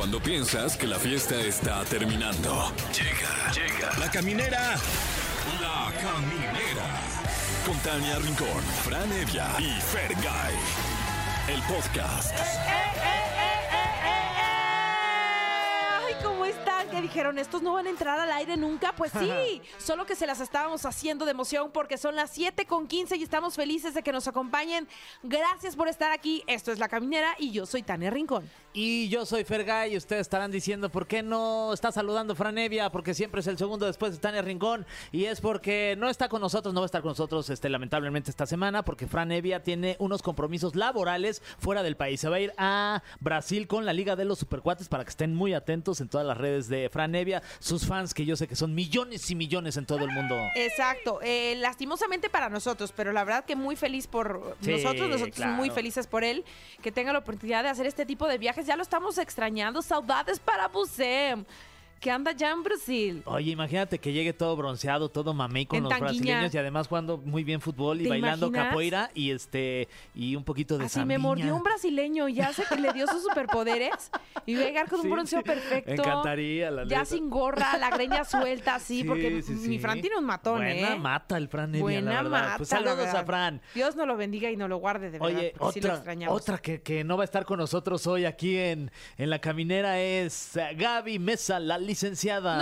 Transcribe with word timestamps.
Cuando 0.00 0.18
piensas 0.18 0.78
que 0.78 0.86
la 0.86 0.98
fiesta 0.98 1.38
está 1.42 1.84
terminando. 1.84 2.72
Llega, 2.90 3.52
llega. 3.52 3.98
La 3.98 4.10
caminera. 4.10 4.74
La 5.60 5.92
caminera. 6.00 6.86
Con 7.66 7.76
Tania 7.80 8.18
Rincón, 8.18 8.62
Fran 8.82 9.12
Evia 9.12 9.46
y 9.58 9.78
Fergay. 9.78 10.54
El 11.48 11.60
podcast. 11.64 12.34
Ay, 16.02 16.14
¿cómo 16.24 16.46
están? 16.46 16.88
¿Qué 16.88 17.02
dijeron? 17.02 17.38
¿Estos 17.38 17.60
no 17.60 17.74
van 17.74 17.86
a 17.86 17.90
entrar 17.90 18.18
al 18.18 18.32
aire 18.32 18.56
nunca? 18.56 18.94
Pues 18.96 19.12
sí, 19.12 19.60
solo 19.78 20.06
que 20.06 20.16
se 20.16 20.26
las 20.26 20.40
estábamos 20.40 20.86
haciendo 20.86 21.26
de 21.26 21.32
emoción 21.32 21.72
porque 21.72 21.98
son 21.98 22.16
las 22.16 22.30
7 22.30 22.64
con 22.64 22.86
15 22.88 23.16
y 23.16 23.22
estamos 23.22 23.54
felices 23.54 23.92
de 23.92 24.02
que 24.02 24.12
nos 24.12 24.26
acompañen. 24.28 24.88
Gracias 25.22 25.76
por 25.76 25.88
estar 25.88 26.10
aquí. 26.10 26.42
Esto 26.46 26.72
es 26.72 26.78
La 26.78 26.88
Caminera 26.88 27.36
y 27.38 27.50
yo 27.50 27.66
soy 27.66 27.82
Tania 27.82 28.08
Rincón. 28.08 28.48
Y 28.72 29.08
yo 29.08 29.26
soy 29.26 29.42
Fergay 29.42 29.94
y 29.94 29.96
ustedes 29.96 30.20
estarán 30.20 30.52
diciendo 30.52 30.90
por 30.90 31.08
qué 31.08 31.24
no 31.24 31.72
está 31.72 31.90
saludando 31.90 32.36
Fran 32.36 32.56
Evia, 32.56 32.90
porque 32.90 33.14
siempre 33.14 33.40
es 33.40 33.48
el 33.48 33.58
segundo 33.58 33.84
después 33.84 34.12
de 34.12 34.18
Tania 34.18 34.42
Rincón 34.42 34.86
y 35.10 35.24
es 35.24 35.40
porque 35.40 35.96
no 35.98 36.08
está 36.08 36.28
con 36.28 36.40
nosotros, 36.40 36.72
no 36.72 36.80
va 36.80 36.84
a 36.84 36.86
estar 36.86 37.02
con 37.02 37.10
nosotros 37.10 37.50
este, 37.50 37.68
lamentablemente 37.68 38.30
esta 38.30 38.46
semana 38.46 38.84
porque 38.84 39.08
Fran 39.08 39.32
Evia 39.32 39.64
tiene 39.64 39.96
unos 39.98 40.22
compromisos 40.22 40.76
laborales 40.76 41.42
fuera 41.58 41.82
del 41.82 41.96
país. 41.96 42.20
Se 42.20 42.28
va 42.28 42.36
a 42.36 42.40
ir 42.40 42.52
a 42.58 43.02
Brasil 43.18 43.66
con 43.66 43.86
la 43.86 43.92
Liga 43.92 44.14
de 44.14 44.24
los 44.24 44.38
Supercuates 44.38 44.86
para 44.88 45.02
que 45.02 45.10
estén 45.10 45.34
muy 45.34 45.52
atentos 45.52 46.00
en 46.00 46.08
todas 46.08 46.24
las 46.24 46.38
redes 46.38 46.68
de 46.68 46.88
Fran 46.90 47.12
Evia, 47.16 47.42
sus 47.58 47.86
fans 47.86 48.14
que 48.14 48.24
yo 48.24 48.36
sé 48.36 48.46
que 48.46 48.54
son 48.54 48.72
millones 48.72 49.28
y 49.32 49.34
millones 49.34 49.78
en 49.78 49.86
todo 49.86 50.04
el 50.04 50.12
mundo. 50.12 50.36
Exacto, 50.54 51.18
eh, 51.22 51.56
lastimosamente 51.56 52.30
para 52.30 52.48
nosotros, 52.48 52.92
pero 52.94 53.12
la 53.12 53.24
verdad 53.24 53.44
que 53.44 53.56
muy 53.56 53.74
feliz 53.74 54.06
por 54.06 54.56
Sí, 54.60 54.70
nosotros, 54.70 55.08
nosotros 55.08 55.34
claro. 55.34 55.54
muy 55.54 55.70
felices 55.70 56.06
por 56.06 56.22
él, 56.22 56.44
que 56.82 56.92
tenga 56.92 57.12
la 57.12 57.18
oportunidad 57.18 57.64
de 57.64 57.70
hacer 57.70 57.86
este 57.86 58.06
tipo 58.06 58.28
de 58.28 58.38
viajes. 58.38 58.59
Ya 58.66 58.76
lo 58.76 58.82
estamos 58.82 59.16
extrañando, 59.18 59.80
saudades 59.80 60.38
para 60.38 60.68
Busem, 60.68 61.44
que 62.00 62.10
anda 62.10 62.32
ya 62.32 62.50
en 62.52 62.62
Brasil. 62.62 63.22
Oye, 63.26 63.50
imagínate 63.50 63.98
que 63.98 64.10
llegue 64.12 64.32
todo 64.32 64.56
bronceado, 64.56 65.10
todo 65.10 65.34
mamey 65.34 65.66
con 65.66 65.76
En 65.76 65.82
los 65.84 65.90
tanguiña. 65.90 66.12
brasileños 66.12 66.54
y 66.54 66.58
además 66.58 66.88
jugando 66.88 67.18
muy 67.18 67.44
bien 67.44 67.60
fútbol 67.60 68.00
y 68.00 68.04
¿Te 68.04 68.08
bailando 68.08 68.46
imaginas? 68.46 68.68
capoeira 68.68 69.10
y 69.14 69.30
este 69.32 69.86
y 70.14 70.34
un 70.34 70.42
poquito 70.42 70.78
de 70.78 70.86
Así 70.86 70.98
me 71.00 71.14
zambiña. 71.16 71.18
mordió 71.18 71.56
un 71.56 71.62
brasileño 71.62 72.26
y 72.28 72.34
ya 72.34 72.52
sé 72.54 72.64
que 72.68 72.76
le 72.76 72.92
dio 72.94 73.06
sus 73.06 73.22
superpoderes 73.22 74.10
y 74.46 74.54
va 74.54 74.62
a 74.62 74.64
llegar 74.64 74.88
con 74.88 75.00
Sí, 75.02 75.06
un 75.08 75.12
bronceo 75.12 75.40
sí. 75.40 75.44
perfecto. 75.44 75.90
Me 75.90 75.94
encantaría, 75.98 76.70
la 76.70 76.82
Ya 76.84 76.88
neta. 77.00 77.04
sin 77.04 77.28
gorra, 77.28 77.76
la 77.76 77.90
greña 77.90 78.24
suelta, 78.24 78.76
así, 78.76 79.02
Sí, 79.02 79.04
porque 79.04 79.42
sí, 79.42 79.52
mi 79.52 79.76
sí. 79.76 79.78
Fran 79.78 80.00
tiene 80.00 80.16
un 80.16 80.24
matón, 80.24 80.56
Buena 80.56 80.94
¿eh? 80.94 80.98
mata 80.98 81.36
el 81.36 81.48
Fran 81.48 81.68
Evia, 81.70 81.82
Buena 81.82 82.10
la 82.14 82.22
verdad. 82.22 82.30
mata. 82.44 82.56
Pues 82.56 82.70
la 82.70 82.76
saludos 82.78 82.96
verdad. 82.96 83.16
a 83.20 83.24
Fran. 83.24 83.60
Dios 83.74 83.94
nos 83.96 84.06
lo 84.06 84.16
bendiga 84.16 84.50
y 84.50 84.56
nos 84.56 84.70
lo 84.70 84.78
guarde 84.78 85.10
de 85.10 85.18
verdad. 85.18 85.36
Oye, 85.36 85.54
porque 85.58 85.74
sí 85.74 85.80
lo 85.80 85.86
otra, 85.88 85.94
extrañamos. 85.96 86.40
otra 86.40 86.58
que, 86.58 86.80
que 86.80 87.04
no 87.04 87.18
va 87.18 87.24
a 87.24 87.26
estar 87.26 87.44
con 87.44 87.58
nosotros 87.58 88.06
hoy 88.06 88.24
aquí 88.24 88.56
en, 88.56 88.90
en 89.18 89.28
la 89.30 89.38
caminera 89.38 90.00
es 90.00 90.56
eh, 90.56 90.74
Gaby 90.76 91.18
Mesa, 91.18 91.60
la 91.60 91.76
licenciada. 91.90 92.56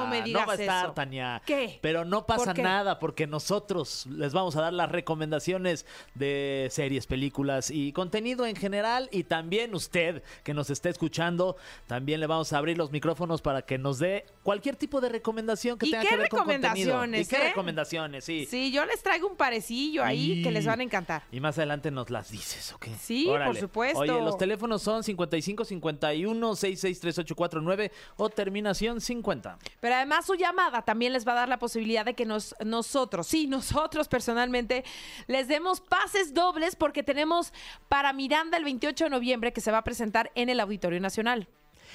No 0.00 0.06
me 0.08 0.22
digas 0.22 0.42
No 0.42 0.46
va 0.46 0.52
a 0.52 0.56
estar, 0.56 0.84
eso. 0.86 0.92
Tania. 0.94 1.42
¿Qué? 1.44 1.78
Pero 1.80 2.04
no 2.04 2.26
pasa 2.26 2.44
¿Por 2.46 2.54
qué? 2.54 2.62
nada 2.62 2.98
porque 2.98 3.26
nosotros 3.26 4.06
les 4.10 4.32
vamos 4.32 4.54
a 4.56 4.60
dar 4.62 4.72
las 4.72 4.90
recomendaciones 4.92 5.86
de 6.14 6.68
series, 6.70 7.06
películas 7.06 7.70
y 7.70 7.92
contenido 7.92 8.46
en 8.46 8.56
general. 8.56 9.08
Y 9.12 9.24
también 9.24 9.74
usted 9.74 10.22
que 10.44 10.54
nos 10.54 10.70
esté 10.70 10.90
escuchando, 10.90 11.56
también 11.86 12.20
le 12.20 12.26
vamos 12.26 12.52
a 12.52 12.58
abrir 12.58 12.76
los 12.78 12.90
micrófonos 12.92 13.42
para 13.42 13.62
que 13.62 13.78
nos 13.78 13.98
dé 13.98 14.26
cualquier 14.42 14.76
tipo 14.76 15.00
de 15.00 15.08
recomendación 15.08 15.78
que 15.78 15.86
¿Y 15.86 15.90
tenga 15.90 16.02
qué 16.02 16.08
que 16.10 16.16
ver 16.16 16.28
con 16.28 16.40
contenido. 16.40 16.66
recomendaciones, 16.66 17.26
¿Y 17.26 17.30
qué 17.30 17.36
eh? 17.36 17.48
recomendaciones? 17.48 18.24
Sí. 18.24 18.46
Sí, 18.48 18.70
yo 18.72 18.84
les 18.84 19.02
traigo 19.02 19.28
un 19.28 19.36
parecillo 19.36 20.04
ahí 20.04 20.32
Y- 20.40 20.42
que 20.42 20.50
les 20.50 20.66
van 20.66 20.80
a 20.80 20.82
encantar. 20.82 21.22
Y 21.32 21.40
más 21.40 21.56
adelante 21.58 21.90
nos 21.90 22.10
las 22.10 22.30
dices, 22.30 22.72
¿ok? 22.72 22.86
Sí, 23.00 23.26
por 23.44 23.56
supuesto. 23.56 24.00
Oye, 24.00 24.12
los 24.12 24.36
teléfonos 24.36 24.82
son 24.82 25.02
55 25.02 25.64
51 25.64 26.54
66 26.56 27.00
3849 27.00 27.92
o 28.16 28.28
terminación 28.66 29.00
50. 29.00 29.58
Pero 29.80 29.94
además 29.94 30.26
su 30.26 30.34
llamada 30.34 30.82
también 30.82 31.12
les 31.12 31.26
va 31.26 31.32
a 31.32 31.36
dar 31.36 31.48
la 31.48 31.58
posibilidad 31.58 32.04
de 32.04 32.14
que 32.14 32.24
nos, 32.24 32.54
nosotros, 32.64 33.26
sí, 33.26 33.46
nosotros 33.46 34.08
personalmente, 34.08 34.84
les 35.26 35.48
demos 35.48 35.80
pases 35.80 36.34
dobles 36.34 36.74
porque 36.76 37.02
tenemos 37.02 37.52
para 37.88 38.12
Miranda 38.12 38.56
el 38.58 38.64
28 38.64 39.04
de 39.04 39.10
noviembre 39.10 39.52
que 39.52 39.60
se 39.60 39.70
va 39.70 39.78
a 39.78 39.84
presentar 39.84 40.32
en 40.34 40.48
el 40.48 40.60
Auditorio 40.60 41.00
Nacional. 41.00 41.48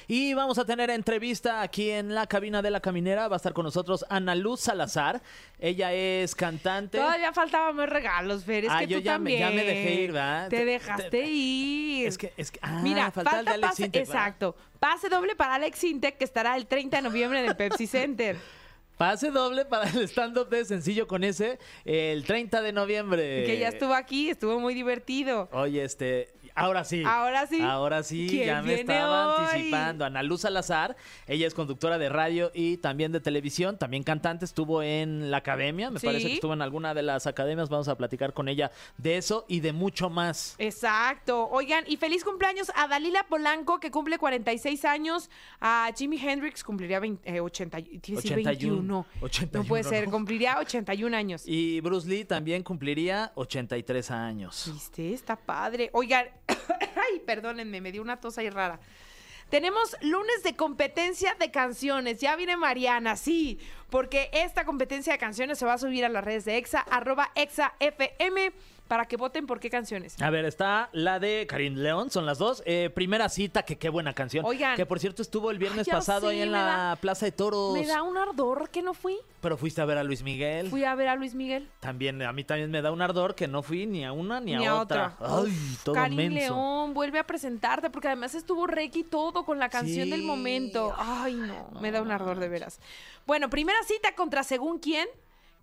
Y 0.07 0.33
vamos 0.33 0.57
a 0.57 0.65
tener 0.65 0.89
entrevista 0.89 1.61
aquí 1.61 1.89
en 1.91 2.13
la 2.15 2.27
cabina 2.27 2.61
de 2.61 2.71
la 2.71 2.79
caminera. 2.79 3.27
Va 3.27 3.35
a 3.35 3.37
estar 3.37 3.53
con 3.53 3.65
nosotros 3.65 4.05
Ana 4.09 4.35
Luz 4.35 4.61
Salazar. 4.61 5.21
Ella 5.59 5.93
es 5.93 6.35
cantante. 6.35 6.97
Todavía 6.97 7.31
faltaban 7.33 7.75
más 7.75 7.89
regalos, 7.89 8.43
Fer. 8.45 8.65
Es 8.65 8.71
Ah, 8.73 8.79
que 8.79 8.87
yo 8.87 8.97
tú 8.97 9.03
ya 9.03 9.11
me- 9.19 9.31
también. 9.31 9.39
ya 9.39 9.49
me 9.55 9.63
dejé 9.63 9.93
ir, 10.01 10.11
¿verdad? 10.11 10.49
Te 10.49 10.57
Te- 10.57 10.65
dejaste 10.65 11.09
te- 11.09 11.25
ir. 11.25 12.07
Es 12.07 12.17
que, 12.17 12.33
es 12.37 12.51
que, 12.51 12.59
ah, 12.61 12.79
Mira, 12.83 13.11
falta, 13.11 13.39
el 13.39 13.45
de 13.45 13.51
Alex 13.51 13.67
pase, 13.69 13.83
¿verdad? 13.83 14.01
exacto. 14.01 14.55
Pase 14.79 15.09
doble 15.09 15.35
para 15.35 15.55
Alex 15.55 15.83
Intec 15.83 16.17
que 16.17 16.23
estará 16.25 16.55
el 16.57 16.65
30 16.67 16.97
de 16.97 17.03
noviembre 17.03 17.39
en 17.39 17.45
el 17.49 17.55
Pepsi 17.55 17.85
Center. 17.87 18.35
Pase 18.97 19.31
doble 19.31 19.65
para 19.65 19.89
el 19.89 20.03
stand-up 20.07 20.49
de 20.49 20.63
Sencillo 20.63 21.07
con 21.07 21.23
ese 21.23 21.57
el 21.85 22.23
30 22.23 22.61
de 22.61 22.71
noviembre. 22.71 23.45
que 23.45 23.57
ya 23.57 23.69
estuvo 23.69 23.93
aquí, 23.95 24.29
estuvo 24.29 24.59
muy 24.59 24.73
divertido. 24.75 25.49
Oye, 25.53 25.83
este, 25.83 26.29
ahora 26.55 26.83
sí. 26.83 27.03
Ahora 27.05 27.47
sí. 27.47 27.61
Ahora 27.61 28.03
sí, 28.03 28.27
¿Quién 28.29 28.45
ya 28.45 28.61
me 28.61 28.73
estaba 28.81 29.37
hoy? 29.37 29.45
anticipando. 29.45 30.05
Ana 30.05 30.23
Luz 30.23 30.41
Salazar, 30.41 30.95
ella 31.27 31.47
es 31.47 31.53
conductora 31.53 31.97
de 31.97 32.09
radio 32.09 32.51
y 32.53 32.77
también 32.77 33.11
de 33.11 33.19
televisión, 33.19 33.77
también 33.77 34.03
cantante, 34.03 34.45
estuvo 34.45 34.81
en 34.83 35.31
la 35.31 35.37
academia, 35.37 35.89
me 35.91 35.99
Sí. 35.99 36.05
parece 36.05 36.27
que 36.27 36.33
estuvo 36.35 36.53
en 36.53 36.61
alguna 36.61 36.93
de 36.93 37.03
las 37.03 37.27
academias, 37.27 37.69
vamos 37.69 37.87
a 37.87 37.95
platicar 37.95 38.33
con 38.33 38.47
ella 38.47 38.71
de 38.97 39.17
eso 39.17 39.45
y 39.47 39.59
de 39.59 39.73
mucho 39.73 40.09
más. 40.09 40.55
Exacto. 40.57 41.47
Oigan, 41.51 41.83
y 41.87 41.97
feliz 41.97 42.23
cumpleaños 42.23 42.71
a 42.75 42.87
Dalila 42.87 43.23
Polanco, 43.27 43.79
que 43.79 43.91
cumple 43.91 44.17
46 44.17 44.85
años. 44.85 45.29
A 45.59 45.89
Jimi 45.95 46.17
Hendrix 46.17 46.63
cumpliría 46.63 46.99
20, 46.99 47.29
eh, 47.35 47.39
80, 47.39 47.79
y- 47.79 47.83
tiene 47.99 48.01
que 48.01 48.15
decir 48.29 48.31
81. 48.39 48.75
21. 48.75 48.81
No 48.83 49.05
puede 49.63 49.81
81, 49.83 49.89
ser, 49.89 50.05
¿no? 50.05 50.11
cumpliría 50.11 50.57
81 50.59 51.13
años. 51.13 51.43
Y 51.45 51.79
Bruce 51.81 52.07
Lee 52.07 52.25
también 52.25 52.63
cumpliría 52.63 53.31
83 53.35 54.11
años. 54.11 54.69
¿Viste? 54.73 55.13
Está 55.13 55.35
padre. 55.35 55.89
Oigan, 55.93 56.25
ay, 57.11 57.19
perdónenme, 57.19 57.81
me 57.81 57.91
dio 57.91 58.01
una 58.01 58.19
tos 58.19 58.37
ahí 58.37 58.49
rara. 58.49 58.79
Tenemos 59.49 59.97
lunes 60.01 60.43
de 60.43 60.55
competencia 60.55 61.35
de 61.35 61.51
canciones. 61.51 62.21
Ya 62.21 62.37
viene 62.37 62.55
Mariana, 62.55 63.17
sí, 63.17 63.59
porque 63.89 64.29
esta 64.31 64.63
competencia 64.63 65.11
de 65.11 65.19
canciones 65.19 65.59
se 65.59 65.65
va 65.65 65.73
a 65.73 65.77
subir 65.77 66.05
a 66.05 66.09
las 66.09 66.23
redes 66.23 66.45
de 66.45 66.57
EXA, 66.57 66.79
arroba 66.79 67.31
EXA 67.35 67.73
FM, 67.81 68.53
para 68.91 69.05
que 69.05 69.15
voten 69.15 69.47
por 69.47 69.61
qué 69.61 69.69
canciones. 69.69 70.21
A 70.21 70.29
ver, 70.29 70.43
está 70.43 70.89
la 70.91 71.17
de 71.17 71.47
Karim 71.47 71.75
León, 71.75 72.11
son 72.11 72.25
las 72.25 72.37
dos. 72.39 72.61
Eh, 72.65 72.89
primera 72.93 73.29
cita, 73.29 73.63
que 73.63 73.77
qué 73.77 73.87
buena 73.87 74.11
canción. 74.13 74.43
Oigan. 74.45 74.75
Que 74.75 74.85
por 74.85 74.99
cierto 74.99 75.21
estuvo 75.21 75.49
el 75.49 75.57
viernes 75.59 75.87
Ay, 75.87 75.93
pasado 75.93 76.27
ahí 76.27 76.41
en 76.41 76.51
la 76.51 76.63
da- 76.65 76.95
Plaza 76.97 77.25
de 77.25 77.31
Toros. 77.31 77.71
Me 77.73 77.85
da 77.87 78.03
un 78.03 78.17
ardor 78.17 78.69
que 78.69 78.81
no 78.81 78.93
fui. 78.93 79.17
Pero 79.39 79.55
fuiste 79.55 79.79
a 79.81 79.85
ver 79.85 79.97
a 79.97 80.03
Luis 80.03 80.23
Miguel. 80.23 80.67
Fui 80.69 80.83
a 80.83 80.93
ver 80.93 81.07
a 81.07 81.15
Luis 81.15 81.35
Miguel. 81.35 81.69
También, 81.79 82.21
a 82.21 82.33
mí 82.33 82.43
también 82.43 82.69
me 82.69 82.81
da 82.81 82.91
un 82.91 83.01
ardor 83.01 83.33
que 83.33 83.47
no 83.47 83.63
fui 83.63 83.85
ni 83.85 84.03
a 84.03 84.11
una 84.11 84.41
ni, 84.41 84.57
Ni 84.57 84.65
a 84.65 84.71
a 84.71 84.81
otra. 84.81 85.15
otra. 85.17 85.37
Ay, 85.45 85.77
todo 85.85 85.95
Karim 85.95 86.17
menso. 86.17 86.53
León, 86.53 86.93
vuelve 86.93 87.17
a 87.19 87.23
presentarte, 87.25 87.89
porque 87.89 88.09
además 88.09 88.35
estuvo 88.35 88.67
Reiki 88.67 89.05
todo 89.05 89.45
con 89.45 89.57
la 89.57 89.69
canción 89.69 90.09
del 90.09 90.23
momento. 90.23 90.93
Ay, 90.97 91.35
no, 91.35 91.69
me 91.79 91.93
da 91.93 92.01
un 92.01 92.11
ardor 92.11 92.39
de 92.39 92.49
veras. 92.49 92.81
Bueno, 93.25 93.49
primera 93.49 93.81
cita 93.85 94.13
contra 94.15 94.43
según 94.43 94.79
quién, 94.79 95.07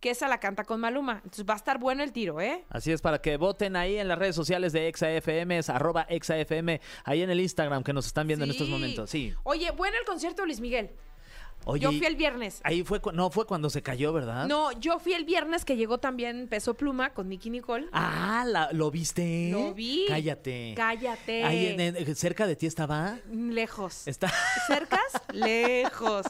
que 0.00 0.10
esa 0.10 0.28
la 0.28 0.38
canta 0.38 0.64
con 0.64 0.80
Maluma. 0.80 1.14
Entonces 1.24 1.44
va 1.48 1.54
a 1.54 1.56
estar 1.56 1.78
bueno 1.78 2.02
el 2.04 2.12
tiro, 2.12 2.40
¿eh? 2.40 2.64
Así 2.70 2.92
es, 2.92 3.00
para 3.00 3.20
que 3.20 3.36
voten 3.36 3.74
ahí 3.76 3.96
en 3.98 4.08
las 4.08 4.18
redes 4.18 4.36
sociales 4.36 4.72
de 4.72 4.88
ExaFM, 4.88 5.58
es 5.58 5.68
arroba 5.70 6.06
ExaFM, 6.08 6.80
ahí 7.04 7.22
en 7.22 7.30
el 7.30 7.40
Instagram 7.40 7.82
que 7.82 7.92
nos 7.92 8.06
están 8.06 8.26
viendo 8.26 8.44
en 8.44 8.50
estos 8.52 8.68
momentos. 8.68 9.10
Sí. 9.10 9.34
Oye, 9.44 9.70
bueno 9.72 9.96
el 9.98 10.04
concierto 10.06 10.42
de 10.42 10.46
Luis 10.48 10.60
Miguel. 10.60 10.90
Oye, 11.64 11.82
yo 11.82 11.90
fui 11.90 12.06
el 12.06 12.14
viernes. 12.14 12.60
ahí 12.62 12.84
fue, 12.84 13.00
no 13.12 13.30
fue 13.30 13.44
cuando 13.44 13.68
se 13.68 13.82
cayó, 13.82 14.12
¿verdad? 14.12 14.46
No, 14.46 14.70
yo 14.78 15.00
fui 15.00 15.12
el 15.14 15.24
viernes 15.24 15.64
que 15.64 15.76
llegó 15.76 15.98
también 15.98 16.46
Peso 16.48 16.74
Pluma 16.74 17.10
con 17.12 17.28
Nicky 17.28 17.50
Nicole. 17.50 17.88
Ah, 17.92 18.44
la- 18.46 18.70
¿lo 18.72 18.92
viste? 18.92 19.50
Lo 19.50 19.74
vi. 19.74 20.04
Cállate. 20.08 20.74
Cállate. 20.76 21.42
Ahí 21.42 21.66
en- 21.66 21.80
en- 21.96 22.14
cerca 22.16 22.46
de 22.46 22.54
ti 22.54 22.66
estaba. 22.66 23.18
Lejos. 23.30 24.06
Está. 24.06 24.32
cercas, 24.68 25.00
lejos. 25.32 26.26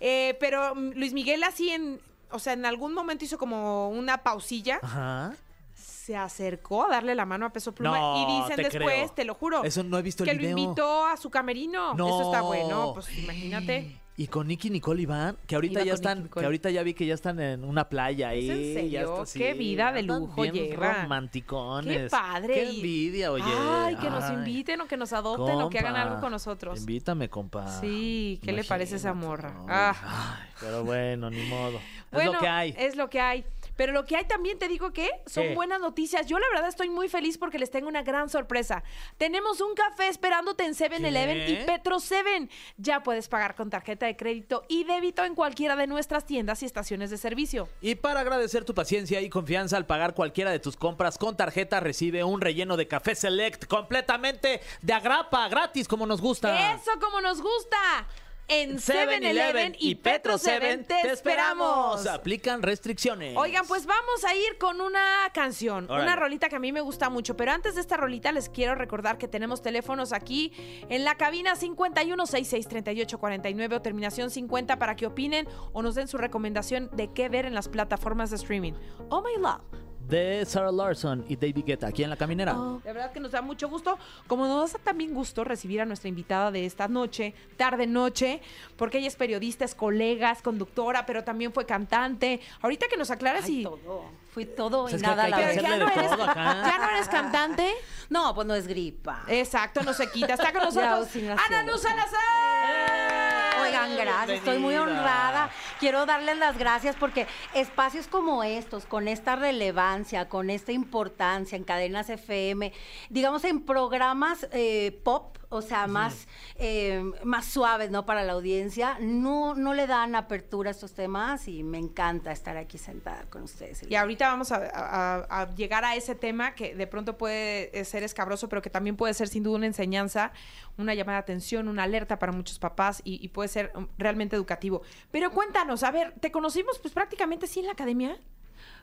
Eh, 0.00 0.36
pero 0.40 0.74
mm, 0.74 0.92
Luis 0.94 1.12
Miguel 1.12 1.44
así 1.44 1.68
en, 1.68 2.00
o 2.32 2.38
sea, 2.38 2.52
en 2.54 2.64
algún 2.66 2.94
momento 2.94 3.24
hizo 3.24 3.38
como 3.38 3.88
una 3.90 4.18
pausilla, 4.22 4.78
Ajá. 4.82 5.34
se 5.74 6.16
acercó 6.16 6.84
a 6.84 6.88
darle 6.88 7.14
la 7.14 7.24
mano 7.26 7.46
a 7.46 7.50
Peso 7.50 7.72
Pluma 7.72 7.98
No, 7.98 8.16
y 8.16 8.40
dicen 8.42 8.56
te 8.56 8.62
después, 8.64 8.94
creo. 8.94 9.08
te 9.12 9.24
lo 9.24 9.34
juro, 9.34 9.64
Eso 9.64 9.82
no 9.84 9.98
he 9.98 10.02
visto 10.02 10.24
el 10.24 10.30
que 10.30 10.36
video. 10.36 10.56
lo 10.56 10.62
invitó 10.62 11.06
a 11.06 11.16
su 11.16 11.30
camerino. 11.30 11.94
No. 11.94 12.06
Eso 12.08 12.22
está 12.32 12.42
bueno, 12.42 12.92
pues 12.94 13.16
imagínate. 13.18 13.98
Y 14.14 14.26
con 14.26 14.46
Nicky 14.46 14.68
Nicole 14.68 15.00
Iván, 15.02 15.38
que 15.46 15.54
ahorita 15.54 15.80
Iba 15.80 15.84
ya 15.86 15.94
están, 15.94 16.28
que 16.28 16.44
ahorita 16.44 16.68
ya 16.68 16.82
vi 16.82 16.92
que 16.92 17.06
ya 17.06 17.14
están 17.14 17.40
en 17.40 17.64
una 17.64 17.88
playa 17.88 18.28
ahí. 18.28 18.48
¿Es 18.50 18.76
en 18.76 18.90
ya 18.90 19.00
está, 19.02 19.24
Qué 19.38 19.54
vida 19.54 19.90
de 19.90 20.02
lujo 20.02 20.42
bien 20.42 20.52
lleva. 20.52 21.02
romanticones. 21.04 21.96
Qué 21.96 22.08
padre. 22.10 22.54
Qué 22.54 22.68
envidia, 22.68 23.32
oye. 23.32 23.44
Ay, 23.46 23.96
que 23.96 24.10
nos 24.10 24.24
Ay. 24.24 24.34
inviten 24.34 24.82
o 24.82 24.86
que 24.86 24.98
nos 24.98 25.14
adopten 25.14 25.56
o 25.62 25.70
que 25.70 25.78
hagan 25.78 25.96
algo 25.96 26.20
con 26.20 26.30
nosotros. 26.30 26.78
Invítame, 26.80 27.30
compa. 27.30 27.66
Sí, 27.80 28.38
¿qué 28.42 28.52
le 28.52 28.64
parece 28.64 28.96
esa 28.96 29.14
morra? 29.14 29.50
no, 29.54 29.66
Ah. 29.70 29.94
ay, 30.42 30.48
pero 30.60 30.84
bueno, 30.84 31.30
ni 31.30 31.42
modo. 31.48 31.80
Bueno, 32.12 32.30
es 32.32 32.34
lo 32.34 32.40
que 32.40 32.48
hay. 32.48 32.74
Es 32.76 32.96
lo 32.96 33.08
que 33.08 33.18
hay. 33.20 33.44
Pero 33.82 33.94
lo 33.94 34.04
que 34.04 34.14
hay 34.14 34.24
también, 34.26 34.60
te 34.60 34.68
digo 34.68 34.92
que 34.92 35.10
son 35.26 35.42
¿Qué? 35.42 35.54
buenas 35.56 35.80
noticias. 35.80 36.28
Yo 36.28 36.38
la 36.38 36.46
verdad 36.50 36.68
estoy 36.68 36.88
muy 36.88 37.08
feliz 37.08 37.36
porque 37.36 37.58
les 37.58 37.68
tengo 37.68 37.88
una 37.88 38.04
gran 38.04 38.28
sorpresa. 38.28 38.84
Tenemos 39.18 39.60
un 39.60 39.74
café 39.74 40.06
esperándote 40.06 40.64
en 40.64 40.74
7-Eleven 40.74 41.50
y. 41.50 41.56
Petro 41.66 41.98
7. 41.98 42.48
Ya 42.76 43.02
puedes 43.02 43.26
pagar 43.26 43.56
con 43.56 43.70
tarjeta 43.70 44.06
de 44.06 44.16
crédito 44.16 44.62
y 44.68 44.84
débito 44.84 45.24
en 45.24 45.34
cualquiera 45.34 45.74
de 45.74 45.88
nuestras 45.88 46.26
tiendas 46.26 46.62
y 46.62 46.66
estaciones 46.66 47.10
de 47.10 47.18
servicio. 47.18 47.68
Y 47.80 47.96
para 47.96 48.20
agradecer 48.20 48.64
tu 48.64 48.72
paciencia 48.72 49.20
y 49.20 49.28
confianza 49.28 49.76
al 49.76 49.84
pagar 49.84 50.14
cualquiera 50.14 50.52
de 50.52 50.60
tus 50.60 50.76
compras 50.76 51.18
con 51.18 51.36
tarjeta, 51.36 51.80
recibe 51.80 52.22
un 52.22 52.40
relleno 52.40 52.76
de 52.76 52.86
café 52.86 53.16
Select 53.16 53.66
completamente 53.66 54.60
de 54.80 54.92
agrapa, 54.92 55.48
gratis, 55.48 55.88
como 55.88 56.06
nos 56.06 56.20
gusta. 56.20 56.72
Eso 56.76 56.92
como 57.00 57.20
nos 57.20 57.42
gusta. 57.42 58.06
En 58.52 58.76
7-Eleven 58.76 59.22
7-Eleven 59.22 59.76
y 59.78 59.94
Petro 59.94 60.36
7 60.36 60.84
te 60.86 61.10
esperamos. 61.10 62.06
Aplican 62.06 62.62
restricciones. 62.62 63.34
Oigan, 63.36 63.66
pues 63.66 63.86
vamos 63.86 64.24
a 64.24 64.34
ir 64.34 64.58
con 64.58 64.82
una 64.82 65.30
canción, 65.32 65.90
una 65.90 66.16
rolita 66.16 66.50
que 66.50 66.56
a 66.56 66.58
mí 66.58 66.70
me 66.70 66.82
gusta 66.82 67.08
mucho. 67.08 67.34
Pero 67.34 67.52
antes 67.52 67.76
de 67.76 67.80
esta 67.80 67.96
rolita 67.96 68.30
les 68.30 68.50
quiero 68.50 68.74
recordar 68.74 69.16
que 69.16 69.26
tenemos 69.26 69.62
teléfonos 69.62 70.12
aquí 70.12 70.52
en 70.90 71.04
la 71.04 71.16
cabina 71.16 71.54
51663849 71.54 73.74
o 73.74 73.80
terminación 73.80 74.30
50 74.30 74.78
para 74.78 74.96
que 74.96 75.06
opinen 75.06 75.48
o 75.72 75.80
nos 75.80 75.94
den 75.94 76.08
su 76.08 76.18
recomendación 76.18 76.90
de 76.92 77.10
qué 77.10 77.30
ver 77.30 77.46
en 77.46 77.54
las 77.54 77.68
plataformas 77.68 78.28
de 78.28 78.36
streaming. 78.36 78.74
Oh 79.08 79.22
my 79.22 79.40
love. 79.40 79.62
De 80.08 80.44
Sarah 80.46 80.72
Larson 80.72 81.24
y 81.28 81.36
David 81.36 81.64
Guetta, 81.64 81.86
aquí 81.86 82.04
en 82.04 82.10
La 82.10 82.16
Caminera. 82.16 82.54
De 82.84 82.92
verdad 82.92 83.12
que 83.12 83.20
nos 83.20 83.32
da 83.32 83.40
mucho 83.40 83.68
gusto, 83.68 83.98
como 84.26 84.46
nos 84.46 84.72
da 84.72 84.78
también 84.78 85.14
gusto 85.14 85.44
recibir 85.44 85.80
a 85.80 85.84
nuestra 85.84 86.08
invitada 86.08 86.50
de 86.50 86.66
esta 86.66 86.88
noche, 86.88 87.34
tarde 87.56 87.86
noche, 87.86 88.40
porque 88.76 88.98
ella 88.98 89.08
es 89.08 89.16
periodista, 89.16 89.64
es 89.64 89.74
colega, 89.74 90.30
es 90.32 90.42
conductora, 90.42 91.06
pero 91.06 91.24
también 91.24 91.52
fue 91.52 91.64
cantante. 91.64 92.40
Ahorita 92.60 92.88
que 92.88 92.96
nos 92.96 93.10
aclares 93.10 93.44
Ay, 93.44 93.56
si... 93.56 93.62
todo. 93.62 94.22
Fui 94.32 94.46
todo 94.46 94.84
Pues 94.84 94.94
y 94.94 95.04
nada 95.04 95.24
a 95.24 95.28
la 95.28 95.36
vez. 95.36 95.60
Ya 95.60 95.76
no, 95.76 95.86
eres, 95.88 96.10
ya 96.10 96.78
no 96.78 96.90
eres 96.90 97.08
cantante. 97.08 97.70
No, 98.08 98.34
pues 98.34 98.46
no 98.46 98.54
es 98.54 98.66
gripa. 98.66 99.24
Exacto, 99.28 99.82
no 99.82 99.92
se 99.92 100.10
quita. 100.10 100.34
Está 100.34 100.52
con 100.54 100.62
nosotros. 100.64 101.08
Ana 101.46 101.62
Luz 101.64 101.82
Salazar. 101.82 103.41
Oigan, 103.62 103.96
gracias, 103.96 104.38
estoy 104.38 104.58
muy 104.58 104.74
honrada. 104.74 105.50
Quiero 105.78 106.04
darles 106.06 106.38
las 106.38 106.58
gracias 106.58 106.96
porque 106.96 107.26
espacios 107.54 108.08
como 108.08 108.42
estos, 108.42 108.86
con 108.86 109.08
esta 109.08 109.36
relevancia, 109.36 110.28
con 110.28 110.50
esta 110.50 110.72
importancia 110.72 111.56
en 111.56 111.64
cadenas 111.64 112.10
FM, 112.10 112.72
digamos 113.08 113.44
en 113.44 113.64
programas 113.64 114.48
eh, 114.52 115.00
pop, 115.04 115.36
o 115.52 115.62
sea, 115.62 115.86
más, 115.86 116.26
eh, 116.56 117.04
más 117.24 117.44
suaves, 117.46 117.90
¿no? 117.90 118.06
Para 118.06 118.24
la 118.24 118.32
audiencia, 118.32 118.96
no, 119.00 119.54
no 119.54 119.74
le 119.74 119.86
dan 119.86 120.14
apertura 120.14 120.70
a 120.70 120.72
estos 120.72 120.92
temas 120.94 121.46
y 121.46 121.62
me 121.62 121.78
encanta 121.78 122.32
estar 122.32 122.56
aquí 122.56 122.78
sentada 122.78 123.24
con 123.30 123.42
ustedes. 123.42 123.82
Y 123.88 123.94
ahorita 123.94 124.28
vamos 124.28 124.50
a, 124.50 124.56
a- 124.74 125.42
a 125.42 125.54
llegar 125.54 125.84
a 125.84 125.94
ese 125.94 126.14
tema 126.14 126.54
que 126.54 126.74
de 126.74 126.86
pronto 126.86 127.18
puede 127.18 127.78
eh, 127.78 127.84
ser 127.84 128.02
escabroso, 128.02 128.48
pero 128.48 128.62
que 128.62 128.70
también 128.70 128.96
puede 128.96 129.14
ser 129.14 129.28
sin 129.28 129.42
duda 129.42 129.56
una 129.56 129.66
enseñanza, 129.66 130.32
una 130.78 130.94
llamada 130.94 131.18
de 131.18 131.22
atención, 131.22 131.68
una 131.68 131.82
alerta 131.82 132.18
para 132.18 132.32
muchos 132.32 132.58
papás 132.58 133.02
y, 133.04 133.22
y 133.24 133.28
puede 133.28 133.48
ser 133.48 133.70
um, 133.74 133.86
realmente 133.98 134.34
educativo. 134.36 134.82
Pero 135.10 135.30
cuéntanos, 135.30 135.82
a 135.82 135.90
ver, 135.90 136.14
¿te 136.20 136.32
conocimos 136.32 136.78
pues 136.78 136.94
prácticamente 136.94 137.46
sí 137.46 137.60
en 137.60 137.66
la 137.66 137.72
academia? 137.72 138.16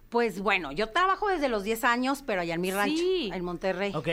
Pues 0.09 0.39
bueno, 0.39 0.71
yo 0.71 0.88
trabajo 0.89 1.27
desde 1.29 1.50
los 1.50 1.63
10 1.63 1.83
años, 1.83 2.23
pero 2.25 2.41
allá 2.41 2.56
en 2.56 2.61
mi 2.61 2.71
rancho, 2.71 2.97
Sí. 2.97 3.29
en 3.31 3.44
Monterrey. 3.44 3.94
Ok. 3.95 4.07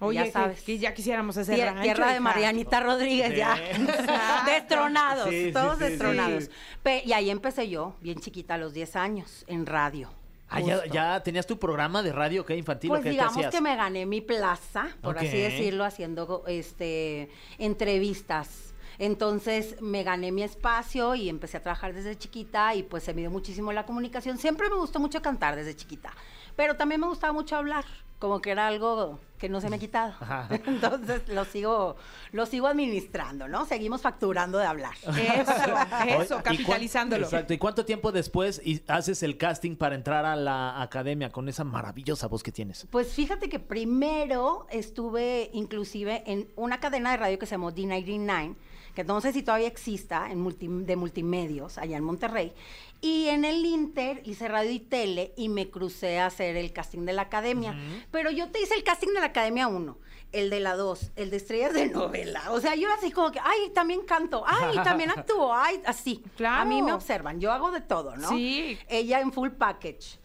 Oye, 0.00 0.16
Ya 0.18 0.24
que- 0.24 0.30
sabes. 0.30 0.60
Que, 0.62 0.78
ya 0.78 0.92
quisiéramos 0.92 1.38
ese 1.38 1.54
Tier- 1.56 1.64
rancho, 1.68 1.82
tierra 1.82 2.06
de 2.08 2.12
hija. 2.12 2.20
Marianita 2.20 2.80
Rodríguez, 2.80 3.34
ya. 3.34 3.56
Destronados, 4.46 5.30
Sí, 5.30 5.46
sí, 5.46 5.52
todos 5.52 5.78
sí, 5.78 5.84
sí. 5.84 5.90
destronados. 5.90 6.50
Pe- 6.82 7.02
y 7.04 7.12
ahí 7.14 7.30
empecé 7.30 7.68
yo, 7.68 7.94
bien 8.00 8.18
chiquita, 8.20 8.54
a 8.54 8.58
los 8.58 8.74
10 8.74 8.94
años, 8.96 9.44
en 9.48 9.64
radio. 9.66 10.10
Ah, 10.50 10.60
ya, 10.60 10.76
Justo. 10.76 10.92
ya 10.94 11.22
tenías 11.22 11.46
tu 11.46 11.58
programa 11.58 12.02
de 12.02 12.12
radio, 12.12 12.44
¿qué? 12.44 12.56
Infantil, 12.56 12.90
¿o 12.90 12.94
Pues 12.94 13.02
qué, 13.02 13.08
qué 13.08 13.10
digamos 13.12 13.36
hacías? 13.36 13.54
que 13.54 13.60
me 13.60 13.76
gané 13.76 14.06
mi 14.06 14.20
plaza, 14.22 14.88
por 15.02 15.14
Ok. 15.16 15.22
así 15.22 15.36
decirlo, 15.38 15.84
haciendo 15.84 16.44
este 16.46 17.28
entrevistas. 17.58 18.67
Entonces 18.98 19.80
me 19.80 20.02
gané 20.02 20.32
mi 20.32 20.42
espacio 20.42 21.14
y 21.14 21.28
empecé 21.28 21.56
a 21.58 21.62
trabajar 21.62 21.94
desde 21.94 22.16
chiquita 22.18 22.74
y 22.74 22.82
pues 22.82 23.04
se 23.04 23.14
me 23.14 23.20
dio 23.20 23.30
muchísimo 23.30 23.72
la 23.72 23.86
comunicación. 23.86 24.38
Siempre 24.38 24.68
me 24.68 24.76
gustó 24.76 24.98
mucho 24.98 25.22
cantar 25.22 25.54
desde 25.56 25.76
chiquita, 25.76 26.12
pero 26.56 26.76
también 26.76 27.00
me 27.00 27.06
gustaba 27.06 27.32
mucho 27.32 27.54
hablar, 27.56 27.84
como 28.18 28.40
que 28.40 28.50
era 28.50 28.66
algo 28.66 29.20
que 29.38 29.48
no 29.48 29.60
se 29.60 29.70
me 29.70 29.76
ha 29.76 29.78
quitado. 29.78 30.14
Ajá. 30.18 30.48
Entonces 30.66 31.28
lo 31.28 31.44
sigo, 31.44 31.94
lo 32.32 32.44
sigo 32.46 32.66
administrando, 32.66 33.46
¿no? 33.46 33.66
Seguimos 33.66 34.02
facturando 34.02 34.58
de 34.58 34.66
hablar. 34.66 34.94
Eso, 35.06 35.12
eso, 35.12 36.24
¿y 36.24 36.26
cuán- 36.28 36.42
capitalizándolo. 36.42 37.24
Exacto. 37.26 37.54
¿Y 37.54 37.58
cuánto 37.58 37.84
tiempo 37.84 38.10
después 38.10 38.60
y- 38.64 38.82
haces 38.88 39.22
el 39.22 39.36
casting 39.38 39.76
para 39.76 39.94
entrar 39.94 40.24
a 40.26 40.34
la 40.34 40.82
academia 40.82 41.30
con 41.30 41.48
esa 41.48 41.62
maravillosa 41.62 42.26
voz 42.26 42.42
que 42.42 42.50
tienes? 42.50 42.88
Pues 42.90 43.12
fíjate 43.12 43.48
que 43.48 43.60
primero 43.60 44.66
estuve 44.70 45.50
inclusive 45.52 46.24
en 46.26 46.48
una 46.56 46.80
cadena 46.80 47.12
de 47.12 47.16
radio 47.18 47.38
que 47.38 47.46
se 47.46 47.52
llamó 47.52 47.70
D99, 47.70 48.56
que 48.94 49.04
no 49.04 49.20
sé 49.20 49.32
si 49.32 49.42
todavía 49.42 49.68
exista, 49.68 50.30
en 50.30 50.42
multi- 50.44 50.68
de 50.84 50.96
multimedios, 50.96 51.78
allá 51.78 51.96
en 51.96 52.04
Monterrey. 52.04 52.52
Y 53.00 53.28
en 53.28 53.44
el 53.44 53.64
Inter 53.64 54.22
hice 54.24 54.48
radio 54.48 54.70
y 54.72 54.80
tele 54.80 55.32
y 55.36 55.48
me 55.48 55.70
crucé 55.70 56.18
a 56.18 56.26
hacer 56.26 56.56
el 56.56 56.72
casting 56.72 57.04
de 57.04 57.12
la 57.12 57.22
academia. 57.22 57.76
Pero 58.10 58.30
yo 58.30 58.50
te 58.50 58.60
hice 58.60 58.74
el 58.74 58.82
casting 58.82 59.08
de 59.14 59.20
la 59.20 59.26
academia 59.26 59.68
1, 59.68 59.96
el 60.32 60.50
de 60.50 60.58
la 60.60 60.74
2, 60.74 61.12
el 61.14 61.30
de 61.30 61.36
estrellas 61.36 61.72
de 61.74 61.86
novela. 61.88 62.42
O 62.50 62.60
sea, 62.60 62.74
yo 62.74 62.88
así 62.92 63.12
como 63.12 63.30
que, 63.30 63.38
ay, 63.40 63.70
también 63.72 64.00
canto, 64.02 64.42
ay, 64.46 64.76
también 64.84 65.10
actúo, 65.10 65.54
ay, 65.54 65.80
así. 65.86 66.24
Claro. 66.36 66.62
A 66.62 66.64
mí 66.64 66.82
me 66.82 66.92
observan, 66.92 67.40
yo 67.40 67.52
hago 67.52 67.70
de 67.70 67.82
todo, 67.82 68.16
¿no? 68.16 68.30
Sí. 68.30 68.76
ella 68.88 69.20
en 69.20 69.32
full 69.32 69.50
package. 69.50 70.18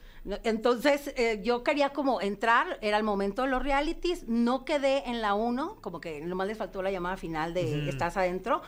Entonces, 0.43 1.13
eh, 1.17 1.41
yo 1.43 1.63
quería 1.63 1.89
como 1.89 2.21
entrar, 2.21 2.77
era 2.81 2.97
el 2.97 3.03
momento 3.03 3.41
de 3.41 3.49
los 3.49 3.61
realities, 3.61 4.27
no 4.27 4.63
quedé 4.63 5.09
en 5.09 5.21
la 5.21 5.33
1, 5.33 5.77
como 5.81 5.99
que 5.99 6.21
nomás 6.21 6.47
les 6.47 6.57
faltó 6.57 6.81
la 6.81 6.91
llamada 6.91 7.17
final 7.17 7.53
de 7.53 7.89
estás 7.89 8.15
adentro, 8.15 8.61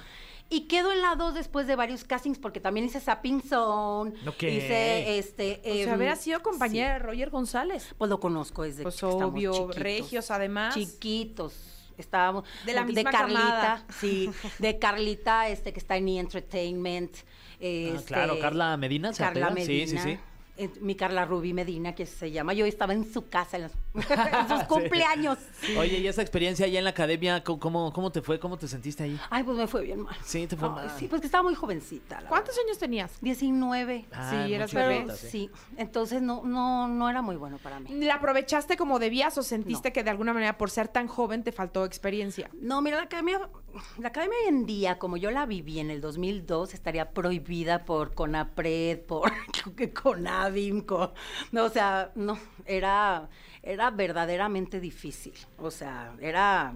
y 0.49 0.67
quedo 0.67 0.91
en 0.91 1.01
la 1.01 1.15
2 1.15 1.33
después 1.33 1.65
de 1.65 1.75
varios 1.75 2.03
castings, 2.03 2.37
porque 2.39 2.59
también 2.59 2.85
hice 2.85 2.99
Sapping 2.99 3.41
Zone, 3.41 4.13
Ok. 4.27 4.43
hice 4.43 5.17
este... 5.17 5.61
O 5.63 5.73
sea, 5.73 5.83
em, 5.83 5.89
haber 5.93 6.15
sido 6.17 6.41
compañera 6.43 6.97
sí, 6.97 6.99
de 7.01 7.07
Roger 7.07 7.29
González. 7.29 7.95
pues 7.97 8.09
lo 8.09 8.19
conozco 8.19 8.63
desde 8.63 8.83
Pues 8.83 8.95
que 8.99 9.05
estamos 9.07 9.33
obvio, 9.33 9.53
chiquitos. 9.53 9.75
regios 9.77 10.31
además. 10.31 10.73
Chiquitos. 10.75 11.71
Estábamos 11.97 12.43
De 12.65 12.73
la 12.73 12.83
misma 12.83 13.09
Carlita, 13.09 13.39
camada. 13.41 13.85
sí, 13.97 14.29
de 14.59 14.77
Carlita, 14.77 15.47
este 15.47 15.71
que 15.71 15.79
está 15.79 15.95
en 15.95 16.09
E! 16.09 16.19
Entertainment. 16.19 17.15
Ah, 17.15 17.57
este, 17.61 18.03
claro, 18.13 18.37
Carla 18.41 18.75
Medina, 18.75 19.13
¿se 19.13 19.23
Carla 19.23 19.47
apellida? 19.47 19.65
Sí, 19.65 19.71
Medina. 19.71 20.01
sí, 20.03 20.09
sí. 20.15 20.19
Eh, 20.57 20.69
Mi 20.81 20.95
Carla 20.95 21.25
Rubí 21.25 21.53
Medina, 21.53 21.95
que 21.95 22.05
se 22.05 22.31
llama. 22.31 22.53
Yo 22.53 22.65
estaba 22.65 22.93
en 22.93 23.11
su 23.11 23.27
casa 23.27 23.57
en, 23.57 23.63
los- 23.63 23.71
en 24.09 24.47
sus 24.49 24.63
cumpleaños. 24.67 25.37
Oye, 25.77 25.99
¿y 25.99 26.07
esa 26.07 26.21
experiencia 26.21 26.65
allá 26.65 26.77
en 26.79 26.83
la 26.85 26.91
academia, 26.91 27.43
cómo- 27.43 27.91
cómo, 27.93 28.11
te 28.11 28.21
fue? 28.21 28.39
¿Cómo 28.39 28.57
te 28.57 28.67
sentiste 28.67 29.03
ahí? 29.03 29.19
Ay, 29.29 29.43
pues 29.43 29.57
me 29.57 29.67
fue 29.67 29.83
bien 29.83 30.01
mal. 30.01 30.15
Sí, 30.23 30.47
te 30.47 30.55
fue 30.55 30.67
Ay, 30.69 30.75
mal. 30.75 30.91
Sí, 30.97 31.07
pues 31.07 31.21
que 31.21 31.27
estaba 31.27 31.43
muy 31.43 31.55
jovencita. 31.55 32.23
¿Cuántos 32.29 32.57
años 32.65 32.77
tenías? 32.77 33.11
verdad. 33.11 33.21
19. 33.21 34.05
Ah, 34.11 34.29
Sí, 34.45 34.53
eras 34.53 34.73
bebé. 34.73 35.03
Pero 35.05 35.17
sí. 35.17 35.27
sí, 35.29 35.49
entonces 35.77 36.21
no, 36.21 36.43
no, 36.45 36.87
no 36.87 37.09
era 37.09 37.21
muy 37.21 37.35
bueno 37.35 37.57
para 37.57 37.79
mí. 37.79 37.89
¿La 38.05 38.15
aprovechaste 38.15 38.77
como 38.77 38.99
debías 38.99 39.37
o 39.37 39.43
sentiste 39.43 39.89
No. 39.89 39.93
que 39.93 40.03
de 40.03 40.09
alguna 40.09 40.33
manera 40.33 40.57
por 40.57 40.69
ser 40.69 40.87
tan 40.87 41.07
joven 41.07 41.43
te 41.43 41.51
faltó 41.51 41.85
experiencia? 41.85 42.49
No, 42.59 42.81
mira, 42.81 42.97
la 42.97 43.03
academia, 43.03 43.41
la 43.97 44.07
academia 44.09 44.37
hoy 44.43 44.49
en 44.49 44.65
día, 44.65 44.97
como 44.99 45.17
yo 45.17 45.31
la 45.31 45.45
viví 45.45 45.79
en 45.79 45.91
el 45.91 46.01
2002, 46.01 46.73
estaría 46.73 47.11
prohibida 47.11 47.85
por 47.85 48.13
CONAPRED, 48.13 48.99
por 49.01 49.31
CONAVIM, 50.45 50.81
con, 50.81 51.11
no, 51.51 51.65
o 51.65 51.69
sea, 51.69 52.11
no, 52.15 52.37
era, 52.65 53.27
era 53.63 53.89
verdaderamente 53.91 54.79
difícil. 54.79 55.33
O 55.57 55.71
sea, 55.71 56.13
era 56.21 56.73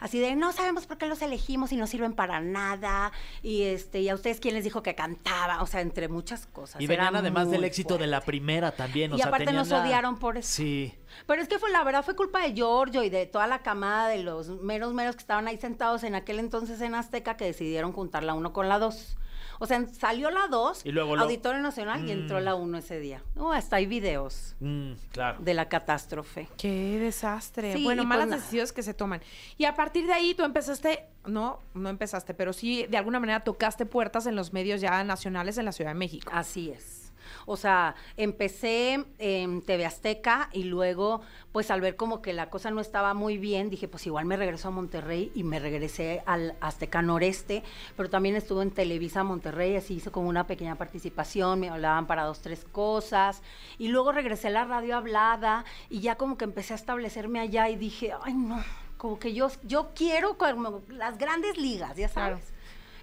así 0.00 0.18
de, 0.18 0.34
no 0.36 0.52
sabemos 0.52 0.86
por 0.86 0.98
qué 0.98 1.06
los 1.06 1.20
elegimos 1.22 1.72
y 1.72 1.76
no 1.76 1.86
sirven 1.86 2.14
para 2.14 2.40
nada, 2.40 3.12
y 3.42 3.62
este, 3.64 4.00
y 4.00 4.08
a 4.08 4.14
ustedes 4.14 4.40
quién 4.40 4.54
les 4.54 4.64
dijo 4.64 4.82
que 4.82 4.94
cantaba, 4.94 5.62
o 5.62 5.66
sea, 5.66 5.80
entre 5.80 6.08
muchas 6.08 6.46
cosas. 6.46 6.80
Y 6.80 6.86
venían 6.86 7.14
además 7.16 7.50
del 7.50 7.64
éxito 7.64 7.98
de 7.98 8.06
la 8.06 8.20
primera 8.22 8.72
también. 8.72 9.12
O 9.12 9.16
Y 9.16 9.18
sea, 9.18 9.28
aparte 9.28 9.52
nos 9.52 9.68
la- 9.68 9.82
odiaron 9.82 10.18
por 10.18 10.38
eso. 10.38 10.48
Sí. 10.50 10.94
Pero 11.26 11.42
es 11.42 11.48
que 11.48 11.58
fue 11.58 11.70
la 11.70 11.82
verdad 11.84 12.04
fue 12.04 12.14
culpa 12.16 12.40
de 12.40 12.54
Giorgio 12.54 13.02
y 13.02 13.10
de 13.10 13.26
toda 13.26 13.46
la 13.46 13.62
camada 13.62 14.08
de 14.08 14.22
los 14.22 14.48
meros 14.48 14.94
meros 14.94 15.16
que 15.16 15.20
estaban 15.20 15.48
ahí 15.48 15.58
sentados 15.58 16.04
en 16.04 16.14
aquel 16.14 16.38
entonces 16.38 16.80
en 16.80 16.94
Azteca 16.94 17.36
que 17.36 17.44
decidieron 17.44 17.92
juntar 17.92 18.22
la 18.22 18.34
1 18.34 18.52
con 18.52 18.68
la 18.68 18.78
2. 18.78 19.16
O 19.62 19.66
sea, 19.66 19.86
salió 19.88 20.30
la 20.30 20.46
2, 20.48 20.86
Y 20.86 20.90
luego 20.90 21.14
lo- 21.16 21.22
Auditorio 21.22 21.60
Nacional, 21.60 22.08
y 22.08 22.10
entró 22.10 22.40
Mm. 22.40 22.44
la 22.44 22.54
1 22.54 22.78
ese 22.78 22.98
día. 22.98 23.22
No, 23.34 23.52
hasta 23.52 23.76
hay 23.76 23.84
videos 23.86 24.56
Mm, 24.60 24.92
claro. 25.12 25.38
de 25.40 25.52
la 25.54 25.68
catástrofe. 25.68 26.48
Qué 26.56 26.98
desastre. 26.98 27.74
Sí, 27.74 27.84
bueno, 27.84 28.02
pues 28.02 28.08
malas 28.08 28.30
decisiones 28.30 28.72
que 28.72 28.82
se 28.82 28.94
toman. 28.94 29.20
Y 29.58 29.66
a 29.66 29.74
partir 29.74 30.06
de 30.06 30.14
ahí 30.14 30.34
tú 30.34 30.44
empezaste, 30.44 31.04
no, 31.26 31.60
no 31.74 31.88
empezaste, 31.90 32.32
pero 32.34 32.52
sí 32.54 32.86
de 32.88 32.96
alguna 32.96 33.20
manera 33.20 33.40
tocaste 33.44 33.84
puertas 33.86 34.24
en 34.26 34.34
los 34.34 34.52
medios 34.54 34.80
ya 34.80 35.04
nacionales 35.04 35.58
en 35.58 35.66
la 35.66 35.72
Ciudad 35.72 35.90
de 35.90 35.94
México. 35.98 36.30
Así 36.34 36.70
es. 36.70 36.99
O 37.46 37.56
sea, 37.56 37.94
empecé 38.16 39.04
en 39.18 39.62
TV 39.62 39.86
Azteca 39.86 40.48
y 40.52 40.64
luego, 40.64 41.20
pues 41.52 41.70
al 41.70 41.80
ver 41.80 41.96
como 41.96 42.22
que 42.22 42.32
la 42.32 42.50
cosa 42.50 42.70
no 42.70 42.80
estaba 42.80 43.14
muy 43.14 43.38
bien, 43.38 43.70
dije, 43.70 43.88
pues 43.88 44.06
igual 44.06 44.24
me 44.24 44.36
regreso 44.36 44.68
a 44.68 44.70
Monterrey 44.70 45.32
y 45.34 45.44
me 45.44 45.58
regresé 45.58 46.22
al 46.26 46.56
Azteca 46.60 47.02
Noreste, 47.02 47.62
pero 47.96 48.10
también 48.10 48.36
estuve 48.36 48.62
en 48.62 48.70
Televisa 48.70 49.24
Monterrey, 49.24 49.76
así 49.76 49.94
hice 49.94 50.10
como 50.10 50.28
una 50.28 50.46
pequeña 50.46 50.76
participación, 50.76 51.60
me 51.60 51.68
hablaban 51.68 52.06
para 52.06 52.24
dos, 52.24 52.40
tres 52.40 52.64
cosas, 52.64 53.42
y 53.78 53.88
luego 53.88 54.12
regresé 54.12 54.48
a 54.48 54.50
la 54.50 54.64
radio 54.64 54.96
hablada 54.96 55.64
y 55.88 56.00
ya 56.00 56.16
como 56.16 56.36
que 56.36 56.44
empecé 56.44 56.74
a 56.74 56.76
establecerme 56.76 57.40
allá 57.40 57.68
y 57.68 57.76
dije, 57.76 58.12
ay 58.22 58.34
no, 58.34 58.62
como 58.96 59.18
que 59.18 59.32
yo, 59.32 59.48
yo 59.64 59.90
quiero 59.94 60.36
como 60.36 60.82
las 60.88 61.16
grandes 61.16 61.56
ligas, 61.56 61.96
ya 61.96 62.08
Claro. 62.08 62.38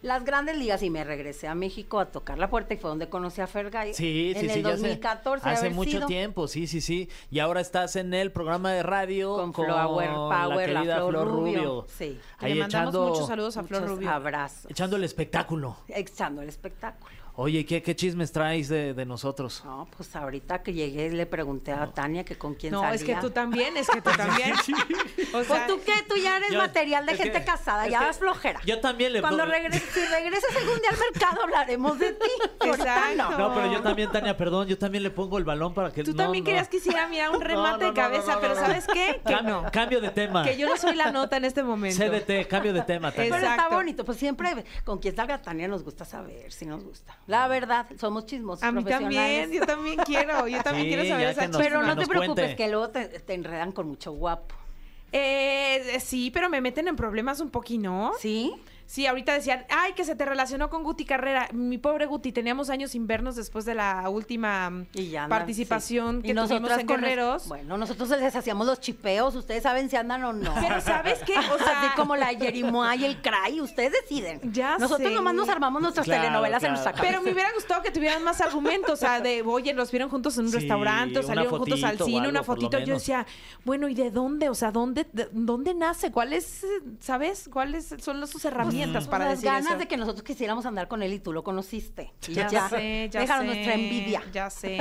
Las 0.01 0.23
grandes 0.25 0.57
ligas 0.57 0.83
y 0.83 0.89
me 0.89 1.03
regresé 1.03 1.47
a 1.47 1.55
México 1.55 1.99
a 1.99 2.11
tocar 2.11 2.37
la 2.37 2.49
puerta 2.49 2.73
y 2.73 2.77
fue 2.77 2.89
donde 2.89 3.09
conocí 3.09 3.41
a 3.41 3.47
Fergay. 3.47 3.93
Sí, 3.93 4.33
sí, 4.37 4.45
en 4.45 4.51
sí. 4.53 4.57
el 4.59 4.63
ya 4.63 4.69
hace- 4.69 4.81
2014. 4.81 5.49
Hace, 5.49 5.69
mucho 5.71 5.91
sido. 5.91 6.07
tiempo, 6.07 6.47
sí, 6.47 6.67
sí, 6.67 6.81
sí. 6.81 7.09
Y 7.31 7.39
ahora 7.39 7.61
estás 7.61 7.95
en 7.95 8.13
el 8.13 8.31
programa 8.31 8.71
de 8.71 8.83
radio 8.83 9.35
Con 9.35 9.53
Flower 9.53 10.09
Power, 10.09 10.69
la, 10.69 10.79
querida 10.81 11.07
Flor, 11.07 11.27
Rubio. 11.27 11.85
Sí. 11.97 12.19
Le 12.41 12.55
mandamos 12.55 12.93
muchos 12.93 13.27
saludos 13.27 13.57
a 13.57 13.63
Flor 13.63 13.87
Rubio. 13.87 14.09
abrazos. 14.09 14.69
Echando 14.71 14.95
el 14.95 15.03
espectáculo. 15.03 15.77
Echando 15.87 16.41
el 16.41 16.49
espectáculo. 16.49 17.16
Oye, 17.39 17.67
¿qué, 17.67 17.83
qué 17.83 17.95
chismes 17.95 18.31
traes 18.31 18.67
de, 18.67 18.95
de 18.95 19.05
nosotros? 19.05 19.61
No, 19.63 19.87
pues 19.95 20.15
ahorita 20.15 20.63
que 20.63 20.73
llegué 20.73 21.11
le 21.11 21.27
pregunté 21.27 21.71
a 21.71 21.85
Tania 21.93 22.25
que 22.25 22.35
con 22.35 22.55
quién 22.55 22.73
No, 22.73 22.79
salía. 22.81 22.95
es 22.95 23.03
que 23.03 23.13
tú 23.17 23.29
también, 23.29 23.77
es 23.77 23.87
que 23.87 24.01
tú 24.01 24.09
también. 24.17 24.53
O 25.33 25.43
sea, 25.43 25.47
Pues 25.47 25.67
tú 25.67 25.79
qué, 25.85 25.93
tú 26.09 26.15
ya 26.15 26.37
eres 26.37 26.49
Yo- 26.49 26.57
material 26.57 27.05
de 27.05 27.15
gente 27.15 27.37
que- 27.39 27.45
casada, 27.45 27.87
ya 27.87 27.99
que 27.99 28.05
das 28.05 28.17
flojera. 28.17 28.59
Yo 28.65 28.79
también 28.79 29.13
le 29.13 29.21
Cuando 29.21 29.45
regreses, 29.45 29.87
si 29.93 29.99
regresas 29.99 30.55
algún 30.55 30.79
día 30.81 30.89
al 30.89 30.97
mercado 30.97 31.43
hablaremos 31.43 31.99
de 31.99 32.13
ti. 32.13 32.27
Exacto. 32.65 33.29
no. 33.29 33.37
No, 33.37 33.53
pero 33.53 33.71
yo 33.71 33.81
también, 33.81 34.11
Tania, 34.11 34.35
perdón, 34.35 34.67
yo 34.67 34.79
también 34.79 35.03
le 35.03 35.11
pongo 35.11 35.37
el 35.37 35.43
balón 35.43 35.75
para 35.75 35.91
que 35.91 36.03
Tú 36.03 36.13
no, 36.13 36.17
también 36.17 36.43
no. 36.43 36.47
querías 36.47 36.67
que 36.69 36.77
hiciera, 36.77 37.07
mira, 37.07 37.29
un 37.29 37.37
No, 37.37 37.43
remate 37.45 37.71
no, 37.73 37.77
de 37.77 37.87
no, 37.89 37.93
cabeza, 37.93 38.27
no, 38.29 38.33
no, 38.35 38.41
pero 38.41 38.55
no. 38.55 38.61
¿sabes 38.61 38.87
qué? 38.87 39.21
Que 39.23 39.33
Cam- 39.35 39.43
no. 39.43 39.71
Cambio 39.71 40.01
de 40.01 40.09
tema. 40.09 40.43
Que 40.43 40.57
yo 40.57 40.67
no 40.67 40.75
soy 40.75 40.95
la 40.95 41.11
nota 41.11 41.37
en 41.37 41.45
este 41.45 41.61
momento. 41.61 41.97
CDT, 42.03 42.47
cambio 42.47 42.73
de 42.73 42.81
tema, 42.81 43.11
Tania. 43.11 43.29
Pero 43.31 43.47
está 43.47 43.69
bonito, 43.69 44.03
pues 44.03 44.17
siempre 44.17 44.65
con 44.83 44.97
quien 44.97 45.15
salga 45.15 45.39
Tania 45.39 45.67
nos 45.67 45.83
gusta 45.83 46.03
saber, 46.03 46.51
si 46.51 46.65
nos 46.65 46.83
gusta. 46.83 47.15
La 47.27 47.47
verdad, 47.49 47.85
somos 47.99 48.25
chismosos 48.25 48.63
A 48.63 48.71
mí 48.71 48.83
también, 48.85 49.51
yo 49.51 49.65
también 49.65 49.97
quiero, 50.05 50.47
yo 50.47 50.63
también 50.63 50.85
Sí, 50.87 50.93
quiero 50.93 51.05
saber 51.09 51.27
esa 51.27 51.41
nos- 51.47 51.57
chisma. 51.57 51.63
Pero 51.63 51.83
no 51.83 51.97
te 51.97 52.07
preocupes, 52.07 52.35
cuente. 52.45 52.55
que 52.55 52.67
luego 52.69 52.89
te, 52.89 53.05
te 53.19 53.33
enredan 53.33 53.71
con 53.73 53.87
mucho 53.89 54.13
guapo. 54.13 54.55
Eh, 55.11 55.99
sí, 55.99 56.31
pero 56.31 56.49
me 56.49 56.61
meten 56.61 56.87
en 56.87 56.95
problemas 56.95 57.39
un 57.39 57.49
poquito, 57.49 57.83
¿no? 57.83 58.11
¿Sí? 58.19 58.53
Sí, 58.89 59.05
ahorita 59.05 59.33
decían, 59.33 59.65
ay, 59.69 59.91
que 59.93 60.05
se 60.05 60.15
te 60.15 60.23
relacionó 60.23 60.69
con 60.69 60.81
Guti 60.81 61.03
Carrera. 61.03 61.49
Mi 61.51 61.77
pobre 61.77 62.05
Guti, 62.05 62.31
teníamos 62.31 62.69
años 62.69 62.91
sin 62.91 63.05
vernos 63.05 63.35
después 63.35 63.65
de 63.65 63.73
la 63.75 64.07
última 64.09 64.85
Y 64.93 65.09
ya 65.09 65.25
andan, 65.25 65.37
participación 65.39 66.15
sí. 66.17 66.21
que 66.21 66.27
Y 66.29 66.33
tuvimos 66.33 66.49
nosotras 66.51 66.79
en 66.79 66.87
Guerreros. 66.87 67.47
Bueno, 67.49 67.77
nosotros 67.77 68.07
les 68.11 68.33
hacíamos 68.33 68.65
los 68.65 68.79
chipeos, 68.79 69.35
ustedes 69.35 69.63
saben 69.63 69.89
si 69.89 69.97
andan 69.97 70.23
o 70.23 70.31
no. 70.31 70.53
Pero 70.55 70.79
¿sabes 70.79 71.19
qué? 71.25 71.37
O 71.37 71.57
sea, 71.57 71.81
Así 71.81 71.95
como 71.97 72.15
la 72.15 72.27
Jerimoa 72.27 72.95
y 72.95 73.03
el 73.03 73.21
Cray, 73.21 73.59
ustedes 73.59 73.91
deciden. 73.91 74.39
Ya 74.53 74.77
Nosotros 74.77 75.09
sé. 75.09 75.13
nomás 75.15 75.33
nos 75.33 75.49
armamos 75.49 75.81
nuestras 75.81 76.05
Claro, 76.05 76.21
telenovelas 76.23 76.63
en 76.63 76.69
nuestra 76.71 76.93
cabeza. 76.93 77.09
Pero 77.11 77.21
me 77.21 77.33
hubiera 77.33 77.51
gustado 77.53 77.81
que 77.83 77.91
tuvieran 77.91 78.23
más 78.23 78.39
argumentos, 78.39 78.91
o 78.93 78.95
sea, 78.95 79.19
de, 79.19 79.41
oye, 79.41 79.73
los 79.73 79.91
vieron 79.91 80.09
juntos 80.09 80.37
en 80.37 80.45
un 80.45 80.51
Sí, 80.51 80.59
restaurante, 80.59 81.19
o 81.19 81.23
salieron 81.23 81.57
juntos 81.59 81.83
al 81.83 81.97
cine, 81.99 82.19
algo, 82.19 82.29
una 82.29 82.43
fotito. 82.43 82.79
Yo 82.79 82.93
decía, 82.93 83.27
bueno, 83.65 83.89
¿y 83.89 83.95
de 83.95 84.11
dónde? 84.11 84.47
O 84.47 84.55
sea, 84.55 84.71
¿dónde, 84.71 85.05
de- 85.11 85.27
dónde 85.33 85.73
nace? 85.73 86.09
¿Cuáles, 86.09 86.63
eh, 86.63 86.67
sabes? 87.01 87.49
¿Cuáles 87.51 87.93
son 87.99 88.25
sus 88.27 88.45
herramientas 88.45 88.76
Pues 88.85 89.07
para 89.07 89.25
las 89.25 89.39
decir 89.39 89.51
ganas 89.51 89.69
eso? 89.71 89.77
de 89.79 89.87
que 89.87 89.97
nosotros 89.97 90.23
quisiéramos 90.23 90.65
andar 90.65 90.87
con 90.87 91.01
él 91.03 91.13
y 91.13 91.19
tú 91.19 91.33
lo 91.33 91.43
conociste. 91.43 92.13
Ya, 92.21 92.47
ya, 92.47 92.69
sé, 92.69 93.09
ya 93.11 93.21
dejaron 93.21 93.47
sé, 93.47 93.53
nuestra 93.53 93.73
envidia. 93.73 94.23
Ya 94.31 94.49
sé, 94.49 94.77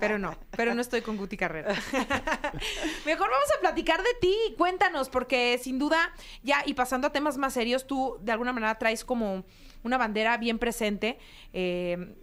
pero 0.00 0.18
no, 0.18 0.36
pero 0.56 0.74
no 0.74 0.80
estoy 0.80 1.02
con 1.02 1.16
Guti 1.16 1.36
Carrera. 1.36 1.74
Mejor 3.06 3.30
vamos 3.30 3.48
a 3.56 3.60
platicar 3.60 4.02
de 4.02 4.14
ti, 4.20 4.34
cuéntanos, 4.58 5.08
porque 5.08 5.58
sin 5.62 5.78
duda, 5.78 6.12
ya 6.42 6.62
y 6.66 6.74
pasando 6.74 7.08
a 7.08 7.12
temas 7.12 7.36
más 7.36 7.54
serios, 7.54 7.86
tú 7.86 8.18
de 8.20 8.32
alguna 8.32 8.52
manera 8.52 8.76
traes 8.78 9.04
como 9.04 9.44
una 9.82 9.98
bandera 9.98 10.36
bien 10.38 10.58
presente. 10.58 11.18
eh, 11.52 12.14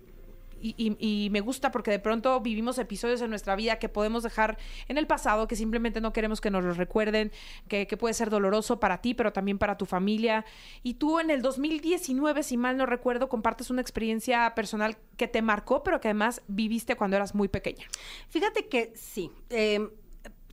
y, 0.64 0.96
y- 1.00 1.30
me 1.30 1.42
gusta 1.42 1.72
porque 1.72 1.92
de 1.92 2.00
pronto 2.00 2.40
vivimos 2.42 2.78
episodios 2.78 3.22
en 3.22 3.30
nuestra 3.30 3.56
vida 3.56 3.80
que 3.80 3.90
podemos 3.90 4.24
dejar 4.24 4.58
en 4.88 4.98
el 4.98 5.08
pasado, 5.08 5.48
que 5.48 5.56
simplemente 5.56 6.00
no 6.02 6.14
queremos 6.14 6.40
que 6.42 6.50
nos 6.52 6.64
los 6.64 6.78
recuerden, 6.78 7.32
que, 7.68 7.88
que 7.88 7.98
puede 7.98 8.14
ser 8.14 8.30
doloroso 8.30 8.80
para 8.80 9.02
ti, 9.02 9.14
pero 9.14 9.34
también 9.34 9.58
para 9.58 9.78
tu 9.78 9.86
familia. 9.86 10.46
Y 10.84 10.96
tú 10.96 11.20
en 11.20 11.30
el 11.30 11.42
2019, 11.42 12.44
si 12.44 12.58
mal 12.58 12.78
no 12.78 12.86
recuerdo, 12.86 13.30
compartes 13.30 13.70
una 13.70 13.82
experiencia 13.82 14.54
personal 14.56 14.98
que 15.18 15.28
te 15.28 15.42
marcó, 15.42 15.84
pero 15.84 16.00
que 16.00 16.08
además 16.10 16.42
viviste 16.48 16.96
cuando 16.96 17.18
eras 17.18 17.36
muy 17.36 17.48
pequeña. 17.48 17.86
Fíjate 18.30 18.68
que 18.68 18.94
sí. 18.96 19.32
eh, 19.50 19.90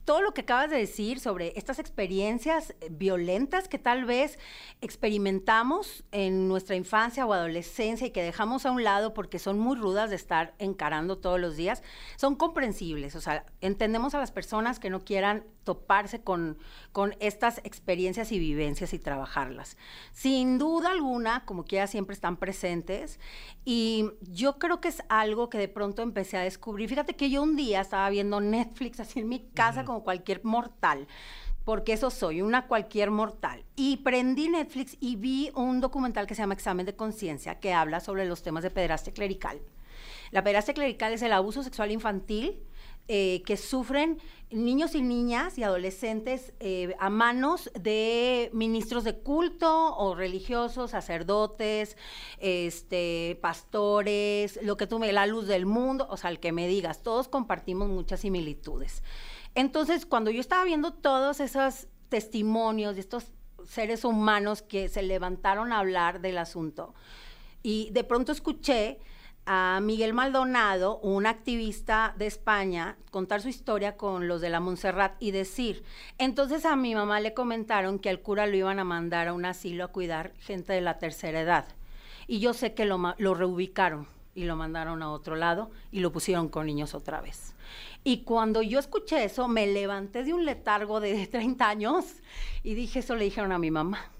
todo 0.05 0.21
lo 0.21 0.33
que 0.33 0.41
acabas 0.41 0.69
de 0.69 0.77
decir 0.77 1.19
sobre 1.19 1.53
estas 1.55 1.79
experiencias 1.79 2.71
eh, 2.81 2.87
violentas 2.91 3.67
que 3.67 3.77
tal 3.77 4.05
vez 4.05 4.39
experimentamos 4.81 6.03
en 6.11 6.47
nuestra 6.47 6.75
infancia 6.75 7.25
o 7.25 7.33
adolescencia 7.33 8.07
y 8.07 8.11
que 8.11 8.23
dejamos 8.23 8.65
a 8.65 8.71
un 8.71 8.83
lado 8.83 9.13
porque 9.13 9.39
son 9.39 9.59
muy 9.59 9.77
rudas 9.77 10.09
de 10.09 10.15
estar 10.15 10.53
encarando 10.59 11.17
todos 11.17 11.39
los 11.39 11.55
días, 11.55 11.83
son 12.17 12.35
comprensibles. 12.35 13.15
O 13.15 13.21
sea, 13.21 13.45
entendemos 13.61 14.15
a 14.15 14.19
las 14.19 14.31
personas 14.31 14.79
que 14.79 14.89
no 14.89 15.03
quieran 15.03 15.45
toparse 15.63 16.21
con, 16.21 16.57
con 16.91 17.15
estas 17.19 17.59
experiencias 17.63 18.31
y 18.31 18.39
vivencias 18.39 18.93
y 18.93 18.99
trabajarlas. 18.99 19.77
Sin 20.11 20.57
duda 20.57 20.91
alguna, 20.91 21.45
como 21.45 21.65
quiera, 21.65 21.87
siempre 21.87 22.13
están 22.13 22.37
presentes. 22.37 23.19
Y 23.63 24.09
yo 24.21 24.57
creo 24.57 24.81
que 24.81 24.87
es 24.87 25.03
algo 25.09 25.49
que 25.49 25.57
de 25.57 25.67
pronto 25.67 26.01
empecé 26.01 26.37
a 26.37 26.41
descubrir. 26.41 26.89
Fíjate 26.89 27.15
que 27.15 27.29
yo 27.29 27.43
un 27.43 27.55
día 27.55 27.81
estaba 27.81 28.09
viendo 28.09 28.41
Netflix 28.41 28.99
así 28.99 29.19
en 29.19 29.29
mi 29.29 29.39
casa 29.53 29.85
como 29.91 30.03
cualquier 30.03 30.43
mortal. 30.43 31.07
Porque 31.65 31.93
eso 31.93 32.09
soy, 32.09 32.41
una 32.41 32.65
cualquier 32.67 33.11
mortal. 33.11 33.63
Y 33.75 33.97
prendí 33.97 34.49
Netflix 34.49 34.97
y 34.99 35.15
vi 35.15 35.51
un 35.53 35.79
documental 35.79 36.25
que 36.25 36.33
se 36.33 36.41
llama 36.41 36.55
Examen 36.55 36.85
de 36.85 36.95
Conciencia, 36.95 37.59
que 37.59 37.73
habla 37.73 37.99
sobre 37.99 38.25
los 38.25 38.41
temas 38.41 38.63
de 38.63 38.71
pederastia 38.71 39.13
clerical. 39.13 39.61
La 40.31 40.43
pederastia 40.43 40.73
clerical 40.73 41.13
es 41.13 41.21
el 41.21 41.33
abuso 41.33 41.61
sexual 41.61 41.91
infantil 41.91 42.63
eh, 43.07 43.43
que 43.45 43.57
sufren 43.57 44.19
niños 44.51 44.95
y 44.95 45.01
niñas 45.01 45.57
y 45.57 45.63
adolescentes 45.63 46.53
eh, 46.59 46.95
a 46.99 47.09
manos 47.09 47.69
de 47.79 48.49
ministros 48.53 49.03
de 49.03 49.17
culto 49.17 49.97
o 49.97 50.15
religiosos, 50.15 50.91
sacerdotes, 50.91 51.97
este, 52.39 53.37
pastores, 53.41 54.59
lo 54.63 54.77
que 54.77 54.87
tú 54.87 54.99
me, 54.99 55.11
la 55.11 55.25
luz 55.25 55.47
del 55.47 55.65
mundo, 55.65 56.07
o 56.09 56.15
sea, 56.15 56.29
el 56.29 56.39
que 56.39 56.53
me 56.53 56.67
digas, 56.67 57.03
todos 57.03 57.27
compartimos 57.27 57.89
muchas 57.89 58.21
similitudes. 58.21 59.03
Entonces, 59.55 60.05
cuando 60.05 60.31
yo 60.31 60.39
estaba 60.39 60.63
viendo 60.63 60.93
todos 60.93 61.39
esos 61.39 61.87
testimonios 62.09 62.95
de 62.95 63.01
estos 63.01 63.31
seres 63.65 64.05
humanos 64.05 64.61
que 64.61 64.89
se 64.89 65.01
levantaron 65.01 65.71
a 65.71 65.79
hablar 65.79 66.21
del 66.21 66.37
asunto, 66.37 66.93
y 67.63 67.89
de 67.91 68.03
pronto 68.03 68.31
escuché 68.31 68.99
a 69.45 69.79
Miguel 69.81 70.13
Maldonado, 70.13 70.99
un 70.99 71.25
activista 71.25 72.13
de 72.17 72.27
España, 72.27 72.97
contar 73.09 73.41
su 73.41 73.49
historia 73.49 73.97
con 73.97 74.27
los 74.27 74.39
de 74.39 74.49
la 74.49 74.59
Montserrat 74.59 75.21
y 75.21 75.31
decir, 75.31 75.83
entonces 76.17 76.63
a 76.65 76.75
mi 76.75 76.95
mamá 76.95 77.19
le 77.19 77.33
comentaron 77.33 77.99
que 77.99 78.09
al 78.09 78.21
cura 78.21 78.45
lo 78.45 78.55
iban 78.55 78.79
a 78.79 78.83
mandar 78.83 79.27
a 79.27 79.33
un 79.33 79.45
asilo 79.45 79.83
a 79.83 79.87
cuidar 79.89 80.33
gente 80.39 80.73
de 80.73 80.81
la 80.81 80.99
tercera 80.99 81.41
edad. 81.41 81.65
Y 82.27 82.39
yo 82.39 82.53
sé 82.53 82.73
que 82.73 82.85
lo, 82.85 83.15
lo 83.17 83.33
reubicaron 83.33 84.07
y 84.33 84.45
lo 84.45 84.55
mandaron 84.55 85.03
a 85.03 85.11
otro 85.11 85.35
lado 85.35 85.71
y 85.91 85.99
lo 85.99 86.11
pusieron 86.11 86.49
con 86.49 86.65
niños 86.65 86.93
otra 86.93 87.21
vez. 87.21 87.55
Y 88.03 88.23
cuando 88.23 88.61
yo 88.61 88.79
escuché 88.79 89.23
eso, 89.23 89.47
me 89.47 89.67
levanté 89.67 90.23
de 90.23 90.33
un 90.33 90.45
letargo 90.45 90.99
de 90.99 91.27
30 91.31 91.67
años 91.67 92.05
y 92.63 92.73
dije, 92.73 92.99
eso 92.99 93.15
le 93.15 93.25
dijeron 93.25 93.51
a 93.51 93.59
mi 93.59 93.71
mamá. 93.71 94.11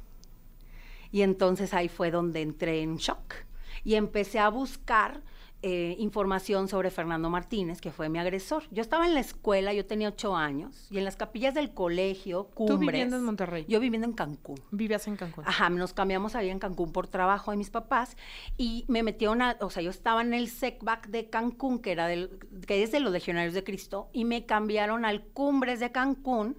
Y 1.12 1.24
entonces 1.24 1.74
ahí 1.74 1.90
fue 1.90 2.12
donde 2.12 2.42
entré 2.42 2.82
en 2.82 2.98
shock 2.98 3.36
y 3.84 3.96
empecé 3.96 4.40
a 4.40 4.50
buscar 4.50 5.22
eh, 5.64 5.96
información 6.00 6.68
sobre 6.68 6.90
Fernando 6.90 7.30
Martínez, 7.30 7.82
que 7.82 7.92
fue 7.92 8.10
mi 8.10 8.18
agresor. 8.18 8.64
Yo 8.72 8.82
estaba 8.82 9.06
en 9.06 9.14
la 9.14 9.20
escuela, 9.20 9.74
yo 9.74 9.86
tenía 9.86 10.10
ocho 10.10 10.36
años, 10.36 10.88
y 10.90 10.98
en 10.98 11.04
las 11.04 11.16
capillas 11.16 11.54
del 11.54 11.72
colegio, 11.72 12.46
cumbres. 12.56 12.80
viviendo 12.80 13.18
en 13.18 13.24
Monterrey. 13.24 13.66
Yo 13.68 13.80
viviendo 13.80 14.08
en 14.08 14.14
Cancún. 14.14 14.60
Vivías 14.72 15.08
en 15.08 15.18
Cancún. 15.18 15.44
Ajá, 15.48 15.70
nos 15.70 15.94
cambiamos 15.94 16.34
ahí 16.34 16.50
en 16.50 16.58
Cancún 16.58 16.92
por 16.92 17.08
trabajo 17.08 17.52
de 17.52 17.58
mis 17.58 17.70
papás 17.70 18.18
y 18.58 18.86
me 18.88 19.04
metieron 19.04 19.44
a, 19.44 19.58
o 19.62 19.70
sea, 19.70 19.84
yo 19.84 19.92
estaba 19.92 20.22
en 20.22 20.34
el 20.34 20.48
SECBAC 20.48 21.10
de 21.10 21.30
Cancún, 21.30 21.80
que 21.80 21.92
era 21.92 22.08
del, 22.08 22.40
que 22.66 22.82
es 22.82 22.92
de 22.92 23.00
los 23.00 23.12
Legionarios 23.12 23.54
de 23.54 23.64
Cristo, 23.64 24.10
y 24.14 24.26
me 24.26 24.48
cambiaron 24.48 25.06
al 25.06 25.22
Cumbres 25.22 25.80
de 25.80 25.92
Cancún, 25.92 26.58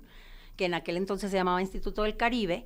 que 0.56 0.66
en 0.66 0.74
aquel 0.74 0.96
entonces 0.96 1.30
se 1.30 1.36
llamaba 1.36 1.60
Instituto 1.60 2.04
del 2.04 2.16
Caribe, 2.16 2.64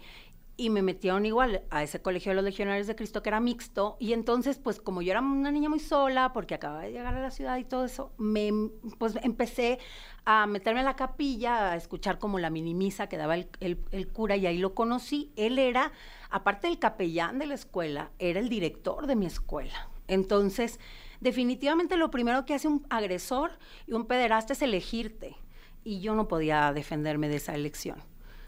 y 0.59 0.71
me 0.71 0.81
metieron 0.83 1.27
igual 1.27 1.63
a 1.71 1.83
ese 1.83 2.01
colegio 2.01 2.31
de 2.31 2.37
los 2.37 2.45
Legionarios 2.45 2.87
de 2.87 2.97
Cristo 2.97 3.23
que 3.23 3.29
era 3.29 3.41
mixto, 3.41 3.97
y 4.01 4.13
entonces, 4.15 4.59
pues 4.59 4.81
como 4.81 5.03
yo 5.03 5.11
era 5.13 5.21
una 5.21 5.51
niña 5.51 5.69
muy 5.69 5.81
sola, 5.81 6.33
porque 6.33 6.55
acababa 6.55 6.83
de 6.83 6.93
llegar 6.93 7.15
a 7.15 7.21
la 7.21 7.31
ciudad 7.31 7.59
y 7.59 7.65
todo 7.65 7.85
eso, 7.85 8.13
me, 8.17 8.51
pues 8.99 9.15
empecé 9.23 9.79
a 10.25 10.47
meterme 10.47 10.81
a 10.81 10.85
la 10.85 10.97
capilla, 10.97 11.73
a 11.73 11.77
escuchar 11.77 12.19
como 12.19 12.39
la 12.39 12.51
minimisa 12.51 13.09
que 13.09 13.17
daba 13.17 13.35
el, 13.37 13.49
el- 13.61 13.79
el 13.93 14.09
cura, 14.09 14.37
y 14.37 14.47
ahí 14.47 14.59
lo 14.59 14.75
conocí. 14.75 15.31
Él 15.37 15.59
era, 15.59 15.93
aparte 16.31 16.67
del 16.69 16.79
capellán 16.79 17.39
de 17.39 17.47
la 17.47 17.55
escuela, 17.55 18.11
era 18.19 18.41
el 18.41 18.49
director 18.49 19.07
de 19.07 19.15
mi 19.17 19.27
escuela. 19.27 19.89
Entonces, 20.09 20.81
definitivamente 21.21 21.97
lo 21.97 22.11
primero 22.11 22.45
que 22.47 22.55
hace 22.55 22.69
un 22.69 22.87
agresor 22.91 23.53
y 23.87 23.93
un 23.93 24.07
pederasta 24.07 24.53
es 24.55 24.63
elegirte. 24.63 25.37
Y 25.85 26.01
yo 26.01 26.15
no 26.15 26.27
podía 26.29 26.73
defenderme 26.73 27.29
de 27.29 27.37
esa 27.37 27.55
elección. 27.55 28.03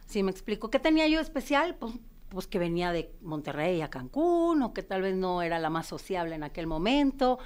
Si 0.09 0.23
me 0.23 0.31
explico, 0.31 0.71
¿qué 0.71 0.79
tenía 0.79 1.07
yo 1.07 1.21
especial? 1.21 1.75
Pues, 1.77 1.93
pues 2.31 2.47
que 2.47 2.59
venía 2.59 2.93
de 2.93 3.13
Monterrey 3.21 3.83
a 3.83 3.91
Cancún 3.91 4.63
o 4.63 4.73
que 4.73 4.83
tal 4.83 5.03
vez 5.03 5.15
no 5.15 5.43
era 5.43 5.59
la 5.59 5.69
más 5.71 5.87
sociable 5.87 6.35
en 6.35 6.43
aquel 6.45 6.67
momento. 6.67 7.39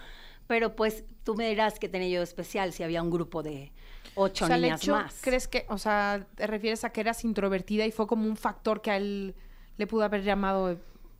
Pero 0.46 0.76
pues 0.76 1.04
tú 1.24 1.34
me 1.34 1.48
dirás 1.48 1.78
que 1.78 1.88
tenía 1.88 2.08
yo 2.08 2.22
especial 2.22 2.72
si 2.72 2.82
había 2.82 3.02
un 3.02 3.10
grupo 3.10 3.42
de 3.42 3.72
ocho 4.14 4.44
O 4.44 4.46
sea, 4.46 4.56
el 4.56 4.62
niñas 4.62 4.82
hecho, 4.82 4.92
más. 4.92 5.18
¿crees 5.20 5.48
que, 5.48 5.66
o 5.68 5.78
sea, 5.78 6.26
te 6.36 6.46
refieres 6.46 6.84
a 6.84 6.90
que 6.90 7.00
eras 7.00 7.24
introvertida 7.24 7.84
y 7.86 7.90
fue 7.90 8.06
como 8.06 8.26
un 8.26 8.36
factor 8.36 8.80
que 8.80 8.90
a 8.92 8.96
él 8.96 9.34
le 9.76 9.86
pudo 9.86 10.04
haber 10.04 10.22
llamado 10.22 10.78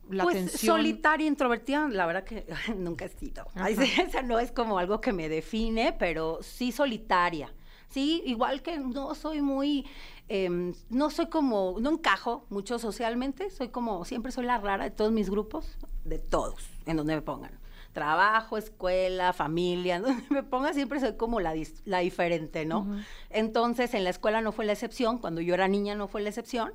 la 0.09 0.23
pues 0.23 0.35
atención? 0.35 0.77
solitaria, 0.77 1.27
introvertida, 1.27 1.87
la 1.89 2.05
verdad 2.05 2.23
que 2.23 2.45
nunca 2.77 3.05
he 3.05 3.09
sido. 3.09 3.47
Ay, 3.55 3.75
esa 3.99 4.21
no 4.21 4.39
es 4.39 4.51
como 4.51 4.77
algo 4.77 5.01
que 5.01 5.11
me 5.13 5.27
define, 5.29 5.93
pero 5.97 6.39
sí 6.41 6.71
solitaria. 6.71 7.53
Sí, 7.89 8.23
igual 8.25 8.61
que 8.63 8.79
no 8.79 9.13
soy 9.13 9.41
muy, 9.41 9.85
em, 10.29 10.73
no 10.89 11.09
soy 11.09 11.27
como, 11.27 11.75
no 11.79 11.91
encajo 11.91 12.45
mucho 12.49 12.79
socialmente, 12.79 13.49
soy 13.49 13.69
como, 13.69 14.05
siempre 14.05 14.31
soy 14.31 14.45
la 14.45 14.57
rara 14.57 14.85
de 14.85 14.91
todos 14.91 15.11
mis 15.11 15.29
grupos, 15.29 15.77
de 16.03 16.19
todos, 16.19 16.69
en 16.85 16.97
donde 16.97 17.15
me 17.15 17.21
pongan. 17.21 17.62
Trabajo, 17.93 18.57
escuela, 18.57 19.33
familia, 19.33 19.99
donde 20.01 20.23
me 20.29 20.43
ponga 20.43 20.73
siempre 20.73 20.99
soy 20.99 21.15
como 21.15 21.39
la, 21.39 21.53
la 21.85 21.99
diferente, 21.99 22.65
¿no? 22.65 22.87
Entonces, 23.29 23.93
en 23.93 24.03
la 24.03 24.09
escuela 24.09 24.41
no 24.41 24.51
fue 24.51 24.65
la 24.65 24.73
excepción, 24.73 25.19
cuando 25.19 25.41
yo 25.41 25.53
era 25.53 25.67
niña 25.67 25.95
no 25.95 26.07
fue 26.07 26.21
la 26.21 26.29
excepción. 26.29 26.73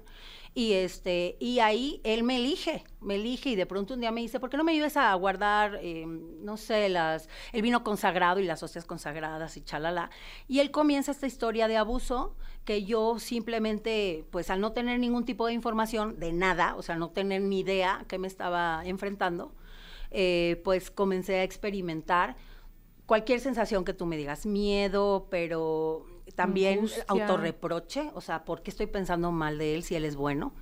Y 0.54 0.72
este, 0.72 1.37
y 1.38 1.60
ahí 1.60 2.00
él 2.04 2.25
me 2.25 2.37
elige, 2.37 2.82
me 3.00 3.16
elige, 3.16 3.50
y 3.50 3.56
de 3.56 3.66
pronto 3.66 3.94
un 3.94 4.00
día 4.00 4.10
me 4.10 4.20
dice, 4.20 4.40
¿por 4.40 4.50
qué 4.50 4.56
no 4.56 4.64
me 4.64 4.72
ayudas 4.72 4.96
a 4.96 5.14
guardar, 5.14 5.78
eh, 5.82 6.04
no 6.06 6.56
sé, 6.56 6.88
las, 6.88 7.28
el 7.52 7.62
vino 7.62 7.84
consagrado 7.84 8.40
y 8.40 8.44
las 8.44 8.62
hostias 8.62 8.84
consagradas 8.84 9.56
y 9.56 9.60
chalala? 9.60 10.10
Y 10.48 10.60
él 10.60 10.70
comienza 10.70 11.12
esta 11.12 11.26
historia 11.26 11.68
de 11.68 11.76
abuso 11.76 12.34
que 12.64 12.84
yo 12.84 13.18
simplemente, 13.18 14.25
pues 14.30 14.50
al 14.50 14.60
no 14.60 14.72
tener 14.72 14.98
ningún 14.98 15.25
tipo 15.25 15.46
de 15.46 15.52
información 15.52 16.18
de 16.18 16.32
nada, 16.32 16.75
o 16.76 16.82
sea, 16.82 16.96
no 16.96 17.10
tener 17.10 17.42
ni 17.42 17.60
idea 17.60 18.04
que 18.08 18.18
me 18.18 18.26
estaba 18.26 18.82
enfrentando, 18.84 19.54
eh, 20.11 20.61
pues 20.65 20.91
comencé 20.91 21.37
a 21.37 21.43
experimentar 21.45 22.37
cualquier 23.07 23.41
sensación 23.41 23.85
que 23.85 23.95
tú 23.95 24.07
me 24.07 24.17
digas, 24.17 24.47
miedo, 24.47 25.29
pero 25.31 26.05
también 26.35 26.79
Angustia. 26.81 27.05
autorreproche, 27.09 28.11
o 28.15 28.21
sea, 28.21 28.45
¿por 28.45 28.62
qué 28.62 28.71
estoy 28.71 28.87
pensando 28.87 29.33
mal 29.33 29.57
de 29.59 29.75
él 29.75 29.83
si 29.83 29.95
él 29.95 30.05
es 30.05 30.15
bueno? 30.17 30.53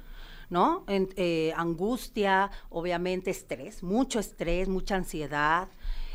¿No? 0.49 0.85
En- 0.87 1.09
eh, 1.17 1.53
angustia, 1.57 2.53
obviamente 2.71 3.31
estrés, 3.33 3.83
mucho 3.83 4.21
estrés, 4.21 4.69
mucha 4.69 4.95
ansiedad, 4.95 5.69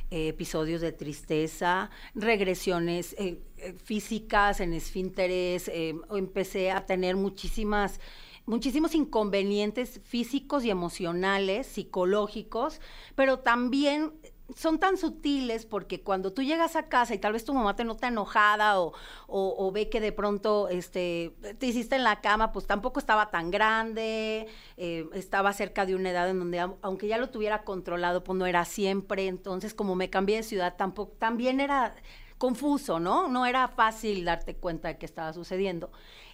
eh, 0.10 0.30
episodios 0.30 0.80
de 0.80 0.94
tristeza, 0.94 1.90
regresiones 2.16 3.14
eh, 3.20 3.42
físicas 3.84 4.62
en 4.62 4.72
esfínteres, 4.74 5.70
empecé 6.12 6.72
a 6.72 6.86
tener 6.86 7.18
muchísimas 7.18 8.00
muchísimos 8.46 8.96
inconvenientes 8.96 10.02
físicos 10.04 10.66
y 10.66 10.70
emocionales, 10.70 11.68
psicológicos, 11.68 12.82
pero 13.16 13.40
también 13.40 14.14
son 14.56 14.80
tan 14.80 14.98
sutiles 14.98 15.66
porque 15.66 16.02
cuando 16.04 16.34
tú 16.34 16.42
llegas 16.44 16.76
a 16.76 16.90
casa 16.90 17.14
y 17.14 17.20
tal 17.20 17.32
vez 17.32 17.46
tu 17.46 17.54
mamá 17.54 17.76
te 17.78 17.86
nota 17.86 18.10
enojada 18.10 18.78
o, 18.80 19.72
ve 19.72 19.90
que 19.90 20.02
de 20.02 20.12
pronto 20.12 20.68
este, 20.70 21.34
te 21.58 21.68
hiciste 21.68 21.96
en 21.96 22.04
la 22.04 22.20
cama, 22.22 22.52
pues 22.52 22.68
tampoco 22.68 23.00
estaba 23.00 23.32
tan 23.32 23.50
grande, 23.52 24.48
eh, 24.78 25.08
estaba 25.14 25.54
cerca 25.54 25.86
de 25.86 25.96
una 25.96 26.10
edad 26.12 26.30
en 26.30 26.40
donde 26.40 26.60
au- 26.62 26.78
aunque 26.82 27.08
ya 27.08 27.18
lo 27.18 27.30
tuviera 27.30 27.64
controlado, 27.64 28.24
pues 28.24 28.38
no 28.38 28.46
era 28.46 28.66
siempre, 28.66 29.28
entonces 29.28 29.74
como 29.74 29.96
me 29.96 30.10
cambié 30.10 30.38
de 30.38 30.44
ciudad, 30.44 30.76
tampoco, 30.78 31.14
también 31.18 31.60
era 31.62 31.96
confuso, 32.38 33.00
¿no? 33.00 33.28
No 33.28 33.46
era 33.46 33.68
fácil 33.68 34.26
darte 34.26 34.56
cuenta 34.56 34.88
de 34.90 34.98
qué 34.98 35.06
estaba 35.06 35.32
sucediendo. 35.34 35.92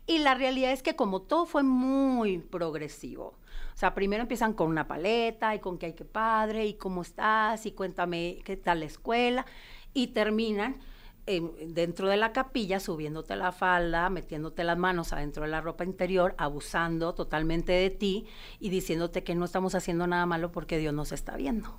Y 0.08 0.20
la 0.20 0.36
realidad 0.36 0.72
es 0.72 0.82
que 0.82 0.96
como 0.96 1.22
todo 1.22 1.46
fue 1.46 1.64
muy 1.64 2.38
progresivo, 2.38 3.36
o 3.76 3.80
sea, 3.80 3.94
primero 3.94 4.22
empiezan 4.22 4.54
con 4.54 4.70
una 4.70 4.88
paleta 4.88 5.54
y 5.54 5.60
con 5.60 5.78
que 5.78 5.88
hay 5.88 5.94
que 5.94 6.06
padre 6.06 6.66
y 6.66 6.76
cómo 6.76 7.02
estás 7.02 7.66
y 7.66 7.74
cuéntame 7.74 8.40
qué 8.44 8.56
tal 8.56 8.80
la 8.80 8.86
escuela 8.86 9.46
y 9.94 10.08
terminan 10.08 10.78
em, 11.26 11.52
dentro 11.74 12.08
de 12.08 12.18
la 12.18 12.32
capilla 12.32 12.80
subiéndote 12.80 13.36
la 13.36 13.52
falda, 13.52 14.10
metiéndote 14.10 14.64
las 14.64 14.78
manos 14.78 15.12
adentro 15.12 15.44
de 15.44 15.50
la 15.50 15.60
ropa 15.60 15.84
interior, 15.84 16.34
abusando 16.38 17.14
totalmente 17.14 17.74
de 17.74 17.90
ti 17.90 18.26
y 18.60 18.70
diciéndote 18.70 19.24
que 19.24 19.36
no 19.36 19.44
estamos 19.44 19.76
haciendo 19.76 20.08
nada 20.08 20.26
malo 20.26 20.52
porque 20.52 20.78
Dios 20.78 20.94
nos 20.94 21.12
está 21.12 21.36
viendo. 21.36 21.76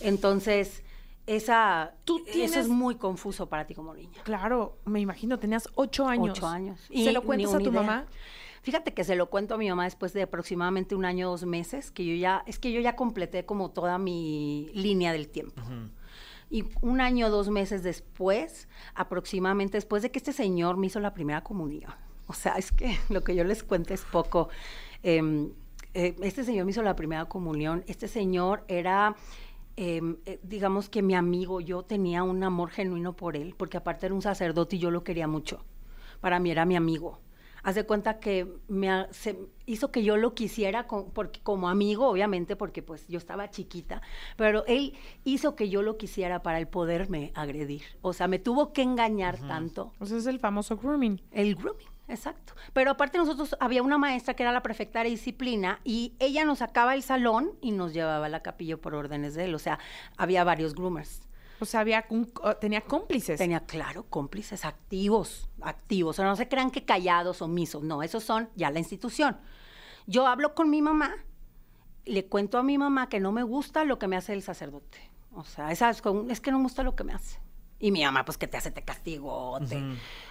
Entonces, 0.00 0.82
esa, 1.26 1.94
Tú 2.04 2.22
eso 2.26 2.60
es 2.60 2.68
muy 2.68 2.96
confuso 2.96 3.48
para 3.48 3.66
ti 3.66 3.74
como 3.74 3.94
niña. 3.94 4.22
Claro, 4.24 4.78
me 4.84 5.00
imagino, 5.00 5.38
tenías 5.38 5.68
ocho 5.74 6.06
años. 6.06 6.38
Ocho 6.38 6.46
años. 6.46 6.80
¿Se 6.92 7.12
lo 7.12 7.22
cuentas 7.22 7.54
a 7.54 7.58
tu 7.58 7.70
idea. 7.70 7.82
mamá? 7.82 8.06
Fíjate 8.62 8.94
que 8.94 9.04
se 9.04 9.14
lo 9.14 9.28
cuento 9.28 9.54
a 9.54 9.58
mi 9.58 9.68
mamá 9.68 9.84
después 9.84 10.12
de 10.14 10.22
aproximadamente 10.22 10.94
un 10.94 11.04
año, 11.04 11.28
dos 11.28 11.44
meses, 11.44 11.90
que 11.90 12.04
yo 12.04 12.14
ya, 12.14 12.42
es 12.46 12.58
que 12.58 12.72
yo 12.72 12.80
ya 12.80 12.96
completé 12.96 13.44
como 13.44 13.70
toda 13.70 13.98
mi 13.98 14.70
línea 14.72 15.12
del 15.12 15.28
tiempo. 15.28 15.62
Y 16.50 16.64
un 16.80 17.00
año, 17.00 17.30
dos 17.30 17.50
meses 17.50 17.82
después, 17.82 18.68
aproximadamente 18.94 19.76
después 19.76 20.02
de 20.02 20.10
que 20.10 20.18
este 20.18 20.32
señor 20.32 20.76
me 20.76 20.86
hizo 20.86 21.00
la 21.00 21.12
primera 21.12 21.42
comunión. 21.42 21.92
O 22.26 22.32
sea, 22.32 22.54
es 22.54 22.72
que 22.72 22.98
lo 23.10 23.22
que 23.22 23.34
yo 23.34 23.44
les 23.44 23.62
cuento 23.62 23.92
es 23.92 24.02
poco. 24.02 24.48
Em, 25.02 25.50
eh, 25.94 26.16
este 26.22 26.42
señor 26.42 26.64
me 26.64 26.70
hizo 26.70 26.82
la 26.82 26.96
primera 26.96 27.26
comunión. 27.26 27.84
Este 27.86 28.08
señor 28.08 28.64
era, 28.68 29.14
eh, 29.76 30.00
digamos 30.42 30.88
que 30.88 31.02
mi 31.02 31.14
amigo. 31.14 31.60
Yo 31.60 31.82
tenía 31.82 32.22
un 32.22 32.42
amor 32.44 32.70
genuino 32.70 33.14
por 33.14 33.36
él, 33.36 33.54
porque 33.56 33.76
aparte 33.76 34.06
era 34.06 34.14
un 34.14 34.22
sacerdote 34.22 34.76
y 34.76 34.78
yo 34.78 34.90
lo 34.90 35.04
quería 35.04 35.26
mucho. 35.28 35.64
Para 36.20 36.38
mí 36.38 36.50
era 36.50 36.64
mi 36.64 36.76
amigo. 36.76 37.20
Haz 37.66 37.76
de 37.76 37.86
cuenta 37.86 38.20
que 38.20 38.46
me 38.68 38.90
ha- 38.90 39.08
se 39.10 39.38
hizo 39.64 39.90
que 39.90 40.04
yo 40.04 40.18
lo 40.18 40.34
quisiera 40.34 40.86
con- 40.86 41.10
porque, 41.12 41.40
como 41.40 41.70
amigo, 41.70 42.06
obviamente, 42.08 42.56
porque 42.56 42.82
pues 42.82 43.08
yo 43.08 43.16
estaba 43.16 43.48
chiquita, 43.50 44.02
pero 44.36 44.66
él 44.66 44.92
hizo 45.24 45.56
que 45.56 45.70
yo 45.70 45.80
lo 45.80 45.96
quisiera 45.96 46.42
para 46.42 46.58
el 46.58 46.68
poderme 46.68 47.32
agredir. 47.34 47.82
O 48.02 48.12
sea, 48.12 48.28
me 48.28 48.38
tuvo 48.38 48.74
que 48.74 48.82
engañar 48.82 49.38
tanto. 49.48 49.94
O 49.98 50.04
sea, 50.04 50.18
es 50.18 50.26
el 50.26 50.38
famoso 50.40 50.76
grooming. 50.76 51.22
El 51.30 51.54
grooming, 51.54 51.86
exacto. 52.08 52.54
Pero 52.72 52.90
aparte 52.92 53.18
nosotros 53.18 53.56
había 53.60 53.82
una 53.82 53.98
maestra 53.98 54.34
que 54.34 54.42
era 54.42 54.52
la 54.52 54.62
prefecta 54.62 55.02
de 55.02 55.10
disciplina 55.10 55.80
y 55.84 56.14
ella 56.18 56.44
nos 56.44 56.58
sacaba 56.58 56.94
el 56.94 57.02
salón 57.02 57.52
y 57.60 57.70
nos 57.72 57.92
llevaba 57.92 58.26
a 58.26 58.28
la 58.28 58.42
capilla 58.42 58.76
por 58.76 58.94
órdenes 58.94 59.34
de 59.34 59.44
él. 59.46 59.54
O 59.54 59.58
sea, 59.58 59.78
había 60.16 60.44
varios 60.44 60.74
groomers. 60.74 61.22
O 61.60 61.64
sea, 61.66 61.80
había 61.80 62.04
un- 62.10 62.30
tenía 62.60 62.80
cómplices. 62.82 63.38
Tenía, 63.38 63.60
claro, 63.60 64.04
cómplices 64.10 64.64
activos, 64.64 65.48
activos. 65.62 66.16
O 66.16 66.22
sea, 66.22 66.24
no 66.26 66.36
se 66.36 66.48
crean 66.48 66.70
que 66.70 66.84
callados 66.84 67.40
o 67.40 67.46
omisos. 67.46 67.82
No, 67.82 68.02
esos 68.02 68.24
son 68.24 68.50
ya 68.56 68.70
la 68.70 68.80
institución. 68.80 69.38
Yo 70.06 70.26
hablo 70.26 70.54
con 70.54 70.68
mi 70.68 70.82
mamá, 70.82 71.14
le 72.04 72.26
cuento 72.26 72.58
a 72.58 72.62
mi 72.62 72.76
mamá 72.76 73.08
que 73.08 73.20
no 73.20 73.32
me 73.32 73.42
gusta 73.44 73.84
lo 73.84 73.98
que 73.98 74.08
me 74.08 74.16
hace 74.16 74.32
el 74.34 74.42
sacerdote. 74.42 74.98
O 75.32 75.44
sea, 75.44 75.70
esa 75.72 75.90
es, 75.90 76.02
es 76.28 76.40
que 76.40 76.50
no 76.50 76.58
me 76.58 76.64
gusta 76.64 76.82
lo 76.82 76.94
que 76.94 77.04
me 77.04 77.12
hace. 77.14 77.38
Y 77.84 77.90
mi 77.90 78.02
mamá, 78.02 78.24
pues, 78.24 78.38
que 78.38 78.46
te 78.46 78.56
hace? 78.56 78.70
Te 78.70 78.80
castigó. 78.82 79.58
te- 79.68 79.82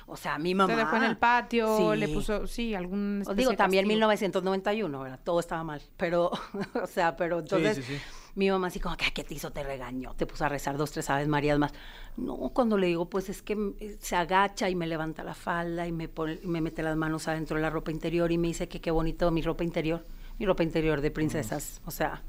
O 0.08 0.18
sea, 0.18 0.39
mi 0.39 0.56
mamá... 0.56 0.74
Te 0.74 0.80
dejó 0.80 0.96
en 0.96 1.04
el 1.04 1.18
patio, 1.18 1.94
le 1.94 2.08
puso, 2.08 2.48
sí, 2.48 2.74
algún 2.74 3.22
Os 3.28 3.36
digo, 3.36 3.54
también 3.54 3.84
castigo. 3.84 3.94
1991, 3.96 5.00
¿verdad? 5.00 5.20
Todo 5.24 5.39
estaba 5.39 5.63
mal. 5.63 5.80
Pero, 5.98 6.32
o 6.84 6.88
sea, 6.88 7.16
pero 7.16 7.39
entonces 7.39 7.78
sí, 7.78 7.84
sí. 7.84 8.02
mi 8.34 8.50
mamá 8.50 8.68
así 8.68 8.80
como, 8.80 8.98
que 8.98 9.06
¿qué 9.13 9.24
te 9.24 9.36
hizo? 9.36 9.52
Te 9.52 9.62
regañó, 9.62 10.16
te 10.16 10.26
puso 10.26 10.46
a 10.46 10.50
rezar 10.50 10.78
dos, 10.78 10.92
tres 10.92 11.08
aves 11.12 11.28
Marías 11.28 11.60
más. 11.60 11.74
No, 12.18 12.36
cuando 12.56 12.76
le 12.76 12.88
digo, 12.88 13.08
pues 13.08 13.30
es 13.30 13.44
que 13.44 13.56
mm, 13.56 13.76
eh, 13.80 13.98
se 14.00 14.16
agacha 14.16 14.68
y 14.68 14.74
me 14.76 14.88
levanta 14.88 15.24
la 15.24 15.36
falda 15.36 15.86
y 15.86 15.92
me, 15.92 16.08
pone- 16.10 16.39
me 16.44 16.60
mete 16.60 16.82
las 16.82 16.98
manos 16.98 17.28
adentro 17.28 17.58
de 17.58 17.62
la 17.62 17.70
ropa 17.70 17.92
interior 17.92 18.32
y 18.32 18.39
me 18.39 18.48
dice 18.48 18.68
que 18.68 18.82
qué 18.82 18.89
bonito 18.89 19.30
mi 19.30 19.44
ropa 19.44 19.63
interior, 19.63 20.04
mi 20.39 20.48
ropa 20.48 20.63
interior 20.63 21.02
de 21.02 21.12
princesas. 21.12 21.82
O 21.86 21.92
sea, 21.92 22.24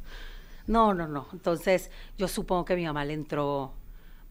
no, 0.66 0.92
no, 0.92 1.08
no. 1.08 1.28
Entonces, 1.32 1.90
yo 2.18 2.28
supongo 2.28 2.66
que 2.66 2.76
mi 2.76 2.84
mamá 2.84 3.06
le 3.06 3.14
entró 3.14 3.72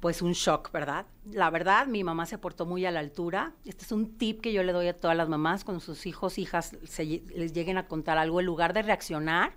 pues 0.04 0.22
un 0.22 0.34
shock, 0.34 0.70
¿verdad? 0.74 1.06
La 1.32 1.50
verdad, 1.50 1.88
mi 1.88 2.04
mamá 2.04 2.26
se 2.26 2.38
portó 2.38 2.66
muy 2.66 2.86
a 2.86 2.92
la 2.92 3.00
altura. 3.00 3.54
Este 3.64 3.86
es 3.86 3.94
un 3.94 4.18
tip 4.18 4.42
que 4.42 4.52
yo 4.52 4.62
le 4.62 4.74
doy 4.74 4.90
a 4.90 5.00
todas 5.00 5.16
las 5.16 5.30
mamás 5.30 5.64
cuando 5.64 5.80
sus 5.80 6.06
hijos, 6.06 6.38
hijas 6.38 6.76
se 6.84 7.06
les 7.06 7.54
lleguen 7.54 7.78
a 7.78 7.88
contar 7.88 8.18
algo, 8.18 8.42
en 8.42 8.46
lugar 8.46 8.74
de 8.74 8.82
reaccionar, 8.82 9.54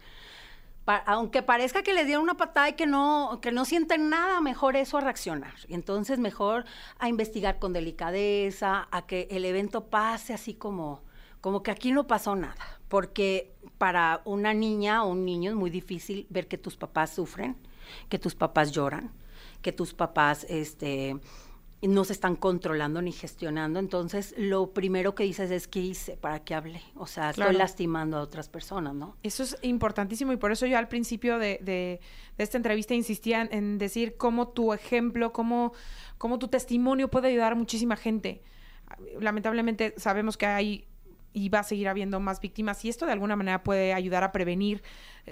aunque 1.05 1.43
parezca 1.43 1.83
que 1.83 1.93
les 1.93 2.07
dieron 2.07 2.23
una 2.23 2.37
patada 2.37 2.69
y 2.69 2.75
que 2.75 2.87
no, 2.87 3.41
que 3.43 3.51
no 3.51 3.65
sienten 3.65 4.09
nada, 4.09 4.41
mejor 4.41 4.77
eso 4.77 4.99
a 4.99 5.01
reaccionar. 5.01 5.53
Y 5.67 5.75
entonces 5.75 6.21
mejor 6.21 6.65
a 7.01 7.09
investigar 7.09 7.59
con 7.59 7.73
delicadeza, 7.73 8.87
a 8.93 9.05
que 9.05 9.27
el 9.33 9.45
evento 9.47 9.87
pase 9.87 10.33
así 10.33 10.55
como, 10.55 11.03
como 11.41 11.65
que 11.65 11.73
aquí 11.73 11.91
no 11.91 12.07
pasó 12.07 12.37
nada. 12.37 12.79
Porque 12.87 13.53
para 13.79 14.23
una 14.25 14.55
niña 14.55 15.03
o 15.03 15.09
un 15.09 15.25
niño 15.25 15.51
es 15.51 15.57
muy 15.57 15.71
difícil 15.71 16.29
ver 16.31 16.47
que 16.47 16.57
tus 16.57 16.77
papás 16.77 17.11
sufren, 17.11 17.57
que 18.09 18.21
tus 18.21 18.37
papás 18.37 18.71
lloran, 18.71 19.11
que 19.67 19.73
tus 19.73 19.95
papás 19.95 20.47
este, 20.49 21.19
no 21.83 22.05
se 22.05 22.13
están 22.13 22.37
controlando 22.37 23.03
ni 23.03 23.11
gestionando. 23.11 23.81
Entonces, 23.81 24.33
lo 24.39 24.73
primero 24.73 25.17
que 25.17 25.25
dices 25.25 25.51
es, 25.51 25.67
¿qué 25.67 25.81
hice? 25.81 26.17
¿Para 26.17 26.39
qué 26.45 26.55
hablé? 26.55 26.81
O 26.95 27.09
sea, 27.09 27.33
Claro. 27.33 27.51
estoy 27.51 27.59
lastimando 27.59 28.17
a 28.17 28.21
otras 28.21 28.49
personas, 28.49 28.95
¿no? 28.95 29.17
Eso 29.25 29.43
es 29.43 29.59
importantísimo 29.63 30.33
y 30.33 30.37
por 30.37 30.53
eso 30.53 30.67
yo 30.67 30.79
al 30.79 30.87
principio 30.87 31.41
de, 31.41 31.59
de- 31.63 32.01
de 32.39 32.45
esta 32.45 32.57
entrevista 32.59 32.95
insistía 32.95 33.43
en, 33.43 33.49
en 33.53 33.79
decir 33.79 34.17
cómo 34.17 34.49
tu 34.49 34.73
ejemplo, 34.73 35.33
cómo, 35.33 35.73
cómo 36.17 36.39
tu 36.39 36.47
testimonio 36.47 37.09
puede 37.09 37.27
ayudar 37.29 37.53
a 37.53 37.57
muchísima 37.57 37.97
gente. 37.97 38.43
Lamentablemente 39.21 39.95
sabemos 39.97 40.37
que 40.37 40.47
hay 40.47 40.87
y 41.33 41.49
va 41.51 41.59
a 41.59 41.65
seguir 41.65 41.89
habiendo 41.89 42.19
más 42.21 42.41
víctimas 42.41 42.83
y 42.85 42.89
esto 42.89 43.05
de 43.05 43.13
alguna 43.13 43.37
manera 43.37 43.63
puede 43.63 43.93
ayudar 43.93 44.25
a 44.25 44.33
prevenir 44.33 44.83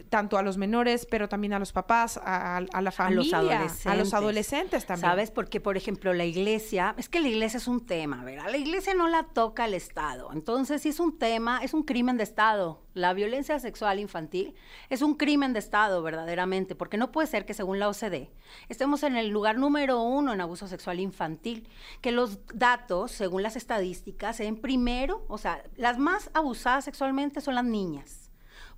tanto 0.08 0.38
a 0.38 0.42
los 0.42 0.56
menores, 0.58 1.06
pero 1.08 1.28
también 1.28 1.52
a 1.52 1.58
los 1.58 1.72
papás, 1.72 2.16
a, 2.16 2.56
a- 2.56 2.64
a 2.72 2.82
la 2.82 2.88
A 2.88 2.92
familia, 2.92 3.22
los 3.42 3.50
adolescentes. 3.52 3.86
a 3.86 3.94
los 3.96 4.14
adolescentes 4.14 4.86
también. 4.86 5.10
¿Sabes? 5.10 5.30
Porque, 5.30 5.60
por 5.60 5.76
ejemplo, 5.76 6.12
la 6.12 6.24
iglesia, 6.24 6.94
es 6.98 7.08
que 7.08 7.20
la 7.20 7.28
iglesia 7.28 7.58
es 7.58 7.68
un 7.68 7.86
tema, 7.86 8.24
¿verdad? 8.24 8.46
La 8.50 8.56
iglesia 8.56 8.94
no 8.94 9.08
la 9.08 9.22
toca 9.24 9.64
el 9.66 9.74
Estado. 9.74 10.30
Entonces, 10.32 10.82
si 10.82 10.88
es 10.88 11.00
un 11.00 11.18
tema, 11.18 11.60
es 11.62 11.74
un 11.74 11.82
crimen 11.84 12.16
de 12.16 12.24
Estado. 12.24 12.82
La 12.94 13.12
violencia 13.12 13.58
sexual 13.58 13.98
infantil 13.98 14.54
es 14.88 15.02
un 15.02 15.14
crimen 15.14 15.52
de 15.52 15.58
Estado, 15.58 16.00
verdaderamente, 16.02 16.74
porque 16.76 16.96
no 16.96 17.10
puede 17.10 17.26
ser 17.26 17.44
que, 17.44 17.52
según 17.54 17.78
la 17.80 17.88
OCDE, 17.88 18.30
estemos 18.68 19.02
en 19.02 19.16
el 19.16 19.28
lugar 19.28 19.58
número 19.58 20.00
uno 20.00 20.32
en 20.32 20.40
abuso 20.40 20.68
sexual 20.68 21.00
infantil. 21.00 21.68
Que 22.00 22.12
los 22.12 22.38
datos, 22.54 23.10
según 23.12 23.42
las 23.42 23.56
estadísticas, 23.56 24.38
en 24.40 24.56
primero, 24.60 25.24
o 25.28 25.38
sea, 25.38 25.62
las 25.76 25.98
más 25.98 26.30
abusadas 26.34 26.84
sexualmente 26.84 27.40
son 27.40 27.54
las 27.56 27.64
niñas 27.64 28.23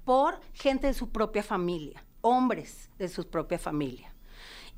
por 0.06 0.40
gente 0.54 0.86
de 0.86 0.94
su 0.94 1.10
propia 1.10 1.42
familia, 1.42 2.06
hombres 2.20 2.88
de 2.96 3.08
su 3.08 3.28
propia 3.28 3.58
familia. 3.58 4.15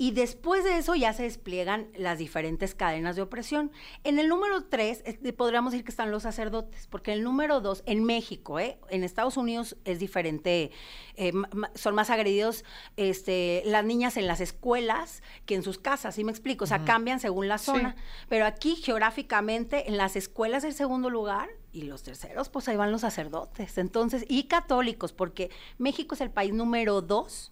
Y 0.01 0.13
después 0.13 0.63
de 0.63 0.79
eso 0.79 0.95
ya 0.95 1.13
se 1.13 1.25
despliegan 1.25 1.89
las 1.97 2.19
diferentes 2.19 2.75
cadenas 2.75 3.17
de 3.17 3.23
opresión. 3.23 3.73
En 4.05 4.19
el 4.21 4.29
número 4.29 4.65
tres 4.65 5.03
eh, 5.05 5.33
podríamos 5.33 5.73
decir 5.73 5.85
que 5.85 5.91
están 5.91 6.13
los 6.13 6.23
sacerdotes, 6.23 6.87
porque 6.87 7.13
el 7.13 7.25
número 7.25 7.61
dos, 7.61 7.83
en 7.85 8.05
México, 8.05 8.61
¿eh? 8.61 8.79
en 8.91 9.03
Estados 9.03 9.37
Unidos 9.37 9.77
es 9.85 9.99
diferente, 9.99 10.71
eh, 11.17 11.33
son 11.75 11.97
más 11.97 12.11
agredidos 12.11 12.65
este, 12.97 13.63
las 13.67 13.85
niñas 13.85 14.17
en 14.17 14.29
las 14.29 14.41
escuelas 14.41 15.23
que 15.47 15.57
en 15.57 15.65
sus 15.65 15.79
casas, 15.79 16.15
¿sí 16.15 16.23
me 16.23 16.31
explico? 16.31 16.65
O 16.65 16.69
sea, 16.69 16.85
cambian 16.85 17.19
según 17.19 17.49
la 17.49 17.59
Sí. 17.59 17.67
zona. 17.67 17.97
Pero 18.29 18.47
aquí 18.47 18.77
geográficamente 18.77 19.89
en 19.89 19.97
las 19.97 20.15
escuelas 20.15 20.63
el 20.63 20.75
segundo 20.75 21.11
lugar 21.11 21.49
y 21.73 21.83
los 21.83 22.05
terceros, 22.05 22.49
pues 22.49 22.69
ahí 22.69 22.77
van 22.77 22.93
los 22.93 23.01
sacerdotes. 23.01 23.79
Entonces, 23.79 24.25
y 24.29 24.45
católicos, 24.45 25.13
porque 25.13 25.51
México 25.77 26.15
es 26.15 26.21
el 26.21 26.31
país 26.31 26.53
número 26.55 27.03
dos 27.03 27.51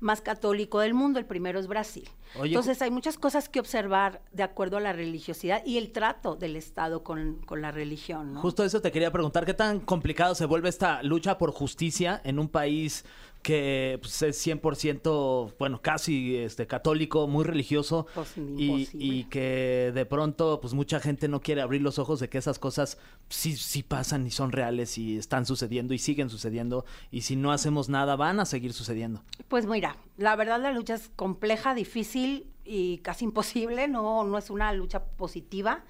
más 0.00 0.20
católico 0.20 0.80
del 0.80 0.94
mundo, 0.94 1.18
el 1.18 1.26
primero 1.26 1.58
es 1.58 1.66
Brasil. 1.66 2.08
Oye, 2.38 2.50
Entonces 2.50 2.80
hay 2.82 2.90
muchas 2.90 3.18
cosas 3.18 3.48
que 3.48 3.58
observar 3.58 4.22
de 4.32 4.42
acuerdo 4.42 4.76
a 4.76 4.80
la 4.80 4.92
religiosidad 4.92 5.64
y 5.64 5.78
el 5.78 5.92
trato 5.92 6.36
del 6.36 6.56
Estado 6.56 7.02
con, 7.02 7.40
con 7.46 7.62
la 7.62 7.70
religión, 7.70 8.34
¿no? 8.34 8.40
Justo 8.40 8.64
eso 8.64 8.80
te 8.80 8.92
quería 8.92 9.10
preguntar, 9.10 9.44
¿qué 9.44 9.54
tan 9.54 9.80
complicado 9.80 10.34
se 10.34 10.44
vuelve 10.44 10.68
esta 10.68 11.02
lucha 11.02 11.38
por 11.38 11.52
justicia 11.52 12.20
en 12.24 12.38
un 12.38 12.48
país 12.48 13.04
que 13.42 13.98
pues, 14.00 14.22
es 14.22 14.46
100%, 14.46 15.54
bueno, 15.58 15.80
casi 15.80 16.36
este, 16.36 16.66
católico, 16.66 17.26
muy 17.26 17.44
religioso 17.44 18.06
Pues, 18.14 18.36
y, 18.36 18.88
y 18.92 19.24
que 19.24 19.92
de 19.94 20.06
pronto 20.06 20.60
pues 20.60 20.74
mucha 20.74 21.00
gente 21.00 21.28
no 21.28 21.40
quiere 21.40 21.60
abrir 21.60 21.82
los 21.82 21.98
ojos 21.98 22.20
de 22.20 22.28
que 22.28 22.38
esas 22.38 22.58
cosas 22.58 22.98
sí, 23.28 23.56
sí 23.56 23.82
pasan 23.82 24.26
y 24.26 24.30
son 24.30 24.52
reales 24.52 24.98
y 24.98 25.16
están 25.16 25.46
sucediendo 25.46 25.94
y 25.94 25.98
siguen 25.98 26.30
sucediendo 26.30 26.84
y 27.10 27.22
si 27.22 27.36
no 27.36 27.52
hacemos 27.52 27.88
nada 27.88 28.16
van 28.16 28.40
a 28.40 28.44
seguir 28.44 28.72
sucediendo? 28.72 29.22
Pues 29.48 29.66
mira, 29.66 29.96
la 30.16 30.36
verdad 30.36 30.60
la 30.60 30.72
lucha 30.72 30.94
es 30.94 31.10
compleja, 31.14 31.74
difícil 31.74 32.46
y 32.64 32.98
casi 32.98 33.24
imposible, 33.24 33.88
no, 33.88 34.24
no 34.24 34.38
es 34.38 34.50
una 34.50 34.72
lucha 34.72 35.04
positiva. 35.04 35.84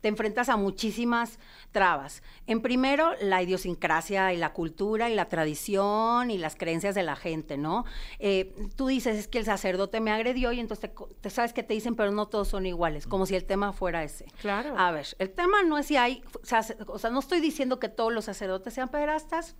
Te 0.00 0.08
enfrentas 0.08 0.48
a 0.48 0.56
muchísimas 0.56 1.38
trabas. 1.72 2.22
En 2.46 2.60
primero, 2.60 3.12
la 3.20 3.42
idiosincrasia 3.42 4.32
y 4.32 4.36
la 4.36 4.52
cultura 4.52 5.10
y 5.10 5.14
la 5.14 5.28
tradición 5.28 6.30
y 6.30 6.38
las 6.38 6.56
creencias 6.56 6.94
de 6.94 7.02
la 7.02 7.16
gente, 7.16 7.56
¿no? 7.56 7.84
Eh, 8.18 8.54
tú 8.76 8.86
dices, 8.86 9.16
es 9.16 9.28
que 9.28 9.38
el 9.38 9.44
sacerdote 9.44 10.00
me 10.00 10.12
agredió 10.12 10.52
y 10.52 10.60
entonces 10.60 10.90
te, 11.20 11.30
sabes 11.30 11.52
que 11.52 11.62
te 11.62 11.74
dicen, 11.74 11.96
pero 11.96 12.12
no 12.12 12.26
todos 12.26 12.48
son 12.48 12.66
iguales, 12.66 13.06
como 13.06 13.26
si 13.26 13.34
el 13.34 13.44
tema 13.44 13.72
fuera 13.72 14.04
ese. 14.04 14.26
Claro. 14.40 14.74
A 14.78 14.90
ver, 14.90 15.06
el 15.18 15.30
tema 15.30 15.62
no 15.62 15.78
es 15.78 15.86
si 15.86 15.96
hay, 15.96 16.22
o 16.86 16.98
sea, 16.98 17.10
no 17.10 17.20
estoy 17.20 17.40
diciendo 17.40 17.78
que 17.78 17.88
todos 17.88 18.12
los 18.12 18.24
sacerdotes 18.24 18.74
sean 18.74 18.88
pederastas, 18.88 19.56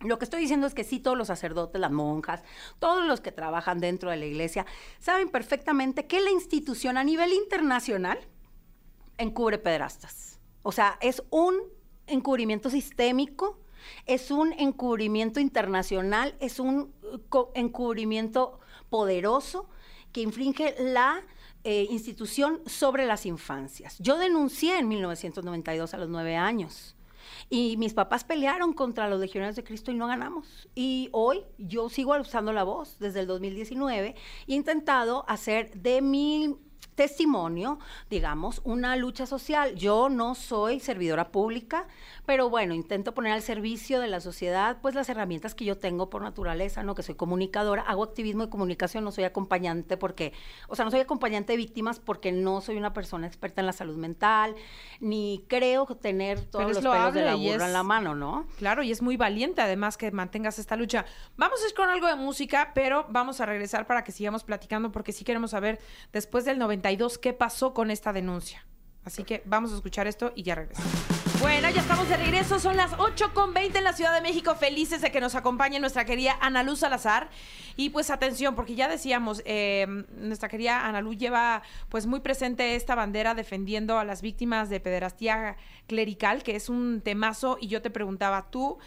lo 0.00 0.18
que 0.18 0.24
estoy 0.24 0.40
diciendo 0.40 0.66
es 0.66 0.74
que 0.74 0.84
sí, 0.84 1.00
todos 1.00 1.18
los 1.18 1.26
sacerdotes, 1.26 1.80
las 1.80 1.90
monjas, 1.90 2.44
todos 2.78 3.04
los 3.04 3.20
que 3.20 3.32
trabajan 3.32 3.80
dentro 3.80 4.10
de 4.10 4.16
la 4.16 4.26
iglesia, 4.26 4.64
saben 5.00 5.28
perfectamente 5.28 6.06
que 6.06 6.20
la 6.20 6.30
institución 6.30 6.96
a 6.96 7.04
nivel 7.04 7.32
internacional 7.32 8.18
encubre 9.18 9.58
pederastas. 9.58 10.40
O 10.62 10.72
sea, 10.72 10.98
es 11.00 11.22
un 11.30 11.56
encubrimiento 12.06 12.70
sistémico, 12.70 13.58
es 14.06 14.30
un 14.30 14.52
encubrimiento 14.54 15.40
internacional, 15.40 16.34
es 16.40 16.58
un 16.58 16.92
co- 17.28 17.52
encubrimiento 17.54 18.58
poderoso 18.90 19.68
que 20.12 20.22
infringe 20.22 20.74
la 20.78 21.22
eh, 21.64 21.86
institución 21.90 22.60
sobre 22.66 23.06
las 23.06 23.26
infancias. 23.26 23.98
Yo 23.98 24.16
denuncié 24.18 24.78
en 24.78 24.88
1992 24.88 25.92
a 25.94 25.98
los 25.98 26.08
nueve 26.08 26.36
años. 26.36 26.94
Y 27.50 27.76
mis 27.76 27.92
papás 27.92 28.24
pelearon 28.24 28.72
contra 28.72 29.08
los 29.08 29.20
legionarios 29.20 29.56
de 29.56 29.64
Cristo 29.64 29.90
y 29.90 29.94
no 29.94 30.06
ganamos. 30.06 30.68
Y 30.74 31.08
hoy 31.12 31.44
yo 31.58 31.88
sigo 31.90 32.14
alzando 32.14 32.52
la 32.52 32.62
voz 32.64 32.98
desde 32.98 33.20
el 33.20 33.26
2019 33.26 34.14
y 34.46 34.54
intentado 34.54 35.24
hacer 35.28 35.70
de 35.78 36.00
mi 36.00 36.56
testimonio, 36.98 37.78
digamos, 38.10 38.60
una 38.64 38.96
lucha 38.96 39.24
social. 39.24 39.76
Yo 39.76 40.08
no 40.08 40.34
soy 40.34 40.80
servidora 40.80 41.30
pública, 41.30 41.86
pero 42.28 42.50
bueno, 42.50 42.74
intento 42.74 43.14
poner 43.14 43.32
al 43.32 43.40
servicio 43.40 44.00
de 44.00 44.06
la 44.06 44.20
sociedad 44.20 44.76
pues 44.82 44.94
las 44.94 45.08
herramientas 45.08 45.54
que 45.54 45.64
yo 45.64 45.78
tengo 45.78 46.10
por 46.10 46.20
naturaleza, 46.20 46.82
¿no? 46.82 46.94
Que 46.94 47.02
soy 47.02 47.14
comunicadora, 47.14 47.80
hago 47.80 48.02
activismo 48.02 48.44
de 48.44 48.50
comunicación, 48.50 49.02
no 49.02 49.12
soy 49.12 49.24
acompañante 49.24 49.96
porque, 49.96 50.34
o 50.68 50.76
sea, 50.76 50.84
no 50.84 50.90
soy 50.90 51.00
acompañante 51.00 51.54
de 51.54 51.56
víctimas 51.56 52.00
porque 52.00 52.30
no 52.30 52.60
soy 52.60 52.76
una 52.76 52.92
persona 52.92 53.26
experta 53.26 53.62
en 53.62 53.66
la 53.66 53.72
salud 53.72 53.96
mental, 53.96 54.56
ni 55.00 55.42
creo 55.48 55.86
tener 55.86 56.42
todos 56.42 56.66
los 56.66 56.84
pelos 56.84 57.14
de 57.14 57.24
la 57.24 57.34
burra 57.34 57.64
en 57.64 57.72
la 57.72 57.82
mano, 57.82 58.14
¿no? 58.14 58.46
Claro, 58.58 58.82
y 58.82 58.92
es 58.92 59.00
muy 59.00 59.16
valiente 59.16 59.62
además 59.62 59.96
que 59.96 60.10
mantengas 60.10 60.58
esta 60.58 60.76
lucha. 60.76 61.06
Vamos 61.38 61.62
a 61.64 61.66
ir 61.66 61.72
con 61.72 61.88
algo 61.88 62.08
de 62.08 62.16
música, 62.16 62.72
pero 62.74 63.06
vamos 63.08 63.40
a 63.40 63.46
regresar 63.46 63.86
para 63.86 64.04
que 64.04 64.12
sigamos 64.12 64.44
platicando 64.44 64.92
porque 64.92 65.12
sí 65.12 65.24
queremos 65.24 65.52
saber 65.52 65.78
después 66.12 66.44
del 66.44 66.58
92 66.58 67.16
qué 67.16 67.32
pasó 67.32 67.72
con 67.72 67.90
esta 67.90 68.12
denuncia. 68.12 68.66
Así 69.02 69.24
que 69.24 69.42
vamos 69.46 69.72
a 69.72 69.76
escuchar 69.76 70.06
esto 70.06 70.32
y 70.36 70.42
ya 70.42 70.56
regresamos. 70.56 71.27
Bueno, 71.40 71.70
ya 71.70 71.82
estamos 71.82 72.08
de 72.08 72.16
regreso, 72.16 72.58
son 72.58 72.76
las 72.76 72.94
8 72.98 73.32
con 73.32 73.54
20 73.54 73.78
en 73.78 73.84
la 73.84 73.92
Ciudad 73.92 74.12
de 74.12 74.20
México, 74.20 74.56
felices 74.56 75.00
de 75.02 75.12
que 75.12 75.20
nos 75.20 75.36
acompañe 75.36 75.78
nuestra 75.78 76.04
querida 76.04 76.36
Ana 76.40 76.64
Luz 76.64 76.80
Salazar. 76.80 77.28
Y 77.76 77.90
pues 77.90 78.10
atención, 78.10 78.56
porque 78.56 78.74
ya 78.74 78.88
decíamos, 78.88 79.42
eh, 79.44 79.86
nuestra 80.16 80.48
querida 80.48 80.84
Ana 80.84 81.00
Luz 81.00 81.16
lleva 81.16 81.62
pues 81.90 82.06
muy 82.06 82.18
presente 82.20 82.74
esta 82.74 82.96
bandera 82.96 83.36
defendiendo 83.36 84.00
a 84.00 84.04
las 84.04 84.20
víctimas 84.20 84.68
de 84.68 84.80
pederastía 84.80 85.56
clerical, 85.86 86.42
que 86.42 86.56
es 86.56 86.68
un 86.68 87.02
temazo, 87.02 87.56
y 87.60 87.68
yo 87.68 87.82
te 87.82 87.90
preguntaba, 87.90 88.50
tú, 88.50 88.78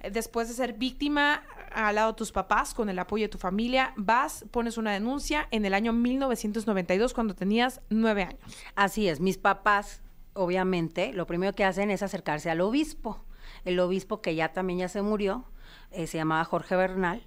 eh, 0.00 0.10
después 0.10 0.48
de 0.48 0.54
ser 0.54 0.72
víctima 0.72 1.44
al 1.72 1.94
lado 1.94 2.12
de 2.12 2.16
tus 2.16 2.32
papás, 2.32 2.74
con 2.74 2.88
el 2.88 2.98
apoyo 2.98 3.26
de 3.26 3.28
tu 3.28 3.38
familia, 3.38 3.92
vas, 3.96 4.44
pones 4.50 4.78
una 4.78 4.92
denuncia 4.92 5.46
en 5.52 5.64
el 5.64 5.74
año 5.74 5.92
1992 5.92 7.14
cuando 7.14 7.34
tenías 7.34 7.80
nueve 7.88 8.24
años. 8.24 8.40
Así 8.74 9.08
es, 9.08 9.20
mis 9.20 9.38
papás, 9.38 10.02
obviamente, 10.40 11.12
lo 11.12 11.26
primero 11.26 11.54
que 11.54 11.64
hacen 11.64 11.90
es 11.90 12.02
acercarse 12.02 12.50
al 12.50 12.60
obispo. 12.60 13.24
El 13.64 13.78
obispo 13.80 14.22
que 14.22 14.34
ya 14.34 14.52
también 14.52 14.78
ya 14.80 14.88
se 14.88 15.02
murió, 15.02 15.44
eh, 15.90 16.06
se 16.06 16.18
llamaba 16.18 16.44
Jorge 16.44 16.76
Bernal. 16.76 17.26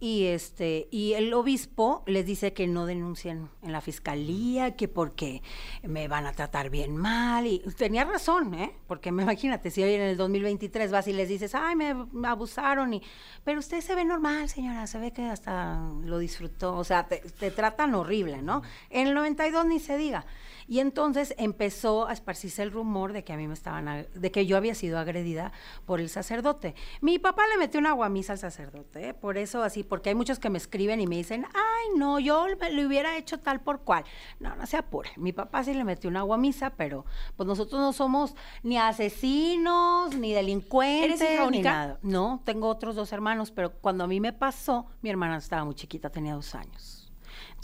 Y 0.00 0.24
este, 0.26 0.88
y 0.90 1.12
el 1.14 1.32
obispo 1.32 2.02
les 2.06 2.26
dice 2.26 2.52
que 2.52 2.66
no 2.66 2.84
denuncien 2.84 3.48
en 3.62 3.72
la 3.72 3.80
fiscalía, 3.80 4.76
que 4.76 4.88
porque 4.88 5.40
me 5.82 6.08
van 6.08 6.26
a 6.26 6.32
tratar 6.32 6.68
bien 6.68 6.96
mal. 6.96 7.46
Y 7.46 7.60
tenía 7.76 8.04
razón, 8.04 8.54
¿eh? 8.54 8.74
Porque 8.86 9.12
me 9.12 9.22
imagínate, 9.24 9.70
si 9.70 9.82
hoy 9.82 9.94
en 9.94 10.02
el 10.02 10.16
2023 10.16 10.90
vas 10.90 11.06
y 11.06 11.12
les 11.12 11.28
dices, 11.28 11.54
ay, 11.54 11.76
me, 11.76 11.94
me 11.94 12.28
abusaron, 12.28 12.92
y, 12.92 13.02
pero 13.44 13.60
usted 13.60 13.80
se 13.80 13.94
ve 13.94 14.04
normal, 14.04 14.48
señora, 14.48 14.86
se 14.86 14.98
ve 14.98 15.12
que 15.12 15.22
hasta 15.22 15.80
lo 16.02 16.18
disfrutó. 16.18 16.76
O 16.76 16.84
sea, 16.84 17.06
te, 17.06 17.18
te 17.18 17.50
tratan 17.50 17.94
horrible, 17.94 18.42
¿no? 18.42 18.62
En 18.90 19.08
el 19.08 19.14
92 19.14 19.64
ni 19.66 19.78
se 19.78 19.96
diga. 19.96 20.26
Y 20.66 20.80
entonces 20.80 21.34
empezó 21.38 22.06
a 22.06 22.12
esparcirse 22.12 22.62
el 22.62 22.70
rumor 22.70 23.12
de 23.12 23.24
que 23.24 23.32
a 23.32 23.36
mí 23.36 23.46
me 23.46 23.54
estaban, 23.54 24.06
de 24.14 24.30
que 24.30 24.46
yo 24.46 24.56
había 24.56 24.74
sido 24.74 24.98
agredida 24.98 25.52
por 25.86 26.00
el 26.00 26.08
sacerdote. 26.08 26.74
Mi 27.00 27.18
papá 27.18 27.46
le 27.46 27.58
metió 27.58 27.80
una 27.80 27.92
guamisa 27.92 28.32
al 28.32 28.38
sacerdote, 28.38 29.08
¿eh? 29.08 29.14
por 29.14 29.38
eso 29.38 29.62
así, 29.62 29.82
porque 29.82 30.10
hay 30.10 30.14
muchos 30.14 30.38
que 30.38 30.50
me 30.50 30.58
escriben 30.58 31.00
y 31.00 31.06
me 31.06 31.16
dicen, 31.16 31.46
ay, 31.54 31.98
no, 31.98 32.18
yo 32.18 32.46
le 32.48 32.86
hubiera 32.86 33.16
hecho 33.16 33.38
tal 33.40 33.60
por 33.60 33.80
cual. 33.80 34.04
No, 34.40 34.54
no 34.56 34.66
se 34.66 34.76
apure. 34.76 35.10
Mi 35.16 35.32
papá 35.32 35.64
sí 35.64 35.74
le 35.74 35.84
metió 35.84 36.08
una 36.08 36.22
guamisa, 36.22 36.70
pero 36.70 37.04
pues 37.36 37.46
nosotros 37.46 37.80
no 37.80 37.92
somos 37.92 38.34
ni 38.62 38.78
asesinos, 38.78 40.14
ni 40.16 40.32
delincuentes, 40.32 41.20
¿Eres 41.20 41.34
hija 41.34 41.50
ni 41.50 41.60
nada. 41.60 41.98
No, 42.02 42.40
tengo 42.44 42.68
otros 42.68 42.94
dos 42.96 43.12
hermanos, 43.12 43.50
pero 43.50 43.72
cuando 43.72 44.04
a 44.04 44.06
mí 44.06 44.20
me 44.20 44.32
pasó, 44.32 44.86
mi 45.02 45.10
hermana 45.10 45.38
estaba 45.38 45.64
muy 45.64 45.74
chiquita, 45.74 46.10
tenía 46.10 46.34
dos 46.34 46.54
años. 46.54 46.93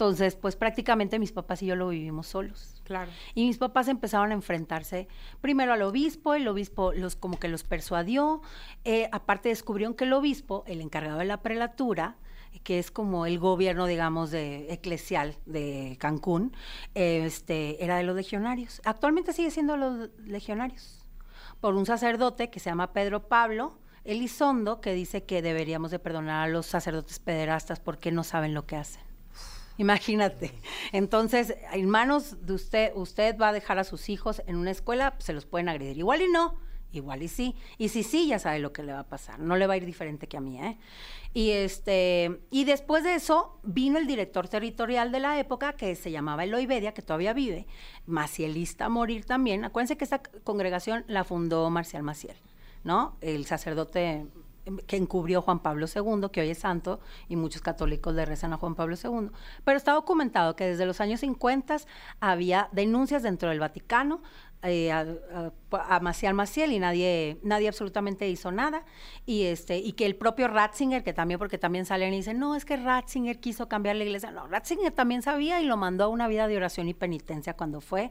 Entonces, 0.01 0.35
pues 0.35 0.57
prácticamente 0.57 1.19
mis 1.19 1.31
papás 1.31 1.63
y 1.63 1.67
yo 1.67 1.77
lo 1.77 1.89
vivimos 1.89 2.29
solos. 2.29 2.81
Claro. 2.85 3.11
Y 3.35 3.47
mis 3.47 3.59
papás 3.59 3.87
empezaron 3.87 4.31
a 4.31 4.35
enfrentarse 4.35 5.09
primero 5.43 5.75
al 5.75 5.83
obispo, 5.83 6.33
el 6.33 6.49
obispo 6.49 6.95
los 6.95 7.17
como 7.17 7.39
que 7.39 7.49
los 7.49 7.65
persuadió, 7.65 8.41
eh, 8.85 9.11
aparte 9.13 9.51
descubrieron 9.51 9.93
que 9.93 10.05
el 10.05 10.15
obispo, 10.15 10.65
el 10.67 10.81
encargado 10.81 11.19
de 11.19 11.27
la 11.27 11.43
prelatura, 11.43 12.17
que 12.63 12.79
es 12.79 12.91
como 12.91 13.27
el 13.27 13.39
gobierno, 13.39 13.85
digamos, 13.85 14.31
de 14.31 14.73
eclesial 14.73 15.37
de 15.45 15.99
Cancún, 16.01 16.57
eh, 16.95 17.25
este, 17.27 17.85
era 17.85 17.99
de 17.99 18.03
los 18.05 18.17
legionarios. 18.17 18.81
Actualmente 18.87 19.35
sigue 19.35 19.51
siendo 19.51 19.77
los 19.77 20.09
legionarios, 20.25 21.05
por 21.61 21.75
un 21.75 21.85
sacerdote 21.85 22.49
que 22.49 22.59
se 22.59 22.71
llama 22.71 22.95
Pedro 22.95 23.29
Pablo 23.29 23.79
Elizondo, 24.05 24.81
que 24.81 24.95
dice 24.95 25.25
que 25.25 25.43
deberíamos 25.43 25.91
de 25.91 25.99
perdonar 25.99 26.49
a 26.49 26.51
los 26.51 26.65
sacerdotes 26.65 27.19
pederastas 27.19 27.81
porque 27.81 28.11
no 28.11 28.25
saben 28.25 28.55
lo 28.55 28.65
que 28.65 28.77
hacen. 28.77 29.10
Imagínate. 29.81 30.53
Entonces, 30.93 31.55
en 31.73 31.89
manos 31.89 32.45
de 32.45 32.53
usted, 32.53 32.93
usted 32.95 33.39
va 33.39 33.49
a 33.49 33.53
dejar 33.55 33.79
a 33.79 33.85
sus 33.85 34.11
hijos 34.11 34.43
en 34.47 34.57
una 34.57 34.73
escuela, 34.73 35.15
se 35.21 35.33
los 35.33 35.47
pueden 35.47 35.71
agredir. 35.71 35.97
Igual 35.97 36.21
y 36.21 36.29
no, 36.29 36.59
igual 36.93 37.23
y 37.23 37.29
sí. 37.29 37.55
Y 37.79 37.89
si 37.89 38.03
sí, 38.03 38.29
ya 38.29 38.39
sabe 38.39 38.59
lo 38.59 38.75
que 38.75 38.83
le 38.83 38.93
va 38.93 38.99
a 38.99 39.09
pasar. 39.09 39.39
No 39.39 39.57
le 39.57 39.67
va 39.67 39.73
a 39.73 39.77
ir 39.79 39.87
diferente 39.87 40.27
que 40.27 40.37
a 40.37 40.43
mí, 40.43 40.61
¿eh? 40.63 40.77
Y 41.33 41.53
este, 41.53 42.43
y 42.51 42.65
después 42.65 43.05
de 43.05 43.15
eso 43.15 43.59
vino 43.63 43.99
el 43.99 44.07
director 44.07 44.49
territorial 44.49 45.13
de 45.13 45.21
la 45.21 45.41
época, 45.41 45.73
que 45.73 45.95
se 45.95 46.11
llamaba 46.11 46.45
Eloy 46.45 46.67
Bedia, 46.67 46.93
que 46.93 47.01
todavía 47.01 47.33
vive, 47.33 47.67
macielista 48.05 48.85
a 48.85 48.89
morir 48.91 49.25
también. 49.25 49.65
Acuérdense 49.65 49.97
que 49.97 50.05
esta 50.05 50.21
congregación 50.45 51.05
la 51.07 51.25
fundó 51.25 51.71
Marcial 51.71 52.03
Maciel, 52.03 52.37
¿no? 52.85 53.17
El 53.23 53.47
sacerdote 53.47 54.27
que 54.87 54.97
encubrió 54.97 55.43
Juan 55.43 55.61
Pablo 55.61 55.87
II, 55.87 56.29
que 56.33 56.41
hoy 56.41 56.51
es 56.51 56.59
santo, 56.59 57.01
y 57.29 57.37
muchos 57.37 57.63
católicos 57.63 58.15
le 58.15 58.25
rezan 58.25 58.53
a 58.53 58.57
Juan 58.57 58.75
Pablo 58.75 58.97
II. 59.03 59.31
Pero 59.65 59.77
está 59.77 59.93
documentado 59.93 60.57
que 60.57 60.65
desde 60.67 60.87
los 60.87 61.01
años 61.01 61.21
50 61.21 61.79
había 62.21 62.69
denuncias 62.73 63.23
dentro 63.23 63.49
del 63.51 63.61
Vaticano 63.61 64.23
eh, 64.63 64.93
a, 64.93 65.07
a, 65.73 66.01
Maciel 66.01 66.35
Maciel 66.35 66.73
y 66.73 66.79
nadie, 66.79 67.39
nadie 67.43 67.69
absolutamente 67.69 68.29
hizo 68.29 68.53
nada. 68.53 68.85
Y 69.25 69.45
este, 69.45 69.79
y 69.79 69.93
que 69.93 70.05
el 70.05 70.17
propio 70.17 70.49
Ratzinger, 70.49 71.03
que 71.03 71.13
también, 71.13 71.39
porque 71.39 71.57
también 71.57 71.87
salen 71.87 72.13
y 72.13 72.19
dicen, 72.19 72.39
no, 72.39 72.55
es 72.55 72.65
que 72.65 72.77
Ratzinger 72.77 73.41
quiso 73.41 73.69
cambiar 73.69 73.97
la 73.97 74.05
iglesia. 74.05 74.31
No, 74.31 74.47
Ratzinger 74.47 74.93
también 74.93 75.23
sabía 75.23 75.61
y 75.61 75.65
lo 75.65 75.77
mandó 75.77 76.05
a 76.05 76.09
una 76.09 76.29
vida 76.29 76.47
de 76.47 76.57
oración 76.57 76.89
y 76.89 76.95
penitencia 76.95 77.55
cuando 77.55 77.81
fue 77.81 78.11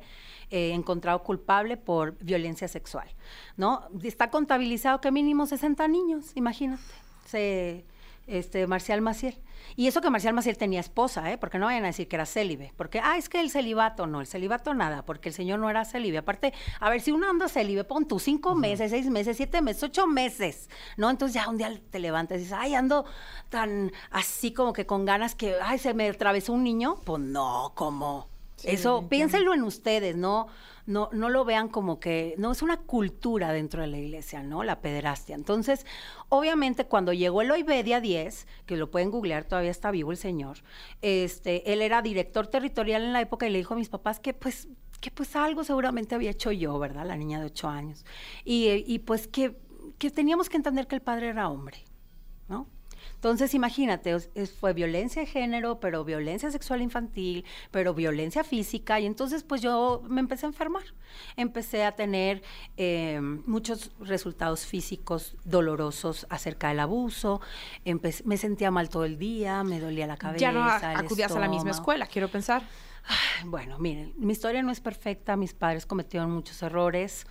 eh, 0.49 0.71
encontrado 0.73 1.21
culpable 1.21 1.77
por 1.77 2.17
violencia 2.17 2.67
sexual. 2.67 3.09
¿No? 3.55 3.87
Está 4.03 4.31
contabilizado 4.31 5.01
que 5.01 5.11
mínimo 5.11 5.45
60 5.45 5.87
niños, 5.87 6.31
imagínate. 6.35 6.81
Se 7.25 7.85
este, 8.29 8.67
Marcial 8.67 9.01
Maciel. 9.01 9.35
Y 9.75 9.87
eso 9.87 10.01
que 10.01 10.09
Marcial 10.09 10.33
Maciel 10.33 10.57
tenía 10.57 10.79
esposa, 10.79 11.31
¿eh? 11.31 11.37
Porque 11.37 11.59
no 11.59 11.65
vayan 11.67 11.83
a 11.83 11.87
decir 11.87 12.07
que 12.07 12.15
era 12.15 12.25
célibe. 12.25 12.73
Porque, 12.75 12.99
ah, 12.99 13.17
es 13.17 13.29
que 13.29 13.39
el 13.39 13.49
celibato, 13.49 14.07
no, 14.07 14.21
el 14.21 14.27
celibato 14.27 14.73
nada, 14.73 15.05
porque 15.05 15.29
el 15.29 15.35
señor 15.35 15.59
no 15.59 15.69
era 15.69 15.85
célibe. 15.85 16.17
Aparte, 16.19 16.53
a 16.79 16.89
ver, 16.89 17.01
si 17.01 17.11
uno 17.11 17.29
anda 17.29 17.47
célibe, 17.47 17.83
pon 17.83 18.07
tú 18.07 18.19
cinco 18.19 18.51
uh 18.51 18.55
-huh. 18.55 18.59
meses, 18.59 18.91
seis 18.91 19.09
meses, 19.09 19.37
siete 19.37 19.61
meses, 19.61 19.83
ocho 19.83 20.07
meses, 20.07 20.69
¿no? 20.97 21.09
Entonces 21.09 21.35
ya 21.35 21.49
un 21.49 21.57
día 21.57 21.71
te 21.89 21.99
levantas 21.99 22.37
y 22.37 22.41
dices, 22.41 22.57
ay, 22.57 22.75
ando 22.75 23.05
tan 23.49 23.91
así 24.11 24.53
como 24.53 24.73
que 24.73 24.85
con 24.85 25.05
ganas 25.05 25.35
que, 25.35 25.55
ay, 25.61 25.77
se 25.77 25.93
me 25.93 26.09
atravesó 26.09 26.53
un 26.53 26.63
niño. 26.63 26.97
Pues 27.05 27.21
no, 27.21 27.71
¿cómo? 27.75 28.27
Sí, 28.59 28.67
Eso, 28.69 29.07
piénsenlo 29.07 29.53
en 29.53 29.63
ustedes, 29.63 30.15
¿no? 30.15 30.47
no, 30.89 31.07
no 31.13 31.29
lo 31.29 31.45
vean 31.45 31.69
como 31.69 31.99
que, 31.99 32.33
no, 32.39 32.51
es 32.51 32.63
una 32.63 32.77
cultura 32.77 33.53
dentro 33.53 33.81
de 33.83 33.87
la 33.87 33.99
iglesia, 33.99 34.41
¿no? 34.41 34.63
La 34.63 34.81
pederastia. 34.81 35.35
Entonces, 35.35 35.85
obviamente, 36.29 36.85
cuando 36.85 37.13
llegó 37.13 37.43
el 37.43 37.51
Oibedia 37.51 38.01
10, 38.01 38.47
que 38.65 38.75
lo 38.75 38.89
pueden 38.89 39.11
googlear, 39.11 39.43
todavía 39.43 39.69
está 39.69 39.91
vivo 39.91 40.09
el 40.11 40.17
señor, 40.17 40.57
este, 41.03 41.71
él 41.71 41.83
era 41.83 42.01
director 42.01 42.47
territorial 42.47 43.03
en 43.03 43.13
la 43.13 43.21
época 43.21 43.47
y 43.47 43.51
le 43.51 43.59
dijo 43.59 43.75
a 43.75 43.77
mis 43.77 43.87
papás 43.87 44.19
que, 44.19 44.33
pues, 44.33 44.67
que 44.99 45.11
pues 45.11 45.35
algo 45.35 45.63
seguramente 45.63 46.15
había 46.15 46.31
hecho 46.31 46.51
yo, 46.51 46.79
¿verdad? 46.79 47.05
La 47.05 47.15
niña 47.15 47.39
de 47.39 47.45
ocho 47.45 47.69
años. 47.69 48.03
Y, 48.43 48.83
y 48.87 48.97
pues 48.97 49.27
que, 49.27 49.55
que 49.99 50.09
teníamos 50.09 50.49
que 50.49 50.57
entender 50.57 50.87
que 50.87 50.95
el 50.95 51.01
padre 51.03 51.27
era 51.27 51.49
hombre. 51.49 51.85
Entonces, 53.19 53.53
imagínate, 53.53 54.17
es, 54.33 54.51
fue 54.53 54.71
violencia 54.71 55.21
de 55.21 55.25
género, 55.25 55.81
pero 55.81 56.05
violencia 56.05 56.49
sexual 56.51 56.81
infantil, 56.81 57.43
pero 57.69 57.93
violencia 57.93 58.45
física, 58.45 58.97
y 59.01 59.05
entonces 59.05 59.43
pues 59.43 59.61
yo 59.61 60.01
me 60.07 60.21
empecé 60.21 60.45
a 60.45 60.49
enfermar. 60.49 60.83
Empecé 61.35 61.83
a 61.83 61.91
tener 61.91 62.41
eh, 62.77 63.19
muchos 63.21 63.91
resultados 63.99 64.65
físicos 64.65 65.35
dolorosos 65.43 66.27
acerca 66.29 66.69
del 66.69 66.79
abuso, 66.79 67.41
me 68.23 68.37
sentía 68.37 68.71
mal 68.71 68.87
todo 68.87 69.03
el 69.03 69.17
día, 69.19 69.65
me 69.65 69.81
dolía 69.81 70.07
la 70.07 70.15
cabeza. 70.15 70.39
Ya 70.39 70.53
no 70.53 70.63
acudías 70.63 71.33
a 71.33 71.39
la 71.39 71.49
misma 71.49 71.71
escuela, 71.71 72.07
quiero 72.07 72.29
pensar. 72.29 72.63
Bueno, 73.43 73.79
miren, 73.79 74.13
mi 74.17 74.31
historia 74.31 74.61
no 74.61 74.71
es 74.71 74.79
perfecta, 74.79 75.35
mis 75.35 75.53
padres 75.53 75.85
cometieron 75.85 76.31
muchos 76.31 76.61
errores 76.61 77.27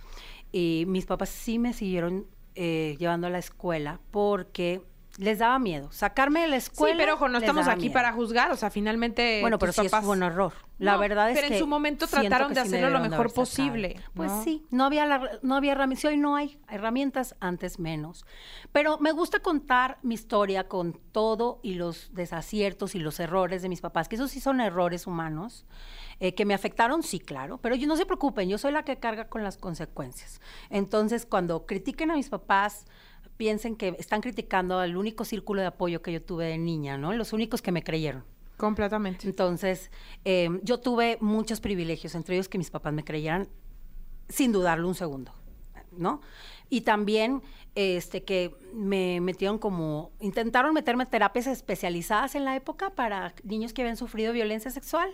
y 0.51 0.83
mis 0.87 1.07
papás 1.07 1.29
sí 1.29 1.57
me 1.57 1.73
siguieron 1.73 2.27
eh, 2.55 2.95
llevando 2.99 3.27
a 3.27 3.29
la 3.29 3.39
escuela 3.39 3.99
porque 4.11 4.83
les 5.19 5.37
daba 5.37 5.59
miedo. 5.59 5.91
Sacarme 5.91 6.39
de 6.41 6.47
la 6.47 6.55
escuela. 6.55 6.95
Sí, 6.95 6.97
pero 6.97 7.15
ojo, 7.15 7.27
no 7.27 7.39
estamos 7.39 7.67
aquí 7.67 7.81
miedo. 7.81 7.93
para 7.93 8.13
juzgar. 8.13 8.51
O 8.51 8.55
sea, 8.55 8.69
finalmente. 8.69 9.41
Bueno, 9.41 9.59
pero 9.59 9.73
sí 9.73 9.83
papás... 9.83 10.03
es 10.03 10.09
un 10.09 10.23
error. 10.23 10.53
La 10.77 10.93
no, 10.93 10.99
verdad 10.99 11.29
es 11.29 11.35
pero 11.35 11.47
que. 11.47 11.49
Pero 11.49 11.55
en 11.55 11.59
su 11.59 11.67
momento 11.67 12.07
trataron 12.07 12.53
de 12.53 12.61
sí 12.61 12.67
hacerlo 12.67 12.89
lo 12.89 13.01
mejor 13.01 13.33
posible. 13.33 13.95
¿no? 13.97 14.11
Pues 14.13 14.31
sí, 14.45 14.65
no 14.71 14.85
había, 14.85 15.05
la, 15.05 15.39
no 15.41 15.57
había 15.57 15.73
herramientas. 15.73 16.05
Hoy 16.05 16.15
no 16.15 16.37
hay 16.37 16.57
herramientas, 16.69 17.35
antes 17.41 17.79
menos. 17.79 18.25
Pero 18.71 18.97
me 18.99 19.11
gusta 19.11 19.41
contar 19.41 19.97
mi 20.03 20.15
historia 20.15 20.69
con 20.69 20.93
todo 21.11 21.59
y 21.63 21.73
los 21.73 22.13
desaciertos 22.13 22.95
y 22.95 22.99
los 22.99 23.19
errores 23.19 23.61
de 23.61 23.67
mis 23.67 23.81
papás, 23.81 24.07
que 24.07 24.15
esos 24.15 24.31
sí 24.31 24.39
son 24.39 24.61
errores 24.61 25.05
humanos. 25.05 25.65
Eh, 26.21 26.33
que 26.35 26.43
me 26.43 26.53
afectaron, 26.53 27.01
sí, 27.01 27.21
claro, 27.21 27.59
pero 27.59 27.75
yo, 27.75 27.87
no 27.87 27.95
se 27.95 28.05
preocupen, 28.05 28.49
yo 28.49 28.57
soy 28.57 28.73
la 28.73 28.83
que 28.83 28.97
carga 28.97 29.29
con 29.29 29.41
las 29.41 29.55
consecuencias. 29.55 30.41
Entonces, 30.69 31.25
cuando 31.25 31.65
critiquen 31.65 32.11
a 32.11 32.15
mis 32.15 32.27
papás, 32.27 32.85
piensen 33.39 33.77
que 33.77 33.95
están 33.97 34.19
criticando 34.19 34.79
al 34.79 34.97
único 34.97 35.23
círculo 35.23 35.61
de 35.61 35.67
apoyo 35.67 36.01
que 36.01 36.11
yo 36.11 36.21
tuve 36.21 36.47
de 36.47 36.57
niña, 36.57 36.97
¿no? 36.97 37.13
Los 37.13 37.31
únicos 37.31 37.61
que 37.61 37.71
me 37.71 37.81
creyeron. 37.81 38.25
Completamente. 38.57 39.25
Entonces, 39.25 39.91
eh, 40.25 40.49
yo 40.61 40.81
tuve 40.81 41.17
muchos 41.21 41.61
privilegios, 41.61 42.15
entre 42.15 42.35
ellos 42.35 42.49
que 42.49 42.57
mis 42.57 42.69
papás 42.69 42.91
me 42.91 43.05
creyeran 43.05 43.47
sin 44.27 44.51
dudarlo 44.51 44.89
un 44.89 44.93
segundo, 44.93 45.31
¿no? 45.93 46.19
Y 46.69 46.81
también 46.81 47.41
este, 47.75 48.25
que 48.25 48.53
me 48.73 49.21
metieron 49.21 49.57
como, 49.57 50.11
intentaron 50.19 50.73
meterme 50.73 51.05
terapias 51.05 51.47
especializadas 51.47 52.35
en 52.35 52.43
la 52.43 52.57
época 52.57 52.89
para 52.89 53.33
niños 53.45 53.71
que 53.71 53.83
habían 53.83 53.95
sufrido 53.95 54.33
violencia 54.33 54.69
sexual, 54.69 55.09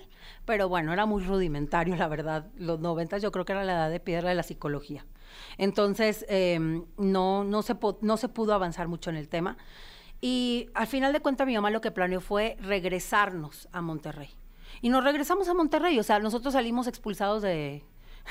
pero 0.45 0.67
bueno, 0.67 0.91
era 0.91 1.05
muy 1.05 1.23
rudimentario, 1.23 1.95
la 1.95 2.07
verdad. 2.07 2.47
Los 2.57 2.79
noventas 2.79 3.21
yo 3.21 3.31
creo 3.31 3.45
que 3.45 3.51
era 3.51 3.63
la 3.63 3.73
edad 3.73 3.91
de 3.91 3.99
piedra 3.99 4.29
de 4.29 4.35
la 4.35 4.41
psicología. 4.41 5.05
Entonces, 5.57 6.25
eh, 6.29 6.81
no, 6.97 7.43
no, 7.43 7.61
se 7.61 7.75
no 8.01 8.17
se 8.17 8.29
pudo 8.29 8.53
avanzar 8.53 8.87
mucho 8.87 9.09
en 9.09 9.15
el 9.15 9.27
tema. 9.29 9.57
Y 10.21 10.69
al 10.73 10.87
final 10.87 11.13
de 11.13 11.19
cuentas, 11.19 11.45
mi 11.45 11.55
mamá 11.55 11.69
lo 11.69 11.81
que 11.81 11.91
planeó 11.91 12.21
fue 12.21 12.57
regresarnos 12.59 13.67
a 13.71 13.81
Monterrey. 13.81 14.29
Y 14.81 14.89
nos 14.89 15.03
regresamos 15.03 15.47
a 15.49 15.53
Monterrey, 15.53 15.99
o 15.99 16.03
sea, 16.03 16.19
nosotros 16.19 16.53
salimos 16.53 16.87
expulsados 16.87 17.41
de, 17.41 17.83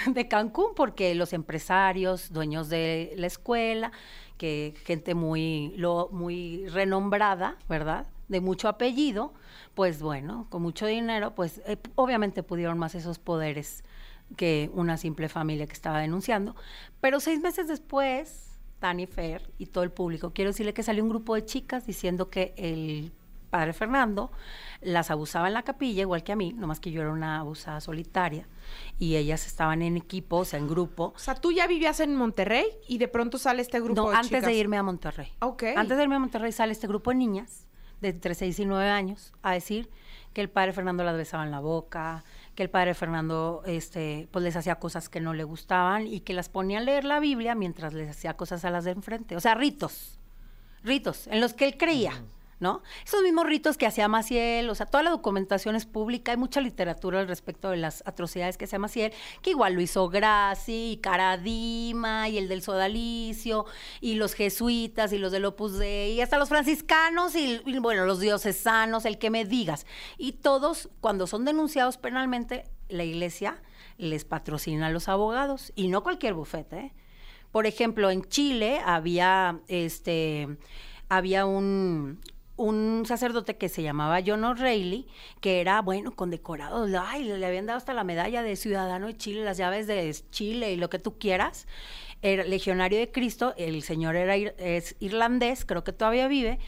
de 0.06 0.28
Cancún 0.28 0.74
porque 0.74 1.14
los 1.14 1.32
empresarios, 1.32 2.32
dueños 2.32 2.68
de 2.68 3.14
la 3.16 3.26
escuela, 3.26 3.92
que 4.36 4.74
gente 4.84 5.14
muy, 5.14 5.72
lo, 5.76 6.08
muy 6.10 6.66
renombrada, 6.68 7.56
¿verdad? 7.68 8.06
De 8.28 8.40
mucho 8.40 8.68
apellido, 8.68 9.32
pues 9.74 10.02
bueno, 10.02 10.46
con 10.50 10.62
mucho 10.62 10.86
dinero, 10.86 11.34
pues 11.34 11.60
eh, 11.66 11.76
obviamente 11.94 12.42
pudieron 12.42 12.78
más 12.78 12.94
esos 12.94 13.18
poderes 13.18 13.84
que 14.34 14.70
una 14.74 14.96
simple 14.96 15.28
familia 15.28 15.66
que 15.66 15.72
estaba 15.72 15.98
denunciando. 16.00 16.54
Pero 17.00 17.20
seis 17.20 17.40
meses 17.40 17.68
después, 17.68 18.58
Tani 18.78 19.06
Fer 19.06 19.50
y 19.58 19.66
todo 19.66 19.84
el 19.84 19.90
público, 19.90 20.32
quiero 20.32 20.50
decirle 20.50 20.74
que 20.74 20.82
salió 20.82 21.02
un 21.02 21.10
grupo 21.10 21.34
de 21.34 21.44
chicas 21.44 21.86
diciendo 21.86 22.30
que 22.30 22.54
el 22.56 23.12
padre 23.54 23.72
Fernando 23.72 24.32
las 24.80 25.12
abusaba 25.12 25.46
en 25.46 25.54
la 25.54 25.62
capilla, 25.62 26.02
igual 26.02 26.24
que 26.24 26.32
a 26.32 26.36
mí, 26.36 26.52
nomás 26.52 26.80
que 26.80 26.90
yo 26.90 27.02
era 27.02 27.12
una 27.12 27.38
abusada 27.38 27.80
solitaria, 27.80 28.48
y 28.98 29.14
ellas 29.14 29.46
estaban 29.46 29.80
en 29.80 29.96
equipo, 29.96 30.38
o 30.38 30.44
sea, 30.44 30.58
en 30.58 30.66
grupo. 30.66 31.12
O 31.14 31.18
sea, 31.20 31.36
tú 31.36 31.52
ya 31.52 31.68
vivías 31.68 32.00
en 32.00 32.16
Monterrey 32.16 32.66
y 32.88 32.98
de 32.98 33.06
pronto 33.06 33.38
sale 33.38 33.62
este 33.62 33.78
grupo 33.78 34.02
no, 34.02 34.10
de 34.10 34.16
antes 34.16 34.30
chicas. 34.30 34.46
de 34.46 34.54
irme 34.54 34.76
a 34.76 34.82
Monterrey. 34.82 35.32
Ok. 35.40 35.62
Antes 35.76 35.96
de 35.96 36.02
irme 36.02 36.16
a 36.16 36.18
Monterrey 36.18 36.50
sale 36.50 36.72
este 36.72 36.88
grupo 36.88 37.10
de 37.10 37.16
niñas 37.16 37.68
de 38.00 38.08
entre 38.08 38.34
6 38.34 38.58
y 38.58 38.66
9 38.66 38.90
años 38.90 39.32
a 39.42 39.52
decir 39.52 39.88
que 40.32 40.40
el 40.40 40.50
padre 40.50 40.72
Fernando 40.72 41.04
las 41.04 41.16
besaba 41.16 41.44
en 41.44 41.52
la 41.52 41.60
boca, 41.60 42.24
que 42.54 42.62
el 42.62 42.70
padre 42.70 42.94
Fernando 42.94 43.62
este, 43.66 44.28
pues 44.30 44.44
les 44.44 44.56
hacía 44.56 44.76
cosas 44.76 45.08
que 45.08 45.20
no 45.20 45.34
le 45.34 45.44
gustaban 45.44 46.06
y 46.06 46.20
que 46.20 46.32
las 46.32 46.48
ponía 46.48 46.78
a 46.78 46.82
leer 46.82 47.04
la 47.04 47.20
Biblia 47.20 47.54
mientras 47.54 47.94
les 47.94 48.10
hacía 48.10 48.36
cosas 48.36 48.64
a 48.64 48.70
las 48.70 48.84
de 48.84 48.92
enfrente. 48.92 49.36
O 49.36 49.40
sea, 49.40 49.54
ritos, 49.54 50.18
ritos 50.82 51.26
en 51.26 51.40
los 51.40 51.54
que 51.54 51.66
él 51.66 51.76
creía. 51.76 52.12
¿No? 52.60 52.82
Esos 53.04 53.22
mismos 53.22 53.46
ritos 53.46 53.76
que 53.76 53.86
hacía 53.86 54.08
Maciel, 54.08 54.70
o 54.70 54.74
sea, 54.74 54.86
toda 54.86 55.02
la 55.02 55.10
documentación 55.10 55.76
es 55.76 55.86
pública, 55.86 56.32
hay 56.32 56.38
mucha 56.38 56.60
literatura 56.60 57.20
al 57.20 57.28
respecto 57.28 57.70
de 57.70 57.76
las 57.76 58.02
atrocidades 58.06 58.56
que 58.56 58.64
hacía 58.64 58.78
Maciel, 58.78 59.12
que 59.42 59.50
igual 59.50 59.74
lo 59.74 59.80
hizo 59.80 60.08
Graci, 60.08 60.92
y 60.92 60.96
Caradima, 60.98 62.28
y 62.28 62.38
el 62.38 62.48
del 62.48 62.62
Sodalicio, 62.62 63.66
y 64.00 64.14
los 64.14 64.34
jesuitas, 64.34 65.12
y 65.12 65.18
los 65.18 65.32
del 65.32 65.44
Opus 65.44 65.78
Dei, 65.78 66.12
y 66.12 66.20
hasta 66.20 66.38
los 66.38 66.48
franciscanos, 66.48 67.34
y, 67.34 67.60
bueno, 67.80 68.04
los 68.06 68.20
diocesanos, 68.20 69.04
el 69.04 69.18
que 69.18 69.30
me 69.30 69.44
digas. 69.44 69.86
Y 70.18 70.32
todos, 70.32 70.88
cuando 71.00 71.26
son 71.26 71.44
denunciados 71.44 71.98
penalmente, 71.98 72.64
la 72.88 73.04
iglesia 73.04 73.62
les 73.96 74.24
patrocina 74.24 74.88
a 74.88 74.90
los 74.90 75.08
abogados, 75.08 75.72
y 75.74 75.88
no 75.88 76.02
cualquier 76.02 76.34
bufete, 76.34 76.78
¿eh? 76.78 76.92
Por 77.54 77.66
ejemplo, 77.66 78.10
en 78.10 78.24
Chile 78.24 78.80
había 78.84 79.60
este 79.68 80.58
había 81.08 81.46
un, 81.46 82.18
un 82.56 83.04
sacerdote 83.06 83.56
que 83.56 83.68
se 83.68 83.82
llamaba 83.82 84.20
John 84.24 84.44
O'Reilly, 84.44 85.06
que 85.40 85.60
era, 85.60 85.82
bueno, 85.82 86.14
condecorado, 86.14 86.86
le 86.86 87.46
habían 87.46 87.66
dado 87.66 87.76
hasta 87.76 87.94
la 87.94 88.04
medalla 88.04 88.42
de 88.42 88.56
ciudadano 88.56 89.06
de 89.06 89.16
Chile, 89.16 89.44
las 89.44 89.56
llaves 89.56 89.86
de 89.86 90.14
Chile 90.30 90.72
y 90.72 90.76
lo 90.76 90.88
que 90.90 90.98
tú 90.98 91.18
quieras. 91.18 91.66
Era 92.22 92.44
legionario 92.44 92.98
de 92.98 93.10
Cristo, 93.10 93.54
el 93.58 93.82
señor 93.82 94.16
era 94.16 94.34
es 94.36 94.96
irlandés, 94.98 95.64
creo 95.64 95.84
que 95.84 95.92
todavía 95.92 96.26
vive, 96.26 96.58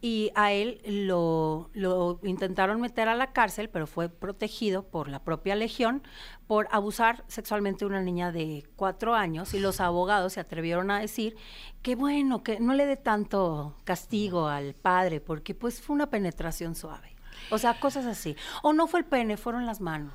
y 0.00 0.30
a 0.34 0.52
él 0.52 0.80
lo, 0.84 1.70
lo, 1.74 2.20
intentaron 2.22 2.80
meter 2.80 3.08
a 3.08 3.14
la 3.14 3.32
cárcel, 3.32 3.68
pero 3.68 3.86
fue 3.86 4.08
protegido 4.08 4.82
por 4.82 5.08
la 5.08 5.22
propia 5.22 5.54
Legión 5.54 6.02
por 6.46 6.68
abusar 6.70 7.24
sexualmente 7.28 7.80
de 7.80 7.90
una 7.90 8.00
niña 8.00 8.32
de 8.32 8.64
cuatro 8.76 9.14
años 9.14 9.52
y 9.52 9.60
los 9.60 9.80
abogados 9.80 10.34
se 10.34 10.40
atrevieron 10.40 10.90
a 10.90 11.00
decir 11.00 11.36
que 11.82 11.96
bueno, 11.96 12.42
que 12.42 12.60
no 12.60 12.74
le 12.74 12.86
dé 12.86 12.96
tanto 12.96 13.76
castigo 13.84 14.48
al 14.48 14.74
padre 14.74 15.20
porque 15.20 15.54
pues 15.54 15.82
fue 15.82 15.94
una 15.94 16.08
penetración 16.08 16.74
suave. 16.74 17.14
O 17.50 17.58
sea, 17.58 17.78
cosas 17.80 18.06
así. 18.06 18.36
O 18.62 18.72
no 18.72 18.86
fue 18.86 19.00
el 19.00 19.06
pene, 19.06 19.36
fueron 19.36 19.66
las 19.66 19.80
manos 19.80 20.14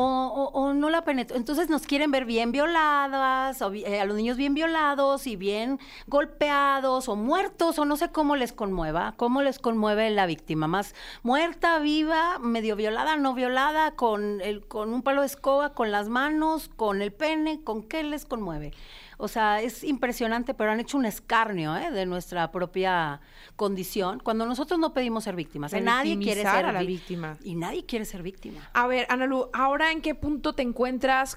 o, 0.00 0.72
no 0.74 0.90
la 0.90 1.04
penetró. 1.04 1.36
Entonces 1.36 1.68
nos 1.68 1.82
quieren 1.82 2.10
ver 2.10 2.24
bien 2.24 2.52
violadas, 2.52 3.60
o, 3.62 3.72
eh, 3.72 4.00
a 4.00 4.04
los 4.04 4.16
niños 4.16 4.36
bien 4.36 4.54
violados 4.54 5.26
y 5.26 5.36
bien 5.36 5.78
golpeados 6.06 7.08
o 7.08 7.16
muertos, 7.16 7.78
o 7.78 7.84
no 7.84 7.96
sé 7.96 8.10
cómo 8.10 8.36
les 8.36 8.52
conmueva, 8.52 9.14
cómo 9.16 9.42
les 9.42 9.58
conmueve 9.58 10.10
la 10.10 10.26
víctima, 10.26 10.66
más 10.66 10.94
muerta, 11.22 11.78
viva, 11.78 12.38
medio 12.38 12.76
violada, 12.76 13.16
no 13.16 13.34
violada, 13.34 13.92
con, 13.92 14.40
el, 14.40 14.66
con 14.66 14.92
un 14.92 15.02
palo 15.02 15.20
de 15.20 15.26
escoba, 15.26 15.74
con 15.74 15.90
las 15.90 16.08
manos, 16.08 16.70
con 16.76 17.02
el 17.02 17.12
pene, 17.12 17.62
con 17.62 17.82
qué 17.82 18.02
les 18.02 18.24
conmueve. 18.24 18.72
O 19.20 19.28
sea, 19.28 19.60
es 19.60 19.84
impresionante, 19.84 20.54
pero 20.54 20.70
han 20.70 20.80
hecho 20.80 20.96
un 20.96 21.04
escarnio 21.04 21.76
¿eh? 21.76 21.90
de 21.90 22.06
nuestra 22.06 22.50
propia 22.50 23.20
condición 23.54 24.18
cuando 24.20 24.46
nosotros 24.46 24.80
no 24.80 24.94
pedimos 24.94 25.24
ser 25.24 25.36
víctimas. 25.36 25.74
nadie 25.74 26.18
quiere 26.18 26.40
ser 26.40 26.64
a 26.64 26.72
la 26.72 26.82
víctima. 26.82 27.36
Y 27.44 27.54
nadie 27.54 27.84
quiere 27.84 28.06
ser 28.06 28.22
víctima. 28.22 28.70
A 28.72 28.86
ver, 28.86 29.06
Analu, 29.10 29.50
¿ahora 29.52 29.89
en 29.92 30.00
qué 30.00 30.14
punto 30.14 30.54
te 30.54 30.62
encuentras? 30.62 31.36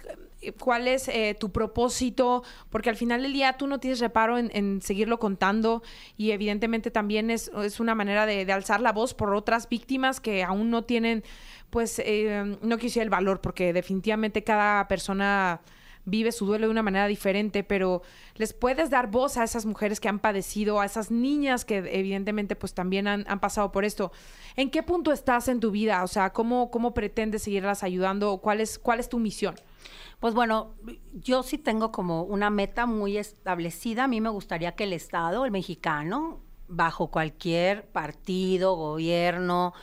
¿Cuál 0.60 0.88
es 0.88 1.08
eh, 1.08 1.36
tu 1.40 1.52
propósito? 1.52 2.44
Porque 2.70 2.90
al 2.90 2.98
final 2.98 3.22
del 3.22 3.34
día 3.34 3.58
tú 3.58 3.68
no 3.68 3.80
tienes 3.80 4.00
reparo 4.00 4.38
en, 4.38 4.82
seguirlo 4.82 5.20
contando 5.20 5.84
y 6.18 6.32
evidentemente 6.32 6.92
también 6.92 7.30
es, 7.30 7.50
es 7.64 7.80
una 7.80 7.96
manera 7.96 8.26
de, 8.26 8.52
alzar 8.52 8.82
la 8.82 8.92
voz 8.92 9.14
por 9.14 9.34
otras 9.34 9.70
víctimas 9.70 10.20
que 10.20 10.44
aún 10.44 10.70
no 10.70 10.84
tienen, 10.84 11.24
pues, 11.70 12.00
eh, 12.00 12.58
no 12.62 12.78
quisiera 12.78 13.04
el 13.04 13.10
valor, 13.10 13.42
porque 13.42 13.72
definitivamente 13.74 14.44
cada 14.44 14.88
persona 14.88 15.62
vive 16.06 16.32
su 16.32 16.46
duelo 16.46 16.68
de 16.68 16.72
una 16.72 16.84
manera 16.84 17.08
diferente, 17.08 17.64
pero 17.64 18.02
les 18.36 18.54
puedes 18.54 18.90
dar 18.90 19.10
voz 19.10 19.38
a 19.38 19.44
esas 19.44 19.66
mujeres 19.66 20.00
que 20.00 20.10
han 20.10 20.20
padecido, 20.20 20.80
a 20.80 20.86
esas 20.86 21.12
niñas 21.12 21.66
que 21.66 21.78
evidentemente 21.78 22.56
pues 22.56 22.74
también 22.74 23.08
han, 23.08 23.40
pasado 23.40 23.72
por 23.72 23.86
esto. 23.86 24.12
¿En 24.56 24.70
qué 24.70 24.84
punto 24.84 25.12
estás 25.12 25.48
en 25.48 25.60
tu 25.60 25.72
vida? 25.72 26.04
O 26.04 26.08
sea, 26.08 26.32
¿cómo, 26.32 26.72
cómo 26.72 26.94
pretendes 26.94 27.44
seguirlas 27.44 27.84
ayudando? 27.84 28.38
¿Cuál 28.38 28.62
es, 28.62 28.80
¿Cuál 28.80 29.00
es 29.00 29.10
tu 29.10 29.20
misión? 29.20 29.56
Pues 30.20 30.34
bueno, 30.34 30.76
yo 31.14 31.44
sí 31.44 31.58
tengo 31.58 31.92
como 31.92 32.24
una 32.24 32.50
meta 32.50 32.86
muy 32.86 33.18
establecida. 33.18 34.06
A 34.06 34.08
mí 34.08 34.22
me 34.22 34.30
gustaría 34.30 34.74
que 34.74 34.86
el 34.86 34.94
Estado, 34.94 35.46
el 35.46 35.52
mexicano, 35.52 36.40
bajo 36.68 37.08
cualquier 37.08 37.88
partido, 37.88 38.76
gobierno, 38.76 39.74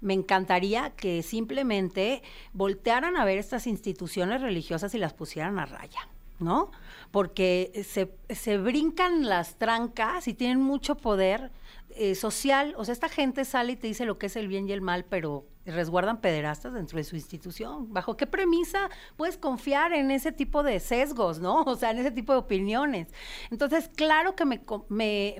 me 0.00 0.14
encantaría 0.14 0.90
que 0.90 1.22
simplemente 1.22 2.22
voltearan 2.52 3.16
a 3.16 3.24
ver 3.24 3.38
estas 3.38 3.66
instituciones 3.66 4.40
religiosas 4.40 4.94
y 4.94 4.98
las 4.98 5.12
pusieran 5.12 5.58
a 5.58 5.66
raya, 5.66 6.08
¿no? 6.38 6.70
Porque 7.10 7.84
se, 7.86 8.10
se 8.34 8.58
brincan 8.58 9.28
las 9.28 9.56
trancas 9.56 10.28
y 10.28 10.34
tienen 10.34 10.60
mucho 10.60 10.96
poder 10.96 11.50
eh, 11.96 12.14
social. 12.14 12.74
O 12.76 12.84
sea, 12.84 12.92
esta 12.92 13.08
gente 13.08 13.44
sale 13.44 13.72
y 13.72 13.76
te 13.76 13.88
dice 13.88 14.04
lo 14.04 14.18
que 14.18 14.26
es 14.26 14.36
el 14.36 14.48
bien 14.48 14.68
y 14.68 14.72
el 14.72 14.80
mal, 14.80 15.04
pero 15.04 15.44
resguardan 15.70 16.20
pederastas 16.20 16.72
dentro 16.72 16.98
de 16.98 17.04
su 17.04 17.16
institución. 17.16 17.92
¿Bajo 17.92 18.16
qué 18.16 18.26
premisa 18.26 18.88
puedes 19.16 19.36
confiar 19.36 19.92
en 19.92 20.10
ese 20.10 20.32
tipo 20.32 20.62
de 20.62 20.80
sesgos, 20.80 21.40
no? 21.40 21.64
O 21.70 21.76
sea, 21.76 21.92
en 21.92 21.98
ese 21.98 22.10
tipo 22.10 22.32
de 22.32 22.40
opiniones. 22.40 23.08
Entonces, 23.50 23.88
claro 23.94 24.34
que 24.34 24.44
me, 24.44 25.36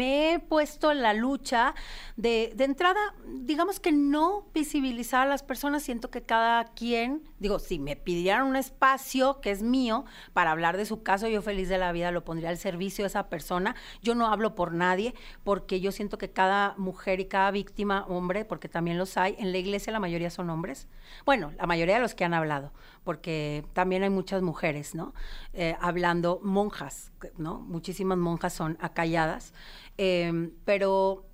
he 0.00 0.38
puesto 0.40 0.92
en 0.92 1.02
la 1.02 1.12
lucha 1.12 1.74
de, 2.16 2.52
de 2.54 2.64
entrada, 2.64 3.00
digamos 3.26 3.80
que 3.80 3.90
no 3.90 4.46
visibilizar 4.54 5.26
a 5.26 5.30
las 5.30 5.42
personas. 5.42 5.82
Siento 5.82 6.10
que 6.10 6.22
cada 6.22 6.64
quien, 6.66 7.22
digo, 7.38 7.58
si 7.58 7.78
me 7.78 7.96
pidieran 7.96 8.46
un 8.46 8.56
espacio 8.56 9.40
que 9.40 9.50
es 9.50 9.62
mío 9.62 10.04
para 10.32 10.52
hablar 10.52 10.76
de 10.76 10.86
su 10.86 11.02
caso, 11.02 11.28
yo 11.28 11.42
feliz 11.42 11.68
de 11.68 11.78
la 11.78 11.92
vida 11.92 12.10
lo 12.10 12.24
pondría 12.24 12.50
al 12.50 12.58
servicio 12.58 13.04
de 13.04 13.08
esa 13.08 13.28
persona. 13.28 13.74
Yo 14.02 14.14
no 14.14 14.28
hablo 14.28 14.54
por 14.54 14.72
nadie 14.72 15.14
porque 15.44 15.80
yo 15.80 15.92
siento 15.92 16.18
que 16.18 16.30
cada 16.30 16.74
mujer 16.76 17.20
y 17.20 17.26
cada 17.26 17.50
víctima, 17.50 18.04
hombre, 18.08 18.44
porque 18.44 18.68
también 18.68 18.91
los 18.98 19.16
hay. 19.16 19.36
En 19.38 19.52
la 19.52 19.58
iglesia 19.58 19.92
la 19.92 20.00
mayoría 20.00 20.30
son 20.30 20.50
hombres. 20.50 20.88
Bueno, 21.24 21.52
la 21.56 21.66
mayoría 21.66 21.96
de 21.96 22.00
los 22.00 22.14
que 22.14 22.24
han 22.24 22.34
hablado, 22.34 22.72
porque 23.04 23.64
también 23.72 24.02
hay 24.02 24.10
muchas 24.10 24.42
mujeres, 24.42 24.94
¿no? 24.94 25.14
Eh, 25.52 25.76
hablando, 25.80 26.40
monjas, 26.42 27.12
¿no? 27.36 27.60
Muchísimas 27.60 28.18
monjas 28.18 28.52
son 28.52 28.78
acalladas. 28.80 29.52
Em, 29.98 30.52
pero 30.64 31.26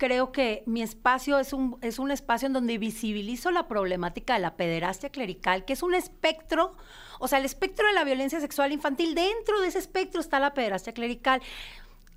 creo 0.00 0.32
que 0.32 0.62
mi 0.64 0.80
espacio 0.80 1.38
es 1.38 1.52
un, 1.52 1.76
es 1.82 1.98
un 1.98 2.10
espacio 2.10 2.46
en 2.46 2.54
donde 2.54 2.78
visibilizo 2.78 3.50
la 3.50 3.68
problemática 3.68 4.32
de 4.32 4.40
la 4.40 4.56
pederastia 4.56 5.10
clerical, 5.10 5.66
que 5.66 5.74
es 5.74 5.82
un 5.82 5.94
espectro, 5.94 6.74
o 7.18 7.28
sea, 7.28 7.38
el 7.38 7.44
espectro 7.44 7.86
de 7.86 7.92
la 7.92 8.02
violencia 8.02 8.40
sexual 8.40 8.72
infantil, 8.72 9.14
dentro 9.14 9.60
de 9.60 9.68
ese 9.68 9.78
espectro 9.78 10.22
está 10.22 10.40
la 10.40 10.54
pederastia 10.54 10.94
clerical. 10.94 11.42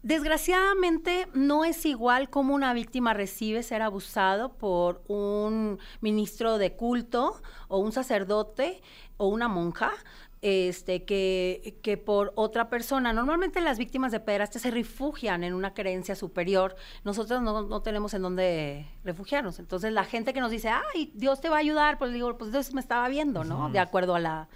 Desgraciadamente 0.03 1.29
no 1.33 1.63
es 1.63 1.85
igual 1.85 2.29
como 2.29 2.53
una 2.53 2.73
víctima 2.73 3.13
recibe 3.13 3.63
ser 3.63 3.81
abusado 3.81 4.53
por 4.53 5.01
un 5.07 5.79
ministro 6.01 6.57
de 6.57 6.73
culto 6.73 7.41
o 7.69 7.77
un 7.77 7.93
sacerdote 7.93 8.81
o 9.15 9.27
una 9.27 9.47
monja 9.47 9.93
este, 10.41 11.05
que, 11.05 11.79
que 11.81 11.95
por 11.95 12.33
otra 12.35 12.69
persona. 12.69 13.13
Normalmente 13.13 13.61
las 13.61 13.77
víctimas 13.77 14.11
de 14.11 14.19
pederastia 14.19 14.59
se 14.59 14.71
refugian 14.71 15.45
en 15.45 15.53
una 15.53 15.73
creencia 15.73 16.15
superior. 16.15 16.75
Nosotros 17.05 17.41
no, 17.41 17.61
no, 17.61 17.81
tenemos 17.81 18.13
en 18.13 18.23
dónde 18.23 18.85
refugiarnos. 19.05 19.57
Entonces 19.59 19.93
la 19.93 20.03
gente 20.03 20.33
que 20.33 20.41
nos 20.41 20.51
dice, 20.51 20.67
ay, 20.67 21.13
Dios 21.15 21.39
te 21.39 21.47
va 21.47 21.55
a 21.55 21.59
ayudar, 21.59 21.97
pues 21.97 22.11
digo, 22.11 22.37
pues 22.37 22.51
Dios 22.51 22.73
me 22.73 22.81
estaba 22.81 23.07
viendo, 23.07 23.45
¿no? 23.45 23.69
De 23.69 23.79
acuerdo 23.79 24.15
a 24.15 24.19
la 24.19 24.49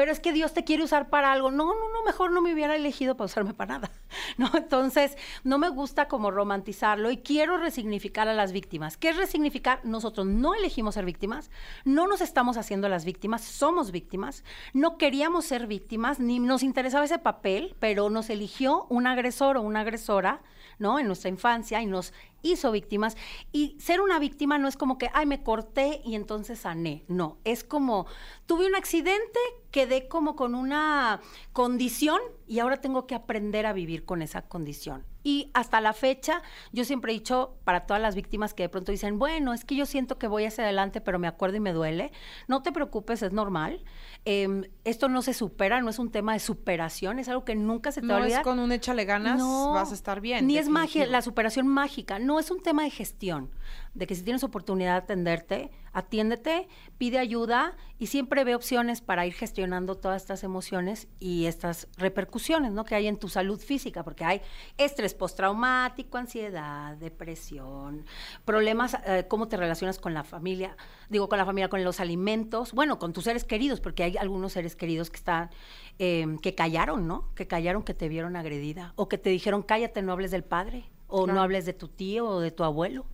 pero 0.00 0.12
es 0.12 0.20
que 0.20 0.32
Dios 0.32 0.54
te 0.54 0.64
quiere 0.64 0.82
usar 0.82 1.10
para 1.10 1.30
algo. 1.30 1.50
No, 1.50 1.74
no, 1.74 1.92
no, 1.92 2.02
mejor 2.02 2.32
no 2.32 2.40
me 2.40 2.54
hubiera 2.54 2.74
elegido 2.74 3.18
para 3.18 3.26
usarme 3.26 3.52
para 3.52 3.74
nada, 3.74 3.90
¿no? 4.38 4.50
Entonces, 4.54 5.14
no 5.44 5.58
me 5.58 5.68
gusta 5.68 6.08
como 6.08 6.30
romantizarlo 6.30 7.10
y 7.10 7.18
quiero 7.18 7.58
resignificar 7.58 8.26
a 8.26 8.32
las 8.32 8.52
víctimas. 8.52 8.96
¿Qué 8.96 9.10
es 9.10 9.18
resignificar? 9.18 9.84
Nosotros 9.84 10.26
no 10.26 10.54
elegimos 10.54 10.94
ser 10.94 11.04
víctimas, 11.04 11.50
no 11.84 12.06
nos 12.06 12.22
estamos 12.22 12.56
haciendo 12.56 12.88
las 12.88 13.04
víctimas, 13.04 13.42
somos 13.42 13.90
víctimas, 13.90 14.42
no 14.72 14.96
queríamos 14.96 15.44
ser 15.44 15.66
víctimas, 15.66 16.18
ni 16.18 16.38
nos 16.38 16.62
interesaba 16.62 17.04
ese 17.04 17.18
papel, 17.18 17.76
pero 17.78 18.08
nos 18.08 18.30
eligió 18.30 18.86
un 18.88 19.06
agresor 19.06 19.58
o 19.58 19.60
una 19.60 19.80
agresora, 19.80 20.40
¿no? 20.78 20.98
En 20.98 21.08
nuestra 21.08 21.28
infancia 21.28 21.82
y 21.82 21.84
nos 21.84 22.14
hizo 22.42 22.70
víctimas. 22.72 23.16
Y 23.52 23.76
ser 23.80 24.00
una 24.00 24.18
víctima 24.18 24.58
no 24.58 24.68
es 24.68 24.76
como 24.76 24.98
que, 24.98 25.10
ay, 25.14 25.26
me 25.26 25.42
corté 25.42 26.00
y 26.04 26.14
entonces 26.14 26.60
sané. 26.60 27.04
No, 27.08 27.38
es 27.44 27.64
como, 27.64 28.06
tuve 28.46 28.66
un 28.66 28.74
accidente, 28.74 29.38
quedé 29.70 30.08
como 30.08 30.36
con 30.36 30.54
una 30.54 31.20
condición 31.52 32.20
y 32.46 32.58
ahora 32.58 32.80
tengo 32.80 33.06
que 33.06 33.14
aprender 33.14 33.66
a 33.66 33.72
vivir 33.72 34.04
con 34.04 34.22
esa 34.22 34.42
condición. 34.42 35.04
Y 35.22 35.50
hasta 35.52 35.80
la 35.80 35.92
fecha, 35.92 36.42
yo 36.72 36.84
siempre 36.84 37.12
he 37.12 37.14
dicho 37.14 37.54
para 37.64 37.80
todas 37.80 38.00
las 38.00 38.14
víctimas 38.14 38.54
que 38.54 38.62
de 38.62 38.68
pronto 38.70 38.90
dicen, 38.90 39.18
bueno, 39.18 39.52
es 39.52 39.64
que 39.64 39.76
yo 39.76 39.84
siento 39.84 40.18
que 40.18 40.26
voy 40.26 40.46
hacia 40.46 40.64
adelante, 40.64 41.02
pero 41.02 41.18
me 41.18 41.28
acuerdo 41.28 41.58
y 41.58 41.60
me 41.60 41.72
duele. 41.74 42.10
No 42.48 42.62
te 42.62 42.72
preocupes, 42.72 43.22
es 43.22 43.32
normal. 43.32 43.84
Em, 44.24 44.64
esto 44.84 45.08
no 45.08 45.20
se 45.20 45.34
supera, 45.34 45.80
no 45.82 45.90
es 45.90 45.98
un 45.98 46.10
tema 46.10 46.32
de 46.32 46.38
superación, 46.38 47.18
es 47.18 47.28
algo 47.28 47.44
que 47.44 47.54
nunca 47.54 47.92
se 47.92 48.00
te 48.00 48.06
no 48.06 48.16
olvida. 48.16 48.36
No 48.36 48.40
es 48.40 48.44
con 48.44 48.58
un 48.58 48.72
échale 48.72 49.04
ganas, 49.04 49.42
vas 49.42 49.90
a 49.90 49.94
estar 49.94 50.22
bien. 50.22 50.46
Ni 50.46 50.56
es 50.56 50.68
magia, 50.68 51.06
la 51.06 51.20
superación 51.20 51.66
mágica. 51.66 52.18
No, 52.18 52.29
no 52.30 52.38
es 52.38 52.52
un 52.52 52.62
tema 52.62 52.84
de 52.84 52.90
gestión, 52.90 53.50
de 53.94 54.06
que 54.06 54.14
si 54.14 54.22
tienes 54.22 54.44
oportunidad 54.44 54.92
de 54.92 54.98
atenderte, 54.98 55.70
atiéndete, 55.92 56.68
pide 56.96 57.18
ayuda 57.18 57.76
y 57.98 58.06
siempre 58.06 58.44
ve 58.44 58.54
opciones 58.54 59.00
para 59.00 59.26
ir 59.26 59.32
gestionando 59.32 59.96
todas 59.96 60.22
estas 60.22 60.44
emociones 60.44 61.08
y 61.18 61.46
estas 61.46 61.88
repercusiones 61.96 62.70
¿no? 62.70 62.84
que 62.84 62.94
hay 62.94 63.08
en 63.08 63.16
tu 63.16 63.28
salud 63.28 63.58
física, 63.58 64.04
porque 64.04 64.24
hay 64.24 64.42
estrés 64.78 65.12
postraumático, 65.14 66.18
ansiedad, 66.18 66.96
depresión, 66.98 68.06
problemas, 68.44 68.96
eh, 69.04 69.26
cómo 69.26 69.48
te 69.48 69.56
relacionas 69.56 69.98
con 69.98 70.14
la 70.14 70.22
familia, 70.22 70.76
digo 71.08 71.28
con 71.28 71.36
la 71.36 71.44
familia, 71.44 71.68
con 71.68 71.82
los 71.82 71.98
alimentos, 71.98 72.70
bueno, 72.74 73.00
con 73.00 73.12
tus 73.12 73.24
seres 73.24 73.42
queridos, 73.42 73.80
porque 73.80 74.04
hay 74.04 74.16
algunos 74.18 74.52
seres 74.52 74.76
queridos 74.76 75.10
que 75.10 75.16
están, 75.16 75.50
eh, 75.98 76.36
que 76.42 76.54
callaron, 76.54 77.08
¿no? 77.08 77.34
Que 77.34 77.48
callaron 77.48 77.82
que 77.82 77.92
te 77.92 78.08
vieron 78.08 78.36
agredida, 78.36 78.92
o 78.94 79.08
que 79.08 79.18
te 79.18 79.30
dijeron 79.30 79.64
cállate, 79.64 80.00
no 80.00 80.12
hables 80.12 80.30
del 80.30 80.44
padre, 80.44 80.84
o 81.10 81.26
no 81.26 81.40
hables 81.42 81.66
de 81.66 81.72
tu 81.72 81.88
tío 81.88 82.26
o 82.26 82.40
de 82.40 82.50
tu 82.50 82.64
abuelo. 82.64 83.04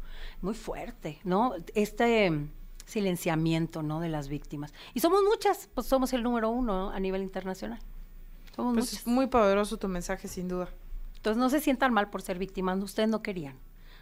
Muy 0.42 0.54
fuerte, 0.54 1.18
¿no? 1.24 1.54
Este 1.74 2.30
silenciamiento, 2.86 3.82
¿no? 3.82 4.00
De 4.00 4.08
las 4.08 4.28
víctimas. 4.28 4.72
Y 4.94 5.00
somos 5.00 5.22
muchas, 5.24 5.68
pues 5.74 5.86
somos 5.86 6.12
el 6.12 6.22
número 6.22 6.50
uno 6.50 6.86
¿no? 6.86 6.90
a 6.90 7.00
nivel 7.00 7.22
internacional. 7.22 7.80
Somos 8.54 8.74
Pues 8.74 8.86
muchas. 8.86 9.00
es 9.00 9.06
muy 9.06 9.26
poderoso 9.26 9.76
tu 9.76 9.88
mensaje, 9.88 10.28
sin 10.28 10.48
duda. 10.48 10.68
Entonces 11.16 11.38
no 11.38 11.50
se 11.50 11.60
sientan 11.60 11.92
mal 11.92 12.08
por 12.08 12.22
ser 12.22 12.38
víctimas, 12.38 12.78
ustedes 12.82 13.08
no 13.08 13.22
querían. 13.22 13.58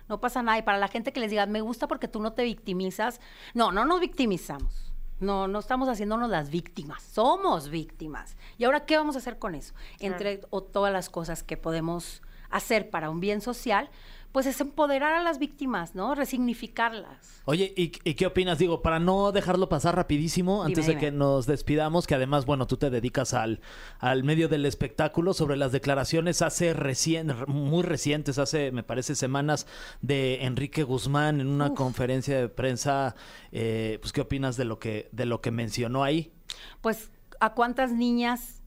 No 0.09 0.20
pasa 0.20 0.42
nada. 0.42 0.59
Y 0.59 0.62
para 0.62 0.78
la 0.78 0.88
gente 0.88 1.12
que 1.12 1.20
les 1.20 1.30
diga, 1.30 1.47
me 1.47 1.62
gusta 1.62 1.88
porque 1.88 2.09
tú 2.09 2.20
no 2.20 2.34
te 2.34 2.45
victimizas, 2.45 3.20
no, 3.55 3.72
no 3.72 3.84
nos 3.86 4.01
victimizamos. 4.01 4.92
No, 5.20 5.49
no 5.49 5.61
estamos 5.61 5.88
haciéndonos 5.88 6.28
las 6.28 6.51
víctimas, 6.51 7.03
somos 7.03 7.70
víctimas. 7.70 8.36
¿Y 8.59 8.64
ahora 8.64 8.84
qué 8.84 8.97
vamos 8.97 9.14
a 9.14 9.20
hacer 9.20 9.38
con 9.38 9.55
eso? 9.55 9.72
Entre 10.01 10.40
o 10.51 10.61
todas 10.62 10.92
las 10.92 11.09
cosas 11.09 11.42
que 11.42 11.57
podemos 11.57 12.20
hacer 12.51 12.90
para 12.90 13.11
un 13.11 13.20
bien 13.20 13.40
social, 13.40 13.90
pues 14.34 14.47
es 14.47 14.61
empoderar 14.61 15.12
a 15.12 15.22
las 15.22 15.38
víctimas, 15.38 15.95
¿no? 15.95 16.16
Resignificarlas. 16.16 17.40
Oye, 17.45 17.72
¿y, 17.76 17.92
y 18.03 18.14
qué 18.14 18.26
opinas? 18.26 18.59
Digo, 18.59 18.82
para 18.82 18.99
no 18.99 19.30
dejarlo 19.30 19.68
pasar 19.68 19.95
rapidísimo, 19.95 20.64
antes 20.64 20.86
Dime, 20.86 20.95
de 20.95 21.01
que 21.01 21.12
nos 21.12 21.47
despidamos, 21.47 22.09
que 22.09 22.16
además, 22.16 22.45
bueno, 22.45 22.66
tú 22.66 22.76
te 22.76 22.90
dedicas 22.90 23.32
al, 23.32 23.61
al 24.01 24.24
medio 24.24 24.49
del 24.49 24.66
espectáculo, 24.66 25.34
sobre 25.34 25.57
las 25.57 25.70
declaraciones 25.70 26.42
hace 26.42 26.74
recién, 26.74 27.32
muy 27.47 27.84
recientes, 27.84 28.38
hace, 28.38 28.72
me 28.72 28.82
parece, 28.82 29.14
semanas, 29.14 29.68
de 30.03 30.45
Enrique 30.45 30.82
Guzmán 30.82 31.40
en 31.40 31.47
una 31.47 31.72
conferencia 31.74 32.36
de 32.36 32.49
prensa. 32.49 33.14
eh, 33.53 33.99
pues, 34.01 34.12
¿qué 34.12 34.20
opinas 34.20 34.57
de 34.57 34.64
lo 34.64 34.80
que, 34.80 35.09
de 35.12 35.26
lo 35.26 35.40
que 35.40 35.53
mencionó 35.53 36.03
ahí? 36.03 36.32
Pues, 36.80 37.12
¿a 37.38 37.55
cuántas 37.55 37.92
niñas, 37.92 38.62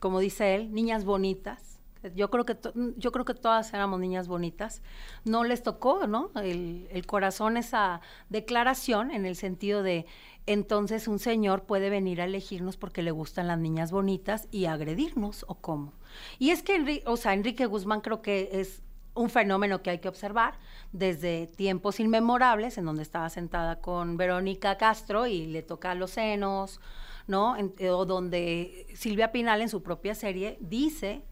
como 0.00 0.18
dice 0.18 0.56
él, 0.56 0.72
niñas 0.72 1.04
bonitas? 1.04 1.71
Yo 2.14 2.30
creo 2.30 2.44
que 2.44 2.56
yo 2.96 3.12
creo 3.12 3.24
que 3.24 3.34
todas 3.34 3.72
éramos 3.74 4.00
niñas 4.00 4.28
bonitas. 4.28 4.82
No 5.24 5.44
les 5.44 5.62
tocó, 5.62 6.06
¿no? 6.06 6.30
El, 6.36 7.04
corazón 7.06 7.56
esa 7.56 8.00
declaración 8.28 9.10
en 9.10 9.26
el 9.26 9.36
sentido 9.36 9.82
de 9.82 10.06
entonces 10.46 11.06
un 11.08 11.18
señor 11.18 11.62
puede 11.64 11.90
venir 11.90 12.20
a 12.20 12.24
elegirnos 12.24 12.76
porque 12.76 13.02
le 13.02 13.10
gustan 13.12 13.46
las 13.46 13.58
niñas 13.58 13.92
bonitas 13.92 14.48
y 14.50 14.64
agredirnos 14.66 15.44
o 15.48 15.54
cómo. 15.56 15.92
Y 16.38 16.50
es 16.50 16.62
que 16.62 16.76
Enri- 16.78 17.02
o 17.06 17.16
sea, 17.16 17.34
Enrique 17.34 17.66
Guzmán 17.66 18.00
creo 18.00 18.22
que 18.22 18.48
es 18.52 18.82
un 19.14 19.28
fenómeno 19.30 19.82
que 19.82 19.90
hay 19.90 19.98
que 19.98 20.08
observar 20.08 20.54
desde 20.92 21.46
tiempos 21.46 22.00
inmemorables, 22.00 22.78
en 22.78 22.86
donde 22.86 23.02
estaba 23.02 23.28
sentada 23.28 23.80
con 23.80 24.16
Verónica 24.16 24.78
Castro 24.78 25.26
y 25.26 25.46
le 25.46 25.62
toca 25.62 25.94
los 25.94 26.12
senos, 26.12 26.80
¿no? 27.26 27.54
O 27.90 28.04
donde 28.06 28.86
Silvia 28.94 29.30
Pinal 29.30 29.60
en 29.60 29.68
su 29.68 29.82
propia 29.82 30.14
serie 30.14 30.56
dice 30.60 31.22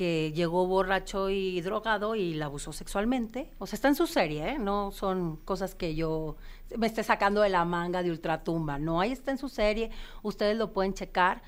que 0.00 0.32
llegó 0.34 0.66
borracho 0.66 1.28
y 1.28 1.60
drogado 1.60 2.14
y 2.14 2.32
la 2.32 2.46
abusó 2.46 2.72
sexualmente. 2.72 3.52
O 3.58 3.66
sea, 3.66 3.76
está 3.76 3.88
en 3.88 3.94
su 3.94 4.06
serie, 4.06 4.52
¿eh? 4.52 4.58
No 4.58 4.92
son 4.92 5.36
cosas 5.44 5.74
que 5.74 5.94
yo 5.94 6.38
me 6.74 6.86
esté 6.86 7.04
sacando 7.04 7.42
de 7.42 7.50
la 7.50 7.66
manga 7.66 8.02
de 8.02 8.10
ultratumba. 8.10 8.78
No, 8.78 9.02
ahí 9.02 9.12
está 9.12 9.30
en 9.30 9.36
su 9.36 9.50
serie, 9.50 9.90
ustedes 10.22 10.56
lo 10.56 10.72
pueden 10.72 10.94
checar. 10.94 11.42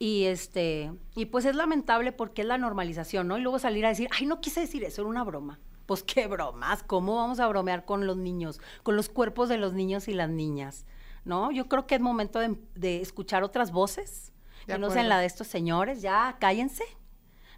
Y 0.00 0.24
este, 0.24 0.92
y 1.14 1.26
pues 1.26 1.44
es 1.44 1.54
lamentable 1.54 2.10
porque 2.10 2.42
es 2.42 2.48
la 2.48 2.58
normalización, 2.58 3.28
¿no? 3.28 3.38
Y 3.38 3.40
luego 3.40 3.60
salir 3.60 3.86
a 3.86 3.90
decir, 3.90 4.08
ay, 4.10 4.26
no 4.26 4.40
quise 4.40 4.62
decir 4.62 4.82
eso, 4.82 5.02
era 5.02 5.08
una 5.08 5.22
broma. 5.22 5.60
Pues 5.86 6.02
qué 6.02 6.26
bromas, 6.26 6.82
¿cómo 6.82 7.14
vamos 7.14 7.38
a 7.38 7.46
bromear 7.46 7.84
con 7.84 8.04
los 8.04 8.16
niños, 8.16 8.60
con 8.82 8.96
los 8.96 9.10
cuerpos 9.10 9.48
de 9.48 9.58
los 9.58 9.74
niños 9.74 10.08
y 10.08 10.14
las 10.14 10.28
niñas? 10.28 10.86
¿No? 11.24 11.52
Yo 11.52 11.68
creo 11.68 11.86
que 11.86 11.94
es 11.94 12.00
momento 12.00 12.40
de, 12.40 12.56
de 12.74 13.00
escuchar 13.00 13.44
otras 13.44 13.70
voces, 13.70 14.32
De 14.66 14.72
que 14.72 14.78
no 14.80 14.90
sean 14.90 15.08
la 15.08 15.20
de 15.20 15.26
estos 15.26 15.46
señores, 15.46 16.02
ya 16.02 16.36
cállense. 16.40 16.82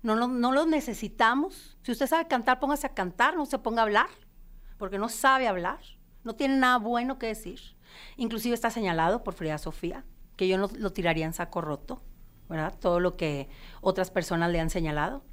No, 0.05 0.15
no, 0.15 0.29
no 0.29 0.53
los 0.53 0.67
necesitamos. 0.67 1.79
Si 1.83 1.91
usted 1.91 2.07
sabe 2.07 2.29
cantar, 2.29 2.61
póngase 2.61 2.87
a 2.87 2.95
cantar, 2.95 3.37
no 3.37 3.47
se 3.47 3.59
ponga 3.59 3.81
a 3.81 3.85
hablar, 3.85 4.11
porque 4.77 4.99
no 4.99 5.09
sabe 5.09 5.49
hablar, 5.49 5.81
no 6.25 6.35
tiene 6.35 6.59
nada 6.59 6.77
bueno 6.77 7.19
que 7.19 7.29
decir. 7.29 7.59
Inclusive 8.19 8.55
está 8.55 8.69
señalado 8.69 9.25
por 9.25 9.33
Frida 9.33 9.57
Sofía, 9.57 10.05
que 10.37 10.47
yo 10.47 10.59
no 10.59 10.69
lo 10.77 10.93
tiraría 10.93 11.25
en 11.25 11.33
saco 11.33 11.63
roto, 11.63 12.03
¿verdad? 12.51 12.75
Todo 12.79 13.01
lo 13.01 13.17
que 13.17 13.49
otras 13.81 14.11
personas 14.11 14.51
le 14.51 14.61
han 14.61 14.69
señalado. 14.69 15.25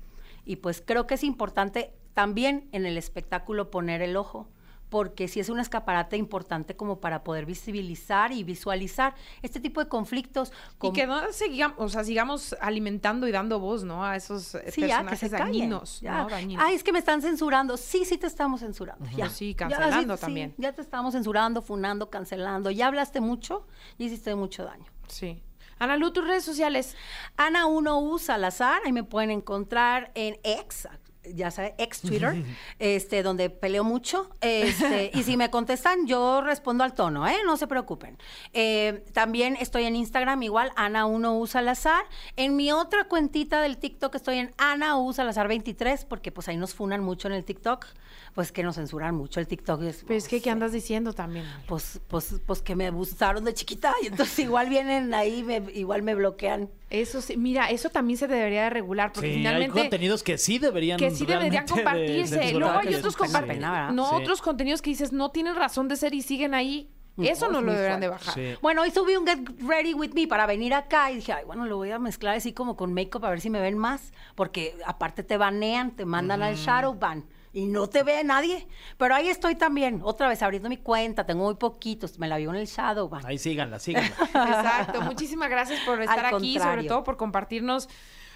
Y 0.45 0.55
pues 0.55 0.81
creo 0.81 1.05
que 1.05 1.15
es 1.15 1.25
importante 1.25 1.93
también 2.13 2.69
en 2.71 2.85
el 2.85 2.97
espectáculo 2.97 3.71
poner 3.71 4.01
el 4.01 4.15
ojo, 4.15 4.47
porque 4.91 5.29
si 5.29 5.39
es 5.39 5.47
un 5.47 5.57
escaparate 5.61 6.17
importante 6.17 6.75
como 6.75 6.99
para 6.99 7.23
poder 7.23 7.45
visibilizar 7.45 8.33
y 8.33 8.43
visualizar 8.43 9.15
este 9.41 9.61
tipo 9.61 9.81
de 9.81 9.87
conflictos. 9.87 10.51
Y 10.73 10.77
como- 10.77 10.93
que 10.93 11.07
no 11.07 11.31
sigamos, 11.31 11.77
o 11.79 11.87
sea, 11.87 12.03
sigamos 12.03 12.55
alimentando 12.59 13.25
y 13.25 13.31
dando 13.31 13.57
voz, 13.59 13.85
¿no? 13.85 14.03
A 14.05 14.17
esos 14.17 14.53
eh, 14.53 14.65
Sí, 14.69 14.81
ya, 14.81 14.87
que 14.87 14.91
personajes 15.05 15.19
se 15.19 15.29
callen, 15.29 15.45
dañinos, 15.47 16.01
ya. 16.01 16.23
¿no? 16.23 16.29
Dañinos. 16.29 16.63
Ay, 16.67 16.75
es 16.75 16.83
que 16.83 16.91
me 16.91 16.99
están 16.99 17.21
censurando. 17.21 17.77
Sí, 17.77 18.03
sí 18.03 18.17
te 18.17 18.27
estamos 18.27 18.59
censurando. 18.59 19.09
ya. 19.15 19.29
Sí, 19.29 19.51
Ya, 19.57 19.69
cancelando 19.69 20.17
sí, 20.17 20.21
también. 20.21 20.53
ya 20.57 20.73
te 20.73 20.81
estamos 20.81 21.13
censurando, 21.13 21.61
funando, 21.61 22.09
cancelando. 22.09 22.69
Ya 22.69 22.87
hablaste 22.87 23.21
mucho 23.21 23.65
y 23.97 24.05
hiciste 24.07 24.35
mucho 24.35 24.65
daño. 24.65 24.85
Sí. 25.07 25.41
Ana 25.79 25.95
Lu, 25.97 26.11
tus 26.11 26.27
redes 26.27 26.43
sociales. 26.43 26.95
Ana 27.37 27.65
1U 27.65 28.19
Salazar, 28.19 28.81
ahí 28.85 28.91
me 28.91 29.03
pueden 29.03 29.31
encontrar 29.31 30.11
en 30.15 30.37
X, 30.43 30.87
ya 31.23 31.51
sabe, 31.51 31.75
ex 31.77 32.01
Twitter, 32.01 32.43
este, 32.79 33.23
donde 33.23 33.49
peleo 33.49 33.83
mucho. 33.83 34.29
Este, 34.41 35.11
y 35.13 35.23
si 35.23 35.37
me 35.37 35.49
contestan, 35.49 36.07
yo 36.07 36.41
respondo 36.41 36.83
al 36.83 36.93
tono, 36.93 37.27
¿eh? 37.27 37.37
No 37.45 37.57
se 37.57 37.67
preocupen. 37.67 38.17
Eh, 38.53 39.03
también 39.13 39.57
estoy 39.59 39.83
en 39.83 39.95
Instagram, 39.95 40.41
igual, 40.43 40.71
Ana 40.75 41.05
1U 41.05 41.47
Salazar. 41.47 42.05
En 42.35 42.55
mi 42.55 42.71
otra 42.71 43.05
cuentita 43.05 43.61
del 43.61 43.77
TikTok 43.77 44.15
estoy 44.15 44.39
en 44.39 44.53
Ana 44.57 44.97
U 44.97 45.13
Salazar 45.13 45.47
23, 45.47 46.05
porque 46.05 46.31
pues 46.31 46.47
ahí 46.47 46.57
nos 46.57 46.73
funan 46.73 47.03
mucho 47.03 47.27
en 47.27 47.33
el 47.33 47.45
TikTok. 47.45 47.85
Pues 48.33 48.53
que 48.53 48.63
nos 48.63 48.75
censuran 48.75 49.13
mucho 49.15 49.41
el 49.41 49.47
TikTok. 49.47 49.81
Es, 49.83 50.03
Pero 50.07 50.17
es 50.17 50.27
que, 50.29 50.37
no 50.37 50.41
¿qué 50.43 50.49
andas 50.51 50.71
diciendo 50.71 51.11
también? 51.11 51.45
pues, 51.67 51.99
pues, 52.07 52.35
pues 52.45 52.61
que 52.61 52.75
me 52.77 52.87
abusaron 52.87 53.43
de 53.43 53.53
chiquita 53.53 53.93
y 54.01 54.07
entonces 54.07 54.39
igual 54.39 54.69
vienen 54.69 55.13
ahí, 55.13 55.43
me- 55.43 55.61
igual 55.73 56.01
me 56.01 56.15
bloquean. 56.15 56.69
Eso 56.89 57.21
sí, 57.21 57.35
mira, 57.35 57.69
eso 57.69 57.89
también 57.89 58.17
se 58.17 58.27
debería 58.27 58.63
de 58.63 58.69
regular, 58.69 59.11
porque 59.11 59.27
Sí, 59.27 59.33
hay 59.33 59.39
finalmente... 59.39 59.79
contenidos 59.81 60.23
que 60.23 60.37
sí 60.37 60.59
deberían 60.59 60.97
que 60.97 61.11
sí 61.11 61.25
deberían 61.25 61.65
de- 61.65 61.71
compartirse. 61.73 62.53
Luego 62.53 62.77
hay 62.79 62.95
otros 62.95 63.13
sí. 63.15 63.19
compar- 63.19 63.47
pena, 63.47 63.91
no, 63.91 64.09
Sí. 64.09 64.15
otros 64.15 64.41
contenidos 64.41 64.81
que 64.81 64.91
dices 64.91 65.11
no 65.11 65.31
tienen 65.31 65.55
razón 65.55 65.89
de 65.89 65.97
ser 65.97 66.13
y 66.13 66.21
siguen 66.21 66.53
ahí. 66.53 66.89
Eso 67.17 67.47
es 67.47 67.51
no 67.51 67.59
lo 67.59 67.67
muy 67.67 67.75
deberían 67.75 67.99
de 67.99 68.07
bajar. 68.07 68.33
Sí. 68.33 68.53
Bueno, 68.61 68.81
hoy 68.83 68.89
subí 68.91 69.15
un 69.17 69.27
Get 69.27 69.39
Ready 69.61 69.93
With 69.93 70.13
Me 70.13 70.25
para 70.27 70.45
venir 70.45 70.73
acá 70.73 71.11
y 71.11 71.15
dije, 71.15 71.33
ay, 71.33 71.43
bueno, 71.45 71.65
lo 71.65 71.75
voy 71.75 71.91
a 71.91 71.99
mezclar 71.99 72.37
así 72.37 72.53
como 72.53 72.77
con 72.77 72.93
make-up 72.93 73.25
a 73.25 73.29
ver 73.29 73.41
si 73.41 73.49
me 73.49 73.59
ven 73.59 73.77
más, 73.77 74.13
porque 74.35 74.75
aparte 74.85 75.21
te 75.21 75.35
banean, 75.37 75.91
te 75.91 76.05
mandan 76.05 76.41
al 76.41 76.55
shadow 76.55 76.95
ban 76.97 77.25
y 77.53 77.65
no 77.65 77.87
te 77.87 78.03
ve 78.03 78.23
nadie. 78.23 78.67
Pero 78.97 79.15
ahí 79.15 79.27
estoy 79.29 79.55
también, 79.55 80.01
otra 80.03 80.27
vez 80.27 80.41
abriendo 80.41 80.69
mi 80.69 80.77
cuenta, 80.77 81.25
tengo 81.25 81.45
muy 81.45 81.55
poquitos, 81.55 82.17
me 82.19 82.27
la 82.27 82.37
vio 82.37 82.49
en 82.51 82.57
el 82.57 82.67
shadow 82.67 83.09
ban. 83.09 83.25
Ahí 83.25 83.37
síganla, 83.37 83.79
síganla. 83.79 84.09
Exacto. 84.21 85.01
Muchísimas 85.01 85.49
gracias 85.49 85.79
por 85.85 86.01
estar 86.01 86.25
Al 86.25 86.35
aquí, 86.35 86.57
sobre 86.59 86.85
todo 86.85 87.03
por 87.03 87.17
compartirnos 87.17 87.89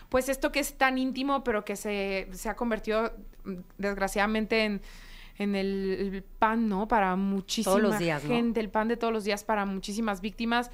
pues 0.09 0.29
esto 0.29 0.51
que 0.51 0.59
es 0.59 0.77
tan 0.77 0.97
íntimo, 0.97 1.43
pero 1.43 1.65
que 1.65 1.75
se, 1.75 2.29
se 2.31 2.49
ha 2.49 2.55
convertido 2.55 3.11
mm, 3.43 3.53
desgraciadamente 3.77 4.63
en, 4.63 4.81
en 5.37 5.55
el, 5.55 6.13
el 6.13 6.23
pan, 6.23 6.69
¿no? 6.69 6.87
Para 6.87 7.15
muchísima 7.15 7.77
los 7.77 7.99
días, 7.99 8.23
¿no? 8.23 8.29
gente, 8.29 8.59
el 8.59 8.69
pan 8.69 8.87
de 8.87 8.97
todos 8.97 9.13
los 9.13 9.23
días 9.23 9.43
para 9.43 9.65
muchísimas 9.65 10.21
víctimas. 10.21 10.71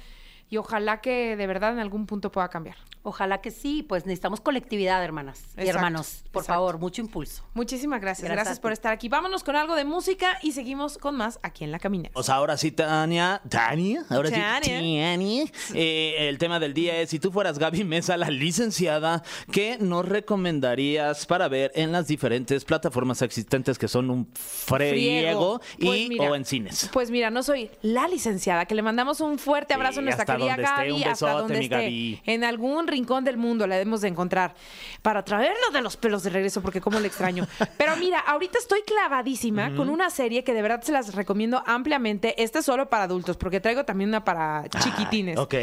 Y 0.52 0.58
ojalá 0.58 1.00
que 1.00 1.34
de 1.34 1.46
verdad 1.46 1.72
en 1.72 1.78
algún 1.78 2.04
punto 2.04 2.30
pueda 2.30 2.50
cambiar. 2.50 2.76
Ojalá 3.04 3.40
que 3.40 3.50
sí, 3.50 3.82
pues 3.82 4.04
necesitamos 4.04 4.42
colectividad, 4.42 5.02
hermanas 5.02 5.42
y 5.56 5.66
hermanos. 5.66 6.22
Por 6.30 6.42
exacto. 6.42 6.60
favor, 6.60 6.78
mucho 6.78 7.00
impulso. 7.00 7.42
Muchísimas 7.54 8.02
gracias. 8.02 8.30
Gracias 8.30 8.60
por 8.60 8.70
estar 8.70 8.92
aquí. 8.92 9.08
Vámonos 9.08 9.42
con 9.42 9.56
algo 9.56 9.74
de 9.74 9.84
música 9.84 10.38
y 10.42 10.52
seguimos 10.52 10.98
con 10.98 11.16
más 11.16 11.40
aquí 11.42 11.64
en 11.64 11.72
La 11.72 11.78
Caminera. 11.78 12.12
Pues 12.12 12.28
ahora 12.28 12.58
sí, 12.58 12.70
Tania. 12.70 13.40
Tania. 13.48 14.04
Ahora 14.10 14.30
Tania. 14.30 14.60
sí, 14.62 15.00
Tania. 15.00 15.44
Eh, 15.74 16.28
el 16.28 16.36
tema 16.36 16.60
del 16.60 16.74
día 16.74 17.00
es: 17.00 17.10
si 17.10 17.18
tú 17.18 17.32
fueras 17.32 17.58
Gaby 17.58 17.82
Mesa, 17.82 18.16
la 18.18 18.30
licenciada, 18.30 19.22
¿qué 19.50 19.78
nos 19.80 20.06
recomendarías 20.06 21.24
para 21.26 21.48
ver 21.48 21.72
en 21.74 21.92
las 21.92 22.06
diferentes 22.06 22.64
plataformas 22.64 23.22
existentes 23.22 23.78
que 23.78 23.88
son 23.88 24.10
un 24.10 24.28
friego, 24.34 25.60
Pues 25.80 25.98
y 25.98 26.08
mira, 26.10 26.30
o 26.30 26.36
en 26.36 26.44
cines? 26.44 26.90
Pues 26.92 27.10
mira, 27.10 27.30
no 27.30 27.42
soy 27.42 27.70
la 27.80 28.06
licenciada, 28.06 28.66
que 28.66 28.74
le 28.76 28.82
mandamos 28.82 29.20
un 29.20 29.38
fuerte 29.38 29.74
abrazo 29.74 29.94
Sí, 29.94 29.98
a 30.00 30.02
nuestra 30.02 30.24
querida 30.24 30.41
donde 30.46 30.62
esté, 30.62 30.74
Gaby, 30.76 30.90
un 30.92 30.96
hasta 31.08 31.26
besote, 31.26 31.40
donde 31.42 31.58
mi 31.58 31.64
esté. 31.64 31.76
Gaby. 31.76 32.22
En 32.26 32.44
algún 32.44 32.86
rincón 32.86 33.24
del 33.24 33.36
mundo 33.36 33.66
la 33.66 33.76
debemos 33.76 34.00
de 34.00 34.08
encontrar 34.08 34.54
para 35.02 35.24
traerlo 35.24 35.70
de 35.72 35.82
los 35.82 35.96
pelos 35.96 36.22
de 36.22 36.30
regreso, 36.30 36.62
porque 36.62 36.80
como 36.80 37.00
le 37.00 37.08
extraño. 37.08 37.46
Pero 37.78 37.96
mira, 37.96 38.20
ahorita 38.20 38.58
estoy 38.58 38.82
clavadísima 38.82 39.74
con 39.74 39.88
una 39.88 40.10
serie 40.10 40.44
que 40.44 40.54
de 40.54 40.62
verdad 40.62 40.82
se 40.82 40.92
las 40.92 41.14
recomiendo 41.14 41.62
ampliamente. 41.66 42.42
Esta 42.42 42.60
es 42.60 42.64
solo 42.64 42.88
para 42.88 43.04
adultos, 43.04 43.36
porque 43.36 43.60
traigo 43.60 43.84
también 43.84 44.10
una 44.10 44.24
para 44.24 44.64
chiquitines. 44.68 45.38
Ok. 45.38 45.54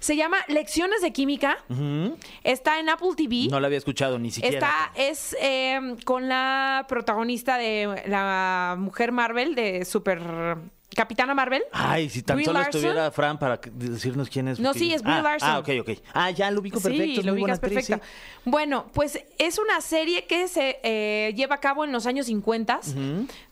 Se 0.00 0.16
llama 0.16 0.38
Lecciones 0.48 1.02
de 1.02 1.12
Química. 1.12 1.58
Está 2.42 2.78
en 2.78 2.88
Apple 2.88 3.10
TV. 3.16 3.48
No 3.50 3.60
la 3.60 3.66
había 3.66 3.78
escuchado 3.78 4.18
ni 4.18 4.30
siquiera. 4.30 4.56
Está, 4.56 4.92
es 4.94 5.36
eh, 5.40 5.96
con 6.04 6.28
la 6.28 6.86
protagonista 6.88 7.58
de 7.58 8.02
la 8.06 8.76
mujer 8.78 9.12
Marvel, 9.12 9.54
de 9.54 9.84
Super 9.84 10.20
Capitana 10.94 11.34
Marvel. 11.34 11.62
Ay, 11.72 12.08
si 12.08 12.22
tan 12.22 12.36
Brie 12.36 12.46
solo 12.46 12.58
Larson. 12.58 12.80
estuviera 12.80 13.10
Fran 13.12 13.38
para 13.38 13.60
decirnos 13.72 14.28
quién 14.28 14.48
es. 14.48 14.58
No, 14.58 14.74
sí, 14.74 14.92
es 14.92 15.02
Brie 15.02 15.14
ah, 15.14 15.22
Larson. 15.22 15.48
Ah, 15.48 15.58
ok, 15.60 15.68
ok. 15.80 15.90
Ah, 16.12 16.30
ya 16.30 16.50
lo 16.50 16.60
ubico 16.60 16.80
perfecto. 16.80 17.04
Sí, 17.04 17.18
es 17.18 17.24
lo 17.24 17.32
muy 17.32 17.42
buena 17.42 17.54
ubicas 17.54 17.70
actriz, 17.70 17.86
perfecto. 17.86 18.04
sí. 18.04 18.40
Bueno, 18.44 18.86
pues 18.92 19.22
es 19.38 19.58
una 19.58 19.80
serie 19.80 20.26
que 20.26 20.48
se 20.48 20.80
eh, 20.82 21.32
lleva 21.36 21.56
a 21.56 21.60
cabo 21.60 21.84
en 21.84 21.92
los 21.92 22.06
años 22.06 22.26
50 22.26 22.80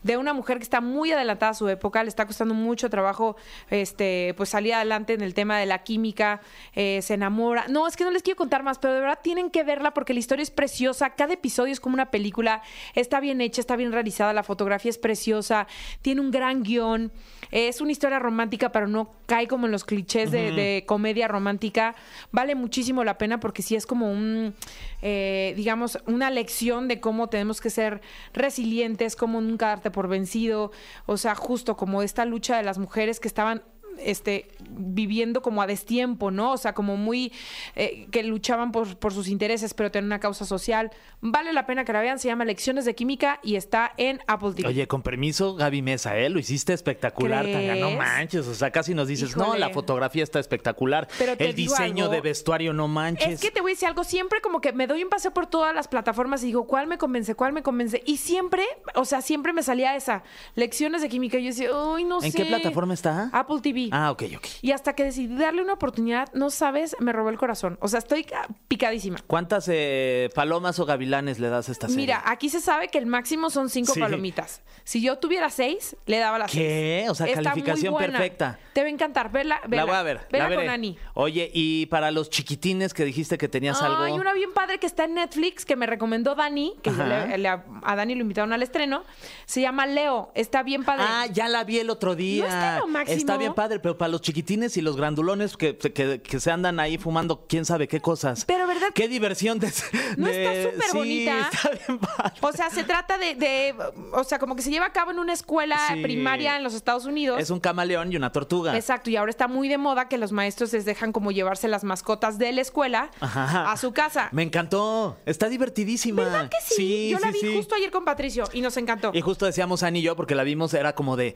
de 0.03 0.17
una 0.17 0.33
mujer 0.33 0.57
que 0.57 0.63
está 0.63 0.81
muy 0.81 1.11
adelantada 1.11 1.51
a 1.51 1.55
su 1.55 1.69
época, 1.69 2.03
le 2.03 2.09
está 2.09 2.25
costando 2.25 2.53
mucho 2.53 2.89
trabajo 2.89 3.35
este, 3.69 4.33
pues 4.35 4.49
salir 4.49 4.73
adelante 4.73 5.13
en 5.13 5.21
el 5.21 5.33
tema 5.33 5.59
de 5.59 5.65
la 5.65 5.83
química, 5.83 6.41
eh, 6.75 7.01
se 7.01 7.13
enamora. 7.13 7.67
No, 7.69 7.87
es 7.87 7.95
que 7.95 8.03
no 8.03 8.11
les 8.11 8.23
quiero 8.23 8.37
contar 8.37 8.63
más, 8.63 8.79
pero 8.79 8.93
de 8.95 9.01
verdad 9.01 9.19
tienen 9.21 9.51
que 9.51 9.63
verla 9.63 9.93
porque 9.93 10.13
la 10.13 10.19
historia 10.19 10.43
es 10.43 10.51
preciosa, 10.51 11.11
cada 11.11 11.33
episodio 11.33 11.71
es 11.71 11.79
como 11.79 11.93
una 11.93 12.09
película, 12.09 12.61
está 12.95 13.19
bien 13.19 13.41
hecha, 13.41 13.61
está 13.61 13.75
bien 13.75 13.91
realizada, 13.91 14.33
la 14.33 14.43
fotografía 14.43 14.89
es 14.89 14.97
preciosa, 14.97 15.67
tiene 16.01 16.21
un 16.21 16.31
gran 16.31 16.63
guion, 16.63 17.11
es 17.51 17.81
una 17.81 17.91
historia 17.91 18.19
romántica, 18.19 18.71
pero 18.71 18.87
no 18.87 19.11
cae 19.25 19.47
como 19.47 19.65
en 19.65 19.71
los 19.71 19.83
clichés 19.83 20.31
de, 20.31 20.51
de 20.51 20.83
comedia 20.85 21.27
romántica. 21.27 21.95
Vale 22.31 22.55
muchísimo 22.55 23.03
la 23.03 23.17
pena 23.17 23.39
porque 23.39 23.61
sí 23.61 23.75
es 23.75 23.85
como 23.85 24.11
un, 24.11 24.53
eh, 25.01 25.53
digamos, 25.55 25.97
una 26.05 26.29
lección 26.29 26.87
de 26.87 26.99
cómo 26.99 27.27
tenemos 27.27 27.59
que 27.61 27.69
ser 27.69 28.01
resilientes, 28.33 29.15
cómo 29.15 29.41
nunca 29.41 29.67
darte 29.67 29.89
por 29.89 30.07
vencido. 30.07 30.71
O 31.05 31.17
sea, 31.17 31.35
justo 31.35 31.75
como 31.75 32.03
esta 32.03 32.25
lucha 32.25 32.57
de 32.57 32.63
las 32.63 32.77
mujeres 32.77 33.19
que 33.19 33.27
estaban 33.27 33.63
este, 34.01 34.49
viviendo 34.69 35.41
como 35.41 35.61
a 35.61 35.67
destiempo, 35.67 36.31
¿no? 36.31 36.53
O 36.53 36.57
sea, 36.57 36.73
como 36.73 36.97
muy, 36.97 37.31
eh, 37.75 38.07
que 38.11 38.23
luchaban 38.23 38.71
por, 38.71 38.97
por 38.97 39.13
sus 39.13 39.27
intereses, 39.27 39.73
pero 39.73 39.91
tenían 39.91 40.05
una 40.07 40.19
causa 40.19 40.45
social. 40.45 40.91
Vale 41.21 41.53
la 41.53 41.65
pena 41.65 41.85
que 41.85 41.93
la 41.93 42.01
vean, 42.01 42.19
se 42.19 42.27
llama 42.27 42.45
Lecciones 42.45 42.85
de 42.85 42.95
Química 42.95 43.39
y 43.43 43.55
está 43.55 43.93
en 43.97 44.19
Apple 44.27 44.53
TV. 44.55 44.67
Oye, 44.67 44.87
con 44.87 45.01
permiso, 45.01 45.55
Gaby 45.55 45.81
Mesa, 45.81 46.17
¿eh? 46.17 46.29
Lo 46.29 46.39
hiciste 46.39 46.73
espectacular, 46.73 47.45
Tania. 47.45 47.75
No 47.75 47.91
manches. 47.91 48.47
O 48.47 48.55
sea, 48.55 48.71
casi 48.71 48.93
nos 48.93 49.07
dices, 49.07 49.35
no, 49.35 49.55
la 49.55 49.69
fotografía 49.69 50.23
está 50.23 50.39
espectacular. 50.39 51.07
Pero 51.17 51.35
te 51.35 51.45
El 51.45 51.55
diseño 51.55 52.05
algo. 52.05 52.15
de 52.15 52.21
vestuario, 52.21 52.73
no 52.73 52.87
manches. 52.87 53.33
Es 53.33 53.41
que 53.41 53.51
te 53.51 53.61
voy 53.61 53.71
a 53.71 53.73
decir 53.73 53.87
algo, 53.87 54.03
siempre 54.03 54.41
como 54.41 54.61
que 54.61 54.73
me 54.73 54.87
doy 54.87 55.03
un 55.03 55.09
paseo 55.09 55.31
por 55.31 55.47
todas 55.47 55.75
las 55.75 55.87
plataformas 55.87 56.43
y 56.43 56.47
digo, 56.47 56.65
¿cuál 56.65 56.87
me 56.87 56.97
convence? 56.97 57.35
¿Cuál 57.35 57.53
me 57.53 57.63
convence? 57.63 58.01
Y 58.05 58.17
siempre, 58.17 58.63
o 58.95 59.05
sea, 59.05 59.21
siempre 59.21 59.53
me 59.53 59.63
salía 59.63 59.95
esa, 59.95 60.23
lecciones 60.55 61.01
de 61.01 61.09
química. 61.09 61.37
Y 61.37 61.43
yo 61.43 61.49
decía, 61.49 61.75
uy, 61.75 62.03
no 62.03 62.21
sé. 62.21 62.27
¿En 62.27 62.33
qué 62.33 62.45
plataforma 62.45 62.93
está? 62.93 63.29
Apple 63.33 63.59
TV. 63.61 63.88
Ah, 63.91 64.11
ok, 64.11 64.23
ok. 64.37 64.45
Y 64.61 64.71
hasta 64.71 64.93
que 64.93 65.03
decidí 65.03 65.35
darle 65.35 65.61
una 65.61 65.73
oportunidad, 65.73 66.31
no 66.33 66.49
sabes, 66.49 66.95
me 66.99 67.11
robó 67.13 67.29
el 67.29 67.37
corazón. 67.37 67.77
O 67.81 67.87
sea, 67.87 67.99
estoy 67.99 68.25
ah, 68.35 68.47
picadísima. 68.67 69.19
¿Cuántas 69.27 69.67
eh, 69.71 70.29
palomas 70.35 70.79
o 70.79 70.85
gavilanes 70.85 71.39
le 71.39 71.49
das 71.49 71.69
a 71.69 71.71
esta 71.71 71.87
serie? 71.87 72.03
Mira, 72.03 72.21
aquí 72.25 72.49
se 72.49 72.61
sabe 72.61 72.87
que 72.89 72.97
el 72.97 73.05
máximo 73.05 73.49
son 73.49 73.69
cinco 73.69 73.93
Sí. 73.93 73.99
palomitas. 73.99 74.61
Si 74.83 75.01
yo 75.01 75.17
tuviera 75.19 75.49
seis, 75.49 75.95
le 76.05 76.17
daba 76.19 76.39
las 76.39 76.51
¿Qué? 76.51 76.99
seis. 77.01 77.09
O 77.11 77.15
sea, 77.15 77.27
Está 77.27 77.43
calificación 77.43 77.95
perfecta. 77.95 78.59
Te 78.73 78.81
va 78.81 78.87
a 78.87 78.89
encantar. 78.89 79.31
Vela, 79.31 79.59
vela. 79.67 79.83
la 79.83 79.85
voy 79.85 79.95
a 79.95 80.03
ver. 80.03 80.21
Vela 80.31 80.49
la 80.49 80.55
con 80.55 80.69
Ani. 80.69 80.97
Oye, 81.13 81.49
y 81.53 81.85
para 81.87 82.11
los 82.11 82.29
chiquitines 82.29 82.93
que 82.93 83.03
dijiste 83.05 83.37
que 83.37 83.47
tenías 83.47 83.81
algo. 83.81 84.03
Hay 84.03 84.13
una 84.13 84.33
bien 84.33 84.53
padre 84.53 84.79
que 84.79 84.85
está 84.87 85.03
en 85.05 85.15
Netflix 85.15 85.65
que 85.65 85.75
me 85.75 85.85
recomendó 85.85 86.35
Dani, 86.35 86.75
que 86.81 86.91
le- 86.91 87.47
a 87.47 87.95
Dani 87.95 88.15
lo 88.15 88.21
invitaron 88.21 88.53
al 88.53 88.63
estreno. 88.63 89.03
Se 89.45 89.61
llama 89.61 89.85
Leo. 89.85 90.31
Está 90.35 90.63
bien 90.63 90.83
padre. 90.83 91.05
Ah, 91.07 91.25
ya 91.31 91.47
la 91.49 91.63
vi 91.63 91.79
el 91.79 91.89
otro 91.89 92.15
día. 92.15 92.43
¿No 92.43 92.49
está 92.49 92.79
lo 92.79 92.87
máximo? 92.87 93.17
Está 93.17 93.37
bien 93.37 93.53
padre, 93.53 93.78
pero 93.81 93.97
para 93.97 94.09
los 94.09 94.21
chiquitines 94.21 94.77
y 94.77 94.81
los 94.81 94.95
grandulones 94.97 95.57
que, 95.57 95.77
que, 95.77 96.21
que 96.21 96.39
se 96.39 96.51
andan 96.51 96.79
ahí 96.79 96.97
fumando 96.97 97.45
quién 97.47 97.65
sabe 97.65 97.87
qué 97.87 97.99
cosas. 98.01 98.45
Pero, 98.45 98.67
¿verdad? 98.67 98.87
Qué 98.93 99.07
diversión 99.07 99.59
de... 99.59 99.71
¿No 100.17 100.27
de- 100.27 100.63
está 100.63 100.71
súper 100.71 100.89
sí, 100.91 100.97
bonita? 100.97 101.49
está 101.51 101.69
bien 101.87 101.99
padre. 101.99 102.33
O 102.41 102.51
sea, 102.51 102.69
se 102.69 102.83
trata 102.83 103.17
de, 103.17 103.35
de- 103.35 103.75
o 104.13 104.23
sea, 104.23 104.39
como 104.39 104.55
que 104.55 104.61
se 104.61 104.69
lleva 104.71 104.85
a 104.87 104.93
cabo 104.93 105.11
en 105.11 105.19
una 105.19 105.33
escuela 105.33 105.77
Sí. 105.93 106.01
primaria 106.01 106.57
en 106.57 106.63
los 106.63 106.73
Estados 106.73 107.05
Unidos. 107.05 107.39
Es 107.41 107.49
un 107.49 107.59
camaleón 107.59 108.11
y 108.11 108.15
una 108.15 108.31
tortuga. 108.31 108.75
Exacto, 108.75 109.09
y 109.09 109.15
ahora 109.15 109.29
está 109.29 109.47
muy 109.47 109.67
de 109.69 109.77
moda 109.77 110.07
que 110.07 110.17
los 110.17 110.31
maestros 110.31 110.71
les 110.73 110.85
dejan 110.85 111.11
como 111.11 111.31
llevarse 111.31 111.67
las 111.67 111.83
mascotas 111.83 112.37
de 112.37 112.51
la 112.51 112.61
escuela 112.61 113.11
Ajá. 113.19 113.71
a 113.71 113.77
su 113.77 113.91
casa. 113.93 114.29
Me 114.31 114.43
encantó. 114.43 115.17
Está 115.25 115.49
divertidísima. 115.49 116.23
¿Verdad 116.23 116.49
que 116.49 116.57
sí? 116.75 117.09
Yo 117.09 117.19
la 117.19 117.31
sí, 117.31 117.39
vi 117.41 117.49
sí. 117.51 117.55
justo 117.57 117.75
ayer 117.75 117.91
con 117.91 118.05
Patricio 118.05 118.45
y 118.53 118.61
nos 118.61 118.77
encantó. 118.77 119.11
Y 119.13 119.21
justo 119.21 119.45
decíamos 119.45 119.83
Ani 119.83 119.99
y 119.99 120.01
yo, 120.03 120.15
porque 120.15 120.35
la 120.35 120.43
vimos, 120.43 120.73
era 120.73 120.93
como 120.95 121.15
de. 121.17 121.35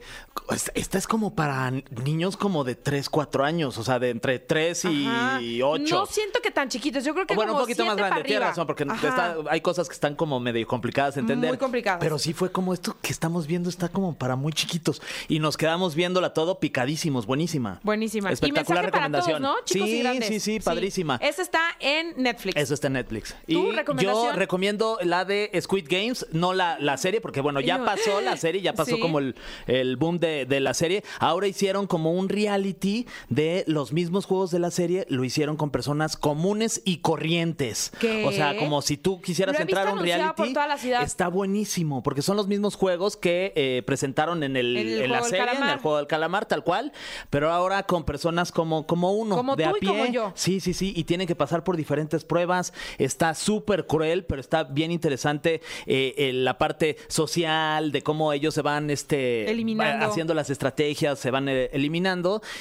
Esta 0.74 0.98
es 0.98 1.06
como 1.06 1.34
para 1.34 1.70
niños 1.70 2.23
como 2.36 2.64
de 2.64 2.74
3, 2.74 3.08
4 3.08 3.44
años, 3.44 3.78
o 3.78 3.84
sea, 3.84 3.98
de 3.98 4.10
entre 4.10 4.38
3 4.38 4.84
Ajá. 4.84 5.40
y 5.42 5.62
8. 5.62 5.94
No 5.94 6.06
siento 6.06 6.40
que 6.42 6.50
tan 6.50 6.68
chiquitos, 6.68 7.04
yo 7.04 7.14
creo 7.14 7.26
que 7.26 7.34
bueno, 7.34 7.52
un 7.54 7.58
poquito 7.60 7.84
más 7.84 7.96
grande, 7.96 8.22
tienes 8.24 8.48
razón, 8.48 8.66
porque 8.66 8.84
está- 8.84 9.36
hay 9.50 9.60
cosas 9.60 9.88
que 9.88 9.94
están 9.94 10.14
como 10.16 10.40
medio 10.40 10.66
complicadas 10.66 11.14
de 11.14 11.20
entender. 11.22 11.50
Muy 11.50 11.58
complicadas. 11.58 12.00
Pero 12.00 12.18
sí 12.18 12.32
fue 12.32 12.50
como 12.50 12.72
esto 12.74 12.96
que 13.02 13.12
estamos 13.12 13.46
viendo 13.46 13.68
está 13.68 13.88
como 13.88 14.14
para 14.16 14.36
muy 14.36 14.52
chiquitos. 14.52 15.00
Y 15.28 15.38
nos 15.38 15.56
quedamos 15.56 15.94
viéndola 15.94 16.32
todo 16.34 16.58
picadísimos, 16.60 17.26
buenísima. 17.26 17.80
Buenísima. 17.82 18.30
Espectacular 18.30 18.84
y 18.84 18.86
mensaje 18.86 18.90
para 18.90 19.06
recomendación. 19.08 19.42
todos, 19.42 19.56
¿no? 19.60 19.64
Chicos 19.64 19.88
sí, 19.88 19.96
y 19.96 20.00
grandes. 20.00 20.28
sí, 20.28 20.40
sí, 20.40 20.60
padrísima. 20.60 21.16
Esa 21.22 21.42
está 21.42 21.60
en 21.80 22.14
Netflix. 22.22 22.56
Eso 22.56 22.74
está 22.74 22.86
en 22.88 22.94
Netflix. 22.94 23.34
¿Tu 23.46 23.52
Y 23.52 23.54
yo 23.54 23.72
recomendación? 23.72 24.36
recomiendo 24.36 24.98
la 25.02 25.24
de 25.24 25.50
Squid 25.60 25.86
Games, 25.88 26.26
no 26.32 26.52
la, 26.52 26.76
la 26.80 26.96
serie, 26.96 27.20
porque 27.20 27.40
bueno, 27.40 27.60
ya 27.60 27.78
Yo- 27.78 27.84
pasó 27.84 28.20
la 28.20 28.36
serie, 28.36 28.60
ya 28.62 28.72
pasó 28.72 28.84
Sí. 28.96 29.00
como 29.00 29.18
el, 29.18 29.34
el 29.66 29.96
boom 29.96 30.18
de, 30.18 30.46
de 30.46 30.60
la 30.60 30.74
serie. 30.74 31.02
Ahora 31.18 31.46
hicieron 31.46 31.86
como 31.86 32.12
un 32.18 32.28
reality 32.28 33.06
de 33.28 33.64
los 33.66 33.92
mismos 33.92 34.26
juegos 34.26 34.50
de 34.50 34.58
la 34.58 34.70
serie, 34.70 35.06
lo 35.08 35.24
hicieron 35.24 35.56
con 35.56 35.70
personas 35.70 36.16
comunes 36.16 36.80
y 36.84 36.98
corrientes. 36.98 37.92
¿Qué? 38.00 38.24
O 38.26 38.32
sea, 38.32 38.56
como 38.56 38.82
si 38.82 38.96
tú 38.96 39.20
quisieras 39.20 39.58
entrar 39.60 39.88
a 39.88 39.92
un 39.92 40.00
reality. 40.00 40.54
Está 41.02 41.28
buenísimo, 41.28 42.02
porque 42.02 42.22
son 42.22 42.36
los 42.36 42.46
mismos 42.48 42.76
juegos 42.76 43.16
que 43.16 43.52
eh, 43.56 43.82
presentaron 43.86 44.42
en, 44.42 44.56
el, 44.56 44.76
En 44.76 44.88
el 44.88 45.02
en 45.02 45.10
la 45.12 45.22
serie, 45.22 45.54
en 45.56 45.62
el 45.68 45.78
juego 45.78 45.98
del 45.98 46.06
calamar, 46.06 46.46
tal 46.46 46.64
cual, 46.64 46.92
pero 47.30 47.50
ahora 47.52 47.82
con 47.84 48.04
personas 48.04 48.52
como, 48.52 48.86
como 48.86 49.12
uno, 49.12 49.36
Como 49.36 49.56
de 49.56 49.64
tú 49.64 49.70
a 49.70 49.76
y 49.76 49.80
pie. 49.80 49.88
como 49.88 50.06
yo. 50.06 50.32
Sí, 50.34 50.60
sí, 50.60 50.74
sí, 50.74 50.92
y 50.96 51.04
tienen 51.04 51.26
que 51.26 51.34
pasar 51.34 51.64
por 51.64 51.76
diferentes 51.76 52.24
pruebas. 52.24 52.72
Está 52.98 53.34
súper 53.34 53.86
cruel, 53.86 54.24
pero 54.24 54.40
está 54.40 54.64
bien 54.64 54.90
interesante 54.92 55.60
eh, 55.86 56.14
eh, 56.16 56.32
la 56.32 56.58
parte 56.58 56.96
social 57.08 57.92
de 57.92 58.02
cómo 58.02 58.32
ellos 58.32 58.54
se 58.54 58.62
van 58.62 58.90
este, 58.90 59.50
Eliminando. 59.50 60.06
haciendo 60.06 60.34
las 60.34 60.50
estrategias, 60.50 61.18
se 61.18 61.30
van 61.30 61.48
eh, 61.48 61.70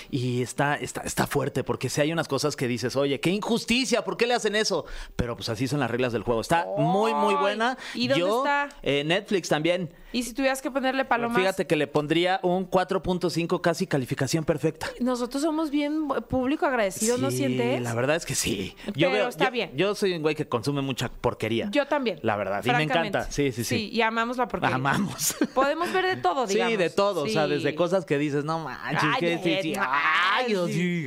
y 0.09 0.41
está, 0.41 0.75
está, 0.75 1.01
está 1.01 1.27
fuerte 1.27 1.63
porque 1.63 1.89
si 1.89 2.01
hay 2.01 2.11
unas 2.11 2.27
cosas 2.27 2.55
que 2.55 2.67
dices, 2.67 2.95
oye, 2.95 3.19
qué 3.19 3.29
injusticia, 3.29 4.03
¿por 4.03 4.17
qué 4.17 4.27
le 4.27 4.33
hacen 4.33 4.55
eso? 4.55 4.85
Pero 5.15 5.35
pues 5.35 5.49
así 5.49 5.67
son 5.67 5.79
las 5.79 5.91
reglas 5.91 6.13
del 6.13 6.23
juego. 6.23 6.41
Está 6.41 6.65
muy, 6.77 7.13
muy 7.13 7.35
buena. 7.35 7.77
¿y 7.93 8.07
dónde 8.07 8.19
Yo, 8.19 8.37
está? 8.43 8.69
eh, 8.81 9.03
Netflix 9.03 9.49
también. 9.49 9.93
Y 10.13 10.23
si 10.23 10.33
tuvieras 10.33 10.61
que 10.61 10.71
ponerle 10.71 11.05
palomas. 11.05 11.37
Fíjate 11.37 11.67
que 11.67 11.75
le 11.75 11.87
pondría 11.87 12.39
un 12.43 12.69
4.5 12.69 13.59
casi 13.61 13.87
calificación 13.87 14.45
perfecta. 14.45 14.87
Nosotros 15.01 15.43
somos 15.43 15.69
bien 15.69 16.07
público 16.29 16.65
agradecido, 16.65 17.17
¿no 17.17 17.31
Sí, 17.31 17.37
sientes? 17.37 17.81
La 17.81 17.93
verdad 17.93 18.15
es 18.15 18.25
que 18.25 18.35
sí. 18.35 18.75
Pero 18.93 19.27
está 19.27 19.45
yo, 19.45 19.51
bien. 19.51 19.71
Yo 19.75 19.95
soy 19.95 20.13
un 20.13 20.21
güey 20.21 20.35
que 20.35 20.47
consume 20.47 20.81
mucha 20.81 21.09
porquería. 21.09 21.67
Yo 21.71 21.87
también. 21.87 22.19
La 22.21 22.35
verdad. 22.35 22.63
Y 22.63 22.69
me 22.71 22.83
encanta. 22.83 23.29
Sí, 23.31 23.51
sí, 23.51 23.63
sí. 23.63 23.89
y 23.91 24.01
amamos 24.01 24.37
la 24.37 24.47
porquería. 24.47 24.75
Amamos. 24.75 25.35
Podemos 25.53 25.91
ver 25.91 26.05
de 26.05 26.15
todo, 26.21 26.45
digamos. 26.45 26.71
Sí, 26.71 26.77
de 26.77 26.89
todo. 26.89 27.23
O 27.23 27.27
sea, 27.27 27.45
Sí. 27.45 27.51
desde 27.55 27.75
cosas 27.75 28.05
que 28.05 28.17
dices, 28.17 28.45
no 28.45 28.59
manches, 28.59 29.03
Ay, 29.03 29.19
que 29.19 29.37
sí, 29.39 29.57
sí. 29.61 29.73
Ay, 29.79 30.45
Dios 30.47 30.69
sí. 30.71 31.05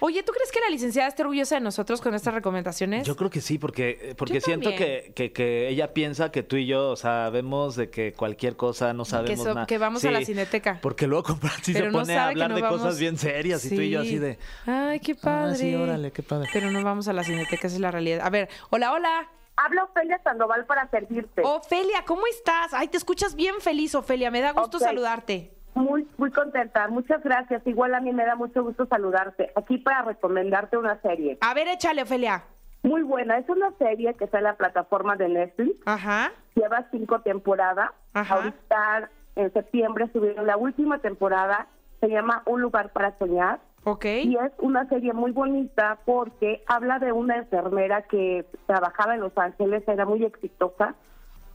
Oye, 0.00 0.22
¿tú 0.22 0.32
crees 0.32 0.52
que 0.52 0.60
la 0.60 0.70
licenciada 0.70 1.08
esté 1.08 1.22
orgullosa 1.22 1.56
de 1.56 1.60
nosotros 1.60 2.00
con 2.00 2.14
estas 2.14 2.34
recomendaciones? 2.34 3.06
Yo 3.06 3.16
creo 3.16 3.30
que 3.30 3.40
sí, 3.40 3.58
porque, 3.58 4.14
porque 4.16 4.34
Yo 4.34 4.40
siento 4.40 4.70
que, 4.74 5.12
que, 5.14 5.32
que 5.32 5.68
ella 5.68 5.92
piensa 5.92 6.25
que 6.30 6.42
tú 6.42 6.56
y 6.56 6.66
yo 6.66 6.96
sabemos 6.96 7.76
de 7.76 7.90
que 7.90 8.12
cualquier 8.12 8.56
cosa 8.56 8.92
no 8.92 9.04
sabemos 9.04 9.44
so- 9.44 9.54
nada. 9.54 9.66
que 9.66 9.78
vamos 9.78 10.04
a 10.04 10.10
la 10.10 10.24
cineteca. 10.24 10.78
Porque 10.82 11.06
luego 11.06 11.34
Francis 11.36 11.74
Pero 11.78 11.86
se 11.86 11.92
no 11.92 11.98
pone 12.00 12.16
a 12.16 12.28
hablar 12.28 12.50
no 12.50 12.56
de 12.56 12.62
vamos- 12.62 12.80
cosas 12.80 12.98
bien 12.98 13.16
serias 13.18 13.64
y 13.64 13.74
tú 13.74 13.80
y 13.82 13.90
yo 13.90 14.02
Sí. 14.02 14.08
así 14.08 14.18
de... 14.18 14.38
Ay, 14.66 15.00
qué 15.00 15.14
padre. 15.14 15.52
Ah, 15.52 15.54
sí, 15.56 15.74
órale, 15.74 16.12
qué 16.12 16.22
padre. 16.22 16.48
Pero 16.52 16.70
no 16.70 16.82
vamos 16.82 17.08
a 17.08 17.12
la 17.12 17.24
cineteca, 17.24 17.66
esa 17.66 17.76
es 17.76 17.80
la 17.80 17.90
realidad. 17.90 18.20
A 18.24 18.30
ver, 18.30 18.48
hola, 18.70 18.92
hola. 18.92 19.28
Habla 19.56 19.84
Ofelia 19.84 20.20
Sandoval 20.22 20.66
para 20.66 20.88
servirte. 20.90 21.40
Ofelia, 21.42 22.04
¿cómo 22.06 22.26
estás? 22.26 22.74
Ay, 22.74 22.88
te 22.88 22.98
escuchas 22.98 23.34
bien 23.34 23.54
feliz, 23.60 23.94
Ofelia. 23.94 24.30
Me 24.30 24.42
da 24.42 24.52
gusto 24.52 24.78
saludarte. 24.78 25.52
Muy, 25.74 26.06
muy 26.18 26.30
contenta. 26.30 26.88
Muchas 26.88 27.22
gracias. 27.22 27.66
Igual 27.66 27.94
a 27.94 28.00
mí 28.00 28.12
me 28.12 28.24
da 28.24 28.34
mucho 28.34 28.62
gusto 28.62 28.86
saludarte. 28.86 29.52
Aquí 29.56 29.78
para 29.78 30.02
recomendarte 30.02 30.76
una 30.76 31.00
serie. 31.00 31.38
A 31.40 31.54
ver, 31.54 31.68
échale, 31.68 32.02
Ofelia. 32.02 32.44
Muy 32.86 33.02
buena. 33.02 33.38
Es 33.38 33.48
una 33.48 33.72
serie 33.78 34.14
que 34.14 34.24
está 34.24 34.38
en 34.38 34.44
la 34.44 34.54
plataforma 34.54 35.16
de 35.16 35.28
Netflix. 35.28 35.80
Ajá. 35.86 36.32
Lleva 36.54 36.86
cinco 36.92 37.20
temporadas. 37.20 37.90
Ajá. 38.14 38.36
Ahorita 38.36 39.10
en 39.34 39.52
septiembre 39.52 40.08
subieron 40.12 40.46
la 40.46 40.56
última 40.56 40.98
temporada. 40.98 41.66
Se 41.98 42.08
llama 42.08 42.42
Un 42.46 42.60
lugar 42.60 42.92
para 42.92 43.18
soñar. 43.18 43.58
Ok. 43.82 44.04
Y 44.04 44.36
es 44.36 44.52
una 44.58 44.88
serie 44.88 45.12
muy 45.12 45.32
bonita 45.32 45.98
porque 46.04 46.62
habla 46.68 47.00
de 47.00 47.10
una 47.10 47.36
enfermera 47.36 48.02
que 48.02 48.46
trabajaba 48.66 49.14
en 49.14 49.20
Los 49.20 49.36
Ángeles, 49.36 49.82
era 49.86 50.04
muy 50.04 50.24
exitosa, 50.24 50.94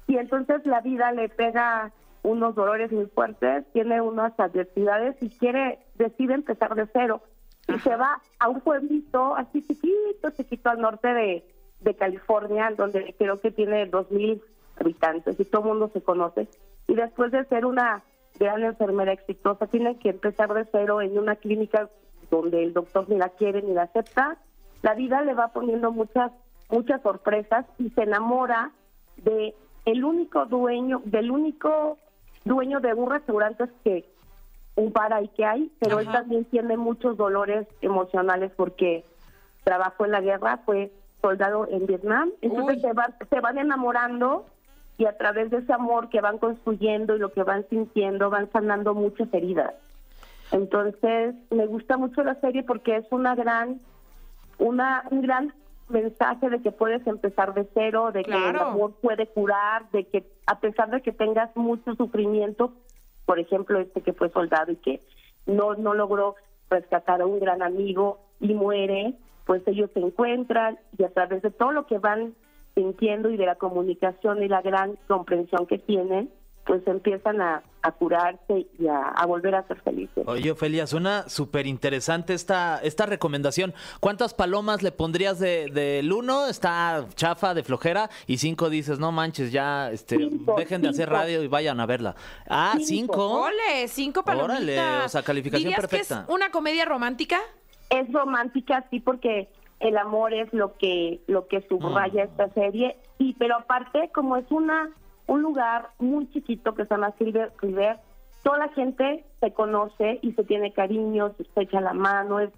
y 0.07 0.17
entonces 0.17 0.65
la 0.65 0.79
vida 0.79 1.11
le 1.11 1.27
pega 1.27 1.91
unos 2.23 2.55
dolores 2.55 2.89
muy 2.91 3.07
fuertes, 3.07 3.65
tiene 3.73 3.99
unas 3.99 4.31
adversidades 4.39 5.15
y 5.21 5.29
quiere, 5.29 5.79
decide 5.95 6.33
empezar 6.33 6.75
de 6.75 6.87
cero. 6.93 7.21
Y 7.67 7.79
se 7.79 7.95
va 7.95 8.21
a 8.39 8.49
un 8.49 8.61
pueblito 8.61 9.35
así 9.35 9.61
chiquito, 9.61 10.31
chiquito 10.35 10.69
al 10.69 10.81
norte 10.81 11.07
de, 11.13 11.45
de 11.79 11.95
California, 11.95 12.71
donde 12.75 13.15
creo 13.17 13.39
que 13.39 13.51
tiene 13.51 13.85
dos 13.85 14.09
mil 14.11 14.41
habitantes 14.79 15.39
y 15.39 15.45
todo 15.45 15.61
el 15.61 15.67
mundo 15.69 15.91
se 15.93 16.01
conoce. 16.01 16.47
Y 16.87 16.95
después 16.95 17.31
de 17.31 17.45
ser 17.45 17.65
una 17.65 18.03
gran 18.39 18.63
enfermera 18.63 19.13
exitosa, 19.13 19.67
tiene 19.67 19.97
que 19.99 20.09
empezar 20.09 20.53
de 20.53 20.65
cero 20.71 21.01
en 21.01 21.17
una 21.17 21.35
clínica 21.35 21.89
donde 22.29 22.63
el 22.63 22.73
doctor 22.73 23.07
ni 23.09 23.17
la 23.17 23.29
quiere 23.29 23.61
ni 23.61 23.73
la 23.73 23.83
acepta. 23.83 24.37
La 24.81 24.95
vida 24.95 25.21
le 25.21 25.33
va 25.33 25.49
poniendo 25.49 25.91
muchas 25.91 26.31
muchas 26.71 27.01
sorpresas 27.01 27.65
y 27.77 27.89
se 27.89 28.03
enamora 28.03 28.71
de 29.17 29.53
el 29.85 30.03
único 30.03 30.45
dueño, 30.45 31.01
del 31.05 31.31
único 31.31 31.97
dueño 32.45 32.79
de 32.79 32.93
un 32.93 33.09
restaurante 33.09 33.65
que 33.83 34.10
un 34.75 34.93
bar 34.93 35.13
ahí 35.13 35.27
que 35.29 35.45
hay, 35.45 35.71
pero 35.79 35.99
él 35.99 36.07
Ajá. 36.07 36.19
también 36.19 36.45
tiene 36.45 36.77
muchos 36.77 37.17
dolores 37.17 37.67
emocionales 37.81 38.51
porque 38.55 39.03
trabajó 39.63 40.05
en 40.05 40.11
la 40.11 40.21
guerra, 40.21 40.61
fue 40.65 40.91
soldado 41.21 41.67
en 41.69 41.85
Vietnam, 41.85 42.31
entonces 42.41 42.77
Uy. 42.77 42.81
se 42.81 42.93
van, 42.93 43.13
se 43.29 43.39
van 43.41 43.57
enamorando 43.57 44.45
y 44.97 45.05
a 45.05 45.17
través 45.17 45.49
de 45.51 45.57
ese 45.57 45.73
amor 45.73 46.09
que 46.09 46.21
van 46.21 46.37
construyendo 46.37 47.15
y 47.15 47.19
lo 47.19 47.31
que 47.31 47.43
van 47.43 47.67
sintiendo 47.69 48.29
van 48.29 48.51
sanando 48.51 48.93
muchas 48.93 49.31
heridas. 49.33 49.73
Entonces 50.51 51.35
me 51.49 51.65
gusta 51.65 51.97
mucho 51.97 52.23
la 52.23 52.35
serie 52.35 52.63
porque 52.63 52.97
es 52.97 53.05
una 53.11 53.35
gran, 53.35 53.79
una 54.57 55.03
un 55.11 55.21
gran 55.21 55.53
mensaje 55.89 56.49
de 56.49 56.61
que 56.61 56.71
puedes 56.71 57.05
empezar 57.05 57.53
de 57.53 57.67
cero, 57.73 58.11
de 58.11 58.23
que 58.23 58.31
el 58.31 58.55
amor 58.57 58.93
puede 59.01 59.27
curar, 59.27 59.89
de 59.91 60.05
que 60.05 60.25
a 60.45 60.59
pesar 60.59 60.89
de 60.89 61.01
que 61.01 61.11
tengas 61.11 61.55
mucho 61.55 61.95
sufrimiento, 61.95 62.73
por 63.31 63.39
ejemplo 63.39 63.79
este 63.79 64.01
que 64.01 64.11
fue 64.11 64.27
soldado 64.27 64.73
y 64.73 64.75
que 64.75 64.99
no 65.45 65.75
no 65.75 65.93
logró 65.93 66.35
rescatar 66.69 67.21
a 67.21 67.25
un 67.25 67.39
gran 67.39 67.61
amigo 67.61 68.19
y 68.41 68.53
muere, 68.53 69.13
pues 69.45 69.65
ellos 69.67 69.89
se 69.93 70.01
encuentran 70.01 70.77
y 70.97 71.05
a 71.05 71.11
través 71.11 71.41
de 71.41 71.49
todo 71.49 71.71
lo 71.71 71.87
que 71.87 71.97
van 71.97 72.35
sintiendo 72.75 73.29
y 73.29 73.37
de 73.37 73.45
la 73.45 73.55
comunicación 73.55 74.43
y 74.43 74.49
la 74.49 74.61
gran 74.61 74.97
comprensión 75.07 75.65
que 75.65 75.77
tienen, 75.77 76.29
pues 76.65 76.85
empiezan 76.87 77.41
a, 77.41 77.63
a 77.81 77.91
curarse 77.91 78.67
y 78.79 78.87
a, 78.87 79.01
a 79.09 79.25
volver 79.25 79.55
a 79.55 79.67
ser 79.67 79.81
felices. 79.81 80.23
Oye, 80.27 80.51
Ofelia, 80.51 80.85
suena 80.87 81.27
súper 81.27 81.65
interesante 81.67 82.33
esta, 82.33 82.79
esta 82.83 83.05
recomendación. 83.07 83.73
¿Cuántas 83.99 84.33
palomas 84.33 84.83
le 84.83 84.91
pondrías 84.91 85.39
de- 85.39 85.69
del 85.71 86.13
uno? 86.13 86.47
Está 86.47 87.05
chafa, 87.15 87.53
de 87.53 87.63
flojera, 87.63 88.09
y 88.27 88.37
cinco 88.37 88.69
dices, 88.69 88.99
no 88.99 89.11
manches, 89.11 89.51
ya 89.51 89.89
este, 89.91 90.17
Cinco, 90.17 90.55
dejen 90.57 90.81
de 90.83 90.89
hacer 90.89 91.09
radio 91.09 91.41
y 91.43 91.47
vayan 91.47 91.79
a 91.79 91.85
verla. 91.85 92.15
Ah, 92.47 92.73
Cinco. 92.77 92.85
cinco. 93.13 93.41
Ole, 93.43 93.87
cinco 93.87 94.23
palomitas. 94.23 94.57
Órale, 94.61 95.05
o 95.05 95.09
sea, 95.09 95.23
calificación 95.23 95.63
¿Dirías 95.69 95.81
perfecta. 95.81 96.25
que 96.25 96.31
es 96.31 96.35
una 96.35 96.51
comedia 96.51 96.85
romántica? 96.85 97.39
es 97.89 98.09
romántica 98.13 98.85
sí 98.89 99.01
porque 99.01 99.49
el 99.81 99.97
amor 99.97 100.33
es 100.33 100.47
lo 100.53 100.77
que 100.77 101.19
lo 101.27 101.47
que 101.47 101.61
subraya 101.67 102.23
esta 102.23 102.47
serie 102.53 102.95
y 103.17 103.33
pero 103.33 103.57
aparte 103.57 104.09
como 104.13 104.37
es 104.37 104.45
una 104.49 104.91
un 105.27 105.41
lugar 105.41 105.89
muy 105.99 106.29
chiquito 106.31 106.73
que 106.75 106.85
se 106.85 106.93
llama 106.93 107.13
Silver 107.17 107.51
River. 107.61 107.97
Toda 108.43 108.57
la 108.57 108.69
gente 108.69 109.23
se 109.39 109.53
conoce 109.53 110.19
y 110.21 110.33
se 110.33 110.43
tiene 110.43 110.73
cariño 110.73 111.35
se 111.53 111.61
echa 111.61 111.79
la 111.81 111.93
mano 111.93 112.39
es 112.39 112.49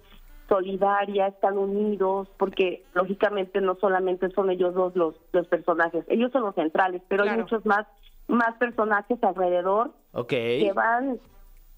solidaria 0.49 1.27
están 1.27 1.57
unidos 1.57 2.27
porque 2.37 2.83
lógicamente 2.93 3.61
no 3.61 3.75
solamente 3.75 4.29
son 4.31 4.49
ellos 4.49 4.73
dos 4.73 4.95
los 4.95 5.15
los 5.31 5.47
personajes 5.47 6.03
ellos 6.09 6.31
son 6.31 6.43
los 6.43 6.55
centrales 6.55 7.01
pero 7.07 7.23
hay 7.23 7.37
muchos 7.37 7.65
más 7.65 7.87
más 8.27 8.53
personajes 8.57 9.23
alrededor 9.23 9.91
que 10.27 10.71
van 10.75 11.17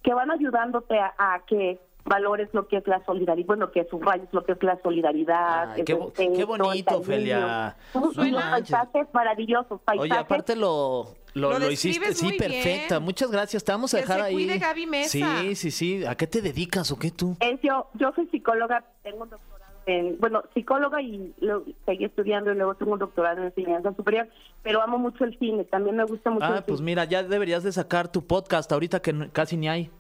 que 0.01 0.13
van 0.13 0.31
ayudándote 0.31 0.97
a, 0.99 1.13
a 1.17 1.45
que 1.45 1.79
valores 2.05 2.49
lo 2.53 2.67
que 2.67 2.77
es 2.77 2.87
la 2.87 3.03
solidaridad, 3.05 3.47
bueno, 3.47 3.71
que 3.71 3.85
subrayes 3.85 4.27
lo 4.31 4.43
que 4.45 4.51
es 4.53 4.63
la 4.63 4.79
solidaridad. 4.81 5.71
Ay, 5.71 5.83
qué 5.83 5.95
respeto, 5.95 6.33
qué 6.33 6.43
bonito, 6.45 7.01
manches. 7.01 8.71
paisajes 8.71 9.07
maravillosos, 9.13 9.81
paisajes. 9.81 10.11
Oye, 10.11 10.19
aparte 10.19 10.55
lo, 10.55 11.15
lo, 11.33 11.51
Lo 11.51 11.59
lo 11.59 11.71
hiciste, 11.71 12.13
sí, 12.13 12.25
muy 12.25 12.37
perfecta. 12.37 12.95
bien. 12.99 13.03
Muchas 13.03 13.31
gracias. 13.31 13.63
Te 13.63 13.71
vamos 13.71 13.93
a 13.93 13.97
Que 13.97 14.01
dejar 14.03 14.19
se 14.19 14.25
ahí. 14.27 14.33
cuide 14.33 14.57
Gaby 14.59 14.85
Mesa. 14.85 15.09
Sí, 15.41 15.55
sí, 15.55 15.71
sí. 15.71 16.05
¿A 16.05 16.15
qué 16.15 16.27
te 16.27 16.41
dedicas 16.41 16.91
o 16.91 16.99
qué 16.99 17.11
tú? 17.11 17.35
Es 17.39 17.59
yo, 17.61 17.87
yo 17.95 18.11
soy 18.15 18.27
psicóloga, 18.27 18.83
tengo 19.03 19.23
un 19.23 19.29
doctorado 19.29 19.55
en, 19.87 20.17
bueno, 20.19 20.43
psicóloga 20.53 21.01
y 21.01 21.33
lo, 21.41 21.63
seguí 21.85 22.05
estudiando 22.05 22.51
y 22.51 22.55
luego 22.55 22.75
tengo 22.75 22.93
un 22.93 22.99
doctorado 22.99 23.39
en 23.39 23.45
enseñanza 23.45 23.93
superior, 23.95 24.27
pero 24.63 24.81
amo 24.81 24.97
mucho 24.97 25.23
el 25.25 25.37
cine, 25.37 25.63
también 25.65 25.95
me 25.95 26.03
gusta 26.05 26.29
mucho 26.31 26.45
Ah, 26.45 26.57
el 26.57 26.63
pues 26.63 26.77
cine. 26.79 26.91
mira, 26.91 27.03
ya 27.05 27.21
deberías 27.23 27.63
de 27.63 27.71
sacar 27.71 28.11
tu 28.11 28.25
podcast 28.25 28.71
ahorita 28.71 28.99
que 29.01 29.29
casi 29.31 29.57
ni 29.57 29.69
hay. 29.69 29.91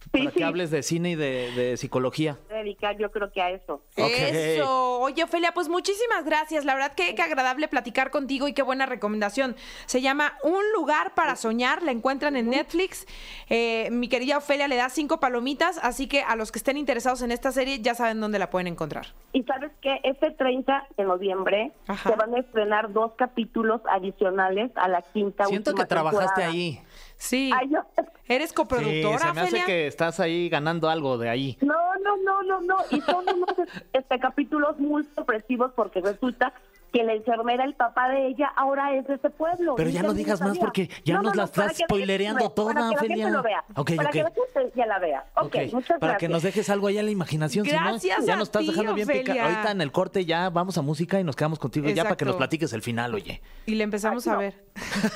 Sí, 0.00 0.10
Para 0.20 0.30
sí. 0.30 0.38
que 0.38 0.44
hables 0.44 0.70
de 0.70 0.82
cine 0.82 1.10
y 1.10 1.14
de, 1.16 1.50
de 1.52 1.76
psicología. 1.76 2.38
dedicar 2.48 2.96
yo 2.96 3.10
creo 3.10 3.30
que 3.32 3.42
a 3.42 3.50
eso. 3.50 3.82
Ok. 3.96 4.10
Eso. 4.10 5.00
Oye, 5.00 5.24
Ofelia, 5.24 5.52
pues 5.52 5.68
muchísimas 5.68 6.24
gracias. 6.24 6.64
La 6.64 6.74
verdad 6.74 6.92
que, 6.94 7.14
que 7.14 7.22
agradable 7.22 7.68
platicar 7.68 8.10
contigo 8.10 8.46
y 8.48 8.52
qué 8.52 8.62
buena 8.62 8.86
recomendación. 8.86 9.56
Se 9.86 10.00
llama 10.00 10.34
Un 10.44 10.62
lugar 10.74 11.14
para 11.14 11.36
soñar. 11.36 11.82
La 11.82 11.90
encuentran 11.92 12.36
en 12.36 12.48
Netflix. 12.50 13.06
Eh, 13.50 13.88
mi 13.90 14.08
querida 14.08 14.38
Ofelia 14.38 14.68
le 14.68 14.76
da 14.76 14.88
cinco 14.88 15.20
palomitas, 15.20 15.78
así 15.82 16.06
que 16.06 16.22
a 16.22 16.36
los 16.36 16.52
que 16.52 16.58
estén 16.58 16.76
interesados 16.76 17.20
en 17.22 17.32
esta 17.32 17.52
serie 17.52 17.80
ya 17.80 17.94
saben 17.94 18.20
dónde 18.20 18.38
la 18.38 18.50
pueden 18.50 18.68
encontrar. 18.68 19.08
Y 19.32 19.42
sabes 19.42 19.72
que 19.82 20.00
este 20.04 20.30
30 20.30 20.86
de 20.96 21.04
noviembre 21.04 21.72
Ajá. 21.86 22.08
se 22.10 22.16
van 22.16 22.34
a 22.34 22.38
estrenar 22.38 22.92
dos 22.92 23.12
capítulos 23.16 23.82
adicionales 23.90 24.70
a 24.76 24.88
la 24.88 25.02
quinta 25.02 25.44
Siento 25.44 25.74
que 25.74 25.84
trabajaste 25.84 26.26
temporada. 26.42 26.52
ahí. 26.52 26.80
Sí. 27.18 27.50
Ay, 27.54 27.66
no, 27.66 27.84
¿Eres 28.28 28.52
coproductora, 28.52 29.18
sí, 29.18 29.26
se 29.26 29.32
me 29.34 29.40
hace 29.40 29.64
que 29.64 29.86
estás 29.86 30.20
ahí 30.20 30.48
ganando 30.48 30.88
algo 30.88 31.18
de 31.18 31.28
ahí. 31.28 31.58
no, 31.60 31.74
no, 32.02 32.16
no, 32.16 32.42
no, 32.42 32.60
no. 32.60 32.76
Y 32.90 33.00
son 33.00 33.24
unos 33.28 33.54
este, 33.92 34.18
capítulos 34.18 34.78
muy 34.78 35.04
sorpresivos 35.14 35.72
porque 35.74 36.00
resulta 36.00 36.52
que 36.92 37.02
la 37.04 37.12
enfermera, 37.14 37.64
el 37.64 37.74
papá 37.74 38.08
de 38.08 38.28
ella, 38.28 38.48
ahora 38.56 38.94
es 38.94 39.06
de 39.06 39.14
ese 39.14 39.30
pueblo. 39.30 39.74
Pero 39.76 39.90
ya 39.90 40.02
no 40.02 40.14
digas 40.14 40.40
más 40.40 40.58
porque 40.58 40.88
ya 41.04 41.14
No, 41.16 41.22
nos 41.22 41.34
no, 41.34 41.42
la 41.42 41.46
no, 41.46 41.52
para 41.52 41.66
estás 41.66 41.78
que 41.78 41.84
spoilereando 41.84 42.50
toda, 42.50 42.72
para 42.74 42.88
que 42.88 42.94
la 43.08 43.14
gente 43.14 43.30
lo 43.30 43.42
vea, 43.42 43.64
Ok, 43.76 43.90
para 43.96 44.08
ok. 44.08 44.12
que 44.12 44.22
la 44.22 44.30
gente 44.30 44.72
ya 44.74 44.86
la 44.86 44.98
vea. 44.98 45.24
Ok, 45.36 45.44
Ok, 45.46 45.56
muchas 45.72 45.98
Para 45.98 46.12
que 46.16 46.26
gracias. 46.26 46.30
nos 46.30 46.42
dejes 46.42 46.70
algo 46.70 46.86
allá 46.88 47.00
en 47.00 47.06
la 47.06 47.12
imaginación. 47.12 47.64
si 47.66 47.72
no, 47.72 47.78
Gracias 47.82 48.24
ya 48.26 48.34
a 48.34 48.36
nos 48.36 48.48
estás 48.48 48.66
dejando 48.66 48.94
bien 48.94 49.06
picado. 49.08 49.40
Ahorita 49.40 49.70
en 49.70 49.80
el 49.80 49.92
corte 49.92 50.24
ya 50.24 50.50
vamos 50.50 50.78
a 50.78 50.82
música 50.82 51.20
y 51.20 51.24
nos 51.24 51.36
quedamos 51.36 51.58
contigo 51.58 51.88
ya 51.88 52.04
para 52.04 52.16
que 52.16 52.24
Exacto. 52.24 52.24
nos 52.26 52.36
platiques 52.36 52.72
el 52.72 52.82
final, 52.82 53.14
oye. 53.14 53.42
Y 53.66 53.74
le 53.74 53.84
empezamos 53.84 54.26
Ay, 54.26 54.30
a 54.30 54.32
no. 54.34 54.38
ver. 54.40 54.64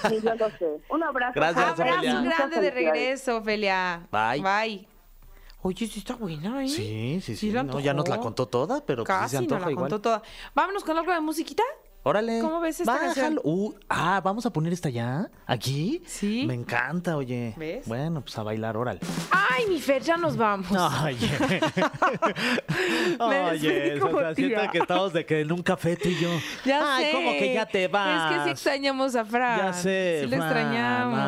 Sí, 0.09 0.18
yo 0.23 0.35
lo 0.35 0.51
sé. 0.51 0.66
Un 0.91 1.03
abrazo. 1.03 1.33
Gracias, 1.35 1.81
Abrazo 1.81 2.23
grande 2.23 2.61
de 2.61 2.70
regreso, 2.70 3.39
Ofelia. 3.39 4.07
Bye. 4.11 4.43
Bye. 4.43 4.91
Oye, 5.64 5.86
sí 5.86 6.00
está 6.00 6.16
buena, 6.16 6.64
¿eh? 6.64 6.68
Sí, 6.68 7.20
sí, 7.22 7.36
sí. 7.36 7.50
no, 7.52 7.78
ya 7.78 7.94
nos 7.94 8.08
la 8.08 8.18
contó 8.18 8.46
toda, 8.46 8.84
pero 8.84 9.04
pues 9.04 9.16
sí 9.16 9.22
Casi 9.22 9.30
se 9.30 9.36
antoja 9.38 9.60
nos 9.60 9.66
la 9.66 9.72
igual. 9.72 9.90
contó 9.90 10.00
toda. 10.00 10.22
Vámonos 10.54 10.82
con 10.82 10.98
algo 10.98 11.12
de 11.12 11.20
musiquita. 11.20 11.62
Órale. 12.04 12.40
¿Cómo 12.40 12.58
ves 12.58 12.80
esta 12.80 12.90
Bájalo. 12.94 13.14
canción? 13.14 13.40
Uh, 13.44 13.74
ah, 13.88 14.20
vamos 14.24 14.44
a 14.44 14.52
poner 14.52 14.72
esta 14.72 14.88
ya. 14.90 15.30
¿Aquí? 15.46 16.02
Sí. 16.04 16.44
Me 16.48 16.54
encanta, 16.54 17.16
oye. 17.16 17.54
¿Ves? 17.56 17.86
Bueno, 17.86 18.22
pues 18.22 18.36
a 18.36 18.42
bailar, 18.42 18.76
órale. 18.76 18.98
Ay, 19.30 19.66
mi 19.68 19.78
Fer, 19.80 20.02
ya 20.02 20.16
nos 20.16 20.36
vamos. 20.36 20.66
Oye. 21.04 21.30
Oye, 23.20 24.00
como 24.00 24.16
o 24.16 24.20
sea, 24.20 24.34
siento 24.34 24.60
que 24.72 24.78
estamos 24.78 25.12
de 25.12 25.24
que 25.24 25.40
en 25.42 25.52
un 25.52 25.62
café 25.62 25.94
tú 25.96 26.08
y 26.08 26.18
yo. 26.18 26.30
Ya 26.64 26.96
Ay, 26.96 27.04
sé. 27.04 27.12
¿cómo 27.12 27.30
que 27.32 27.54
ya 27.54 27.66
te 27.66 27.86
vas? 27.86 28.32
Es 28.32 28.36
que 28.38 28.44
sí 28.44 28.50
extrañamos 28.50 29.14
a 29.14 29.24
Fran. 29.24 29.58
Ya 29.58 29.72
sé. 29.72 30.20
Sí 30.22 30.26
le 30.28 30.36
extrañamos. 30.36 31.20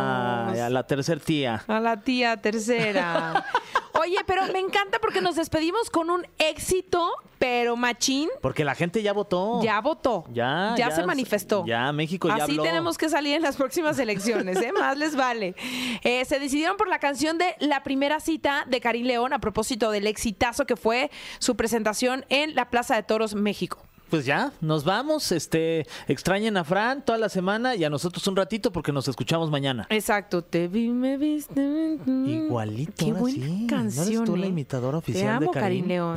Ay, 0.54 0.58
a 0.60 0.70
la 0.70 0.84
tercer 0.84 1.20
tía. 1.20 1.62
A 1.68 1.78
la 1.78 2.00
tía 2.00 2.36
tercera. 2.36 3.44
Oye, 4.00 4.18
pero 4.26 4.46
me 4.52 4.58
encanta 4.58 4.98
porque 4.98 5.20
nos 5.20 5.36
despedimos 5.36 5.88
con 5.90 6.10
un 6.10 6.26
éxito, 6.38 7.10
pero 7.38 7.76
machín 7.76 8.28
Porque 8.40 8.64
la 8.64 8.74
gente 8.74 9.02
ya 9.02 9.12
votó. 9.12 9.62
ya 9.62 9.80
votó. 9.80 10.24
Ya, 10.32 10.74
Ya 10.76 10.88
ya 10.88 10.90
se 10.96 11.04
manifestó. 11.04 11.64
ya 11.66 11.92
México 11.92 12.28
ya 12.28 12.34
Así 12.36 12.52
habló. 12.52 12.62
tenemos 12.64 12.98
que 12.98 13.08
salir 13.08 13.34
en 13.36 13.42
las 13.42 13.56
próximas 13.56 13.98
elecciones, 13.98 14.56
¿eh? 14.60 14.72
Más 14.72 14.98
les 14.98 15.14
vale. 15.16 15.54
Eh, 16.02 16.24
se 16.24 16.38
decidieron 16.38 16.76
por 16.76 16.88
la 16.88 16.98
canción 16.98 17.38
de 17.38 17.54
La 17.60 17.82
Primera 17.82 18.18
Cita 18.20 18.64
de 18.68 18.80
Karim 18.80 19.06
León 19.06 19.32
a 19.32 19.38
propósito 19.38 19.90
del 19.90 20.06
exitazo 20.06 20.66
que 20.66 20.76
fue 20.76 21.10
su 21.38 21.54
presentación 21.56 22.24
en 22.28 22.54
la 22.54 22.70
Plaza 22.70 22.96
de 22.96 23.02
Toros, 23.04 23.34
México. 23.34 23.78
Pues 24.10 24.24
ya, 24.26 24.52
nos 24.60 24.84
vamos. 24.84 25.32
Este, 25.32 25.86
extrañen 26.06 26.56
a 26.56 26.64
Fran 26.64 27.04
toda 27.04 27.18
la 27.18 27.28
semana 27.28 27.74
y 27.74 27.84
a 27.84 27.90
nosotros 27.90 28.24
un 28.26 28.36
ratito 28.36 28.70
porque 28.72 28.92
nos 28.92 29.08
escuchamos 29.08 29.50
mañana. 29.50 29.86
Exacto. 29.90 30.42
Te 30.42 30.68
vi, 30.68 30.88
me 30.90 31.16
viste. 31.16 31.60
mm. 32.04 32.28
Igualito, 32.28 32.92
Qué 32.96 33.06
ahora 33.06 33.20
buena 33.20 33.34
sí. 33.34 33.40
¿No 33.50 33.56
eres 33.56 33.68
canción. 33.68 34.24
tú 34.24 34.36
la 34.36 34.46
¿eh? 34.46 34.50
imitadora 34.50 34.98
oficial 34.98 35.22
Te 35.22 35.28
de 35.30 35.36
amo, 35.36 35.50
Karim? 35.52 35.86
León. 35.86 36.16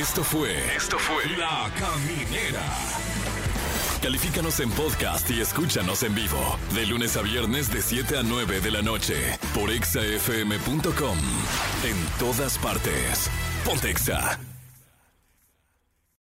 Esto 0.00 0.24
fue. 0.24 0.56
Esto 0.76 0.98
fue. 0.98 1.24
La 1.36 1.70
Caminera. 1.78 2.62
Califícanos 4.02 4.58
en 4.60 4.70
podcast 4.70 5.30
y 5.30 5.40
escúchanos 5.40 6.02
en 6.02 6.14
vivo. 6.14 6.56
De 6.74 6.86
lunes 6.86 7.16
a 7.18 7.22
viernes 7.22 7.70
de 7.72 7.82
7 7.82 8.16
a 8.18 8.22
9 8.22 8.60
de 8.60 8.70
la 8.70 8.80
noche. 8.82 9.14
Por 9.54 9.70
exafm.com. 9.70 11.18
En 11.84 11.96
todas 12.18 12.56
partes. 12.58 13.30
Pontexa. 13.64 14.49